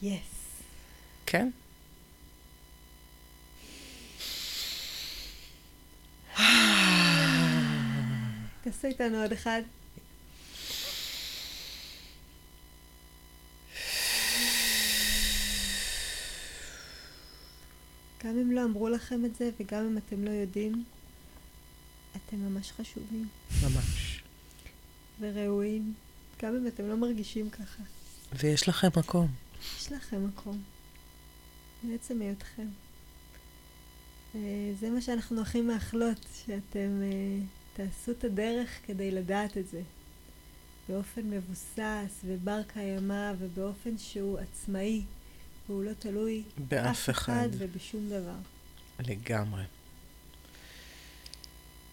יס. 0.01 0.19
כן? 1.25 1.49
תעשו 8.65 8.87
איתנו 8.87 9.21
עוד 9.21 9.31
אחד. 9.31 9.61
גם 18.23 18.37
אם 18.37 18.51
לא 18.51 18.63
אמרו 18.63 18.89
לכם 18.89 19.25
את 19.25 19.35
זה, 19.35 19.49
וגם 19.59 19.85
אם 19.85 19.97
אתם 19.97 20.25
לא 20.25 20.29
יודעים, 20.29 20.83
אתם 22.15 22.37
ממש 22.37 22.71
חשובים 22.71 23.27
ממש. 23.63 24.23
וראויים, 25.19 25.93
גם 26.41 26.55
אם 26.55 26.67
אתם 26.67 26.87
לא 26.87 26.95
מרגישים 26.95 27.49
ככה. 27.49 27.83
ויש 28.33 28.69
לכם 28.69 28.87
מקום. 28.97 29.27
יש 29.77 29.91
לכם 29.91 30.27
מקום. 30.27 30.63
מעצם 31.83 32.21
היותכם. 32.21 32.67
אה, 34.35 34.71
זה 34.79 34.89
מה 34.89 35.01
שאנחנו 35.01 35.41
הכי 35.41 35.61
מאחלות, 35.61 36.25
שאתם 36.45 37.01
אה, 37.01 37.45
תעשו 37.75 38.11
את 38.11 38.23
הדרך 38.23 38.69
כדי 38.85 39.11
לדעת 39.11 39.57
את 39.57 39.67
זה. 39.67 39.81
באופן 40.89 41.21
מבוסס 41.21 42.21
ובר 42.25 42.61
קיימא 42.73 43.31
ובאופן 43.39 43.97
שהוא 43.97 44.39
עצמאי, 44.39 45.01
והוא 45.69 45.83
לא 45.83 45.91
תלוי 45.99 46.43
באף 46.69 47.09
אחד. 47.09 47.47
ובשום 47.57 48.09
דבר. 48.09 48.35
לגמרי. 48.99 49.63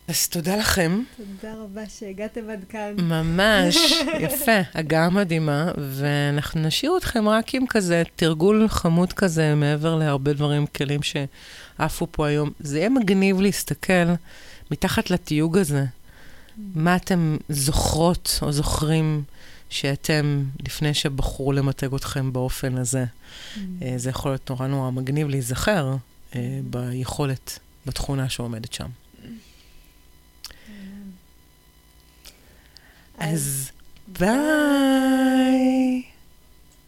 אז 0.08 0.28
תודה 0.28 0.56
לכם. 0.56 1.02
תודה 1.16 1.54
רבה 1.54 1.88
שהגעתם 1.88 2.50
עד 2.50 2.64
כאן. 2.68 2.94
ממש, 2.98 3.76
יפה, 4.24 4.60
הגעה 4.74 5.10
מדהימה, 5.10 5.72
ואנחנו 5.78 6.60
נשאיר 6.60 6.96
אתכם 6.96 7.28
רק 7.28 7.54
עם 7.54 7.66
כזה 7.66 8.02
תרגול 8.16 8.68
חמוד 8.68 9.12
כזה, 9.12 9.54
מעבר 9.54 9.96
להרבה 9.96 10.32
דברים, 10.32 10.66
כלים 10.66 11.00
שעפו 11.02 12.06
פה 12.10 12.26
היום. 12.26 12.50
זה 12.60 12.78
יהיה 12.78 12.88
מגניב 12.88 13.40
להסתכל 13.40 13.92
מתחת 14.72 15.10
לתיוג 15.10 15.58
הזה, 15.58 15.84
מה 16.56 16.96
אתם 16.96 17.36
זוכרות 17.48 18.38
או 18.42 18.52
זוכרים 18.52 19.22
שאתם, 19.70 20.44
לפני 20.66 20.94
שבחרו 20.94 21.52
למתג 21.52 21.94
אתכם 21.94 22.32
באופן 22.32 22.76
הזה. 22.76 23.04
אה, 23.82 23.94
זה 23.96 24.10
יכול 24.10 24.30
להיות 24.30 24.50
נורא 24.50 24.66
נורא 24.66 24.90
מגניב 24.90 25.28
להיזכר 25.28 25.96
אה, 26.34 26.60
ביכולת, 26.70 27.58
בתכונה 27.86 28.28
שעומדת 28.28 28.72
שם. 28.72 28.88
אז 33.18 33.70
ביי. 34.08 36.02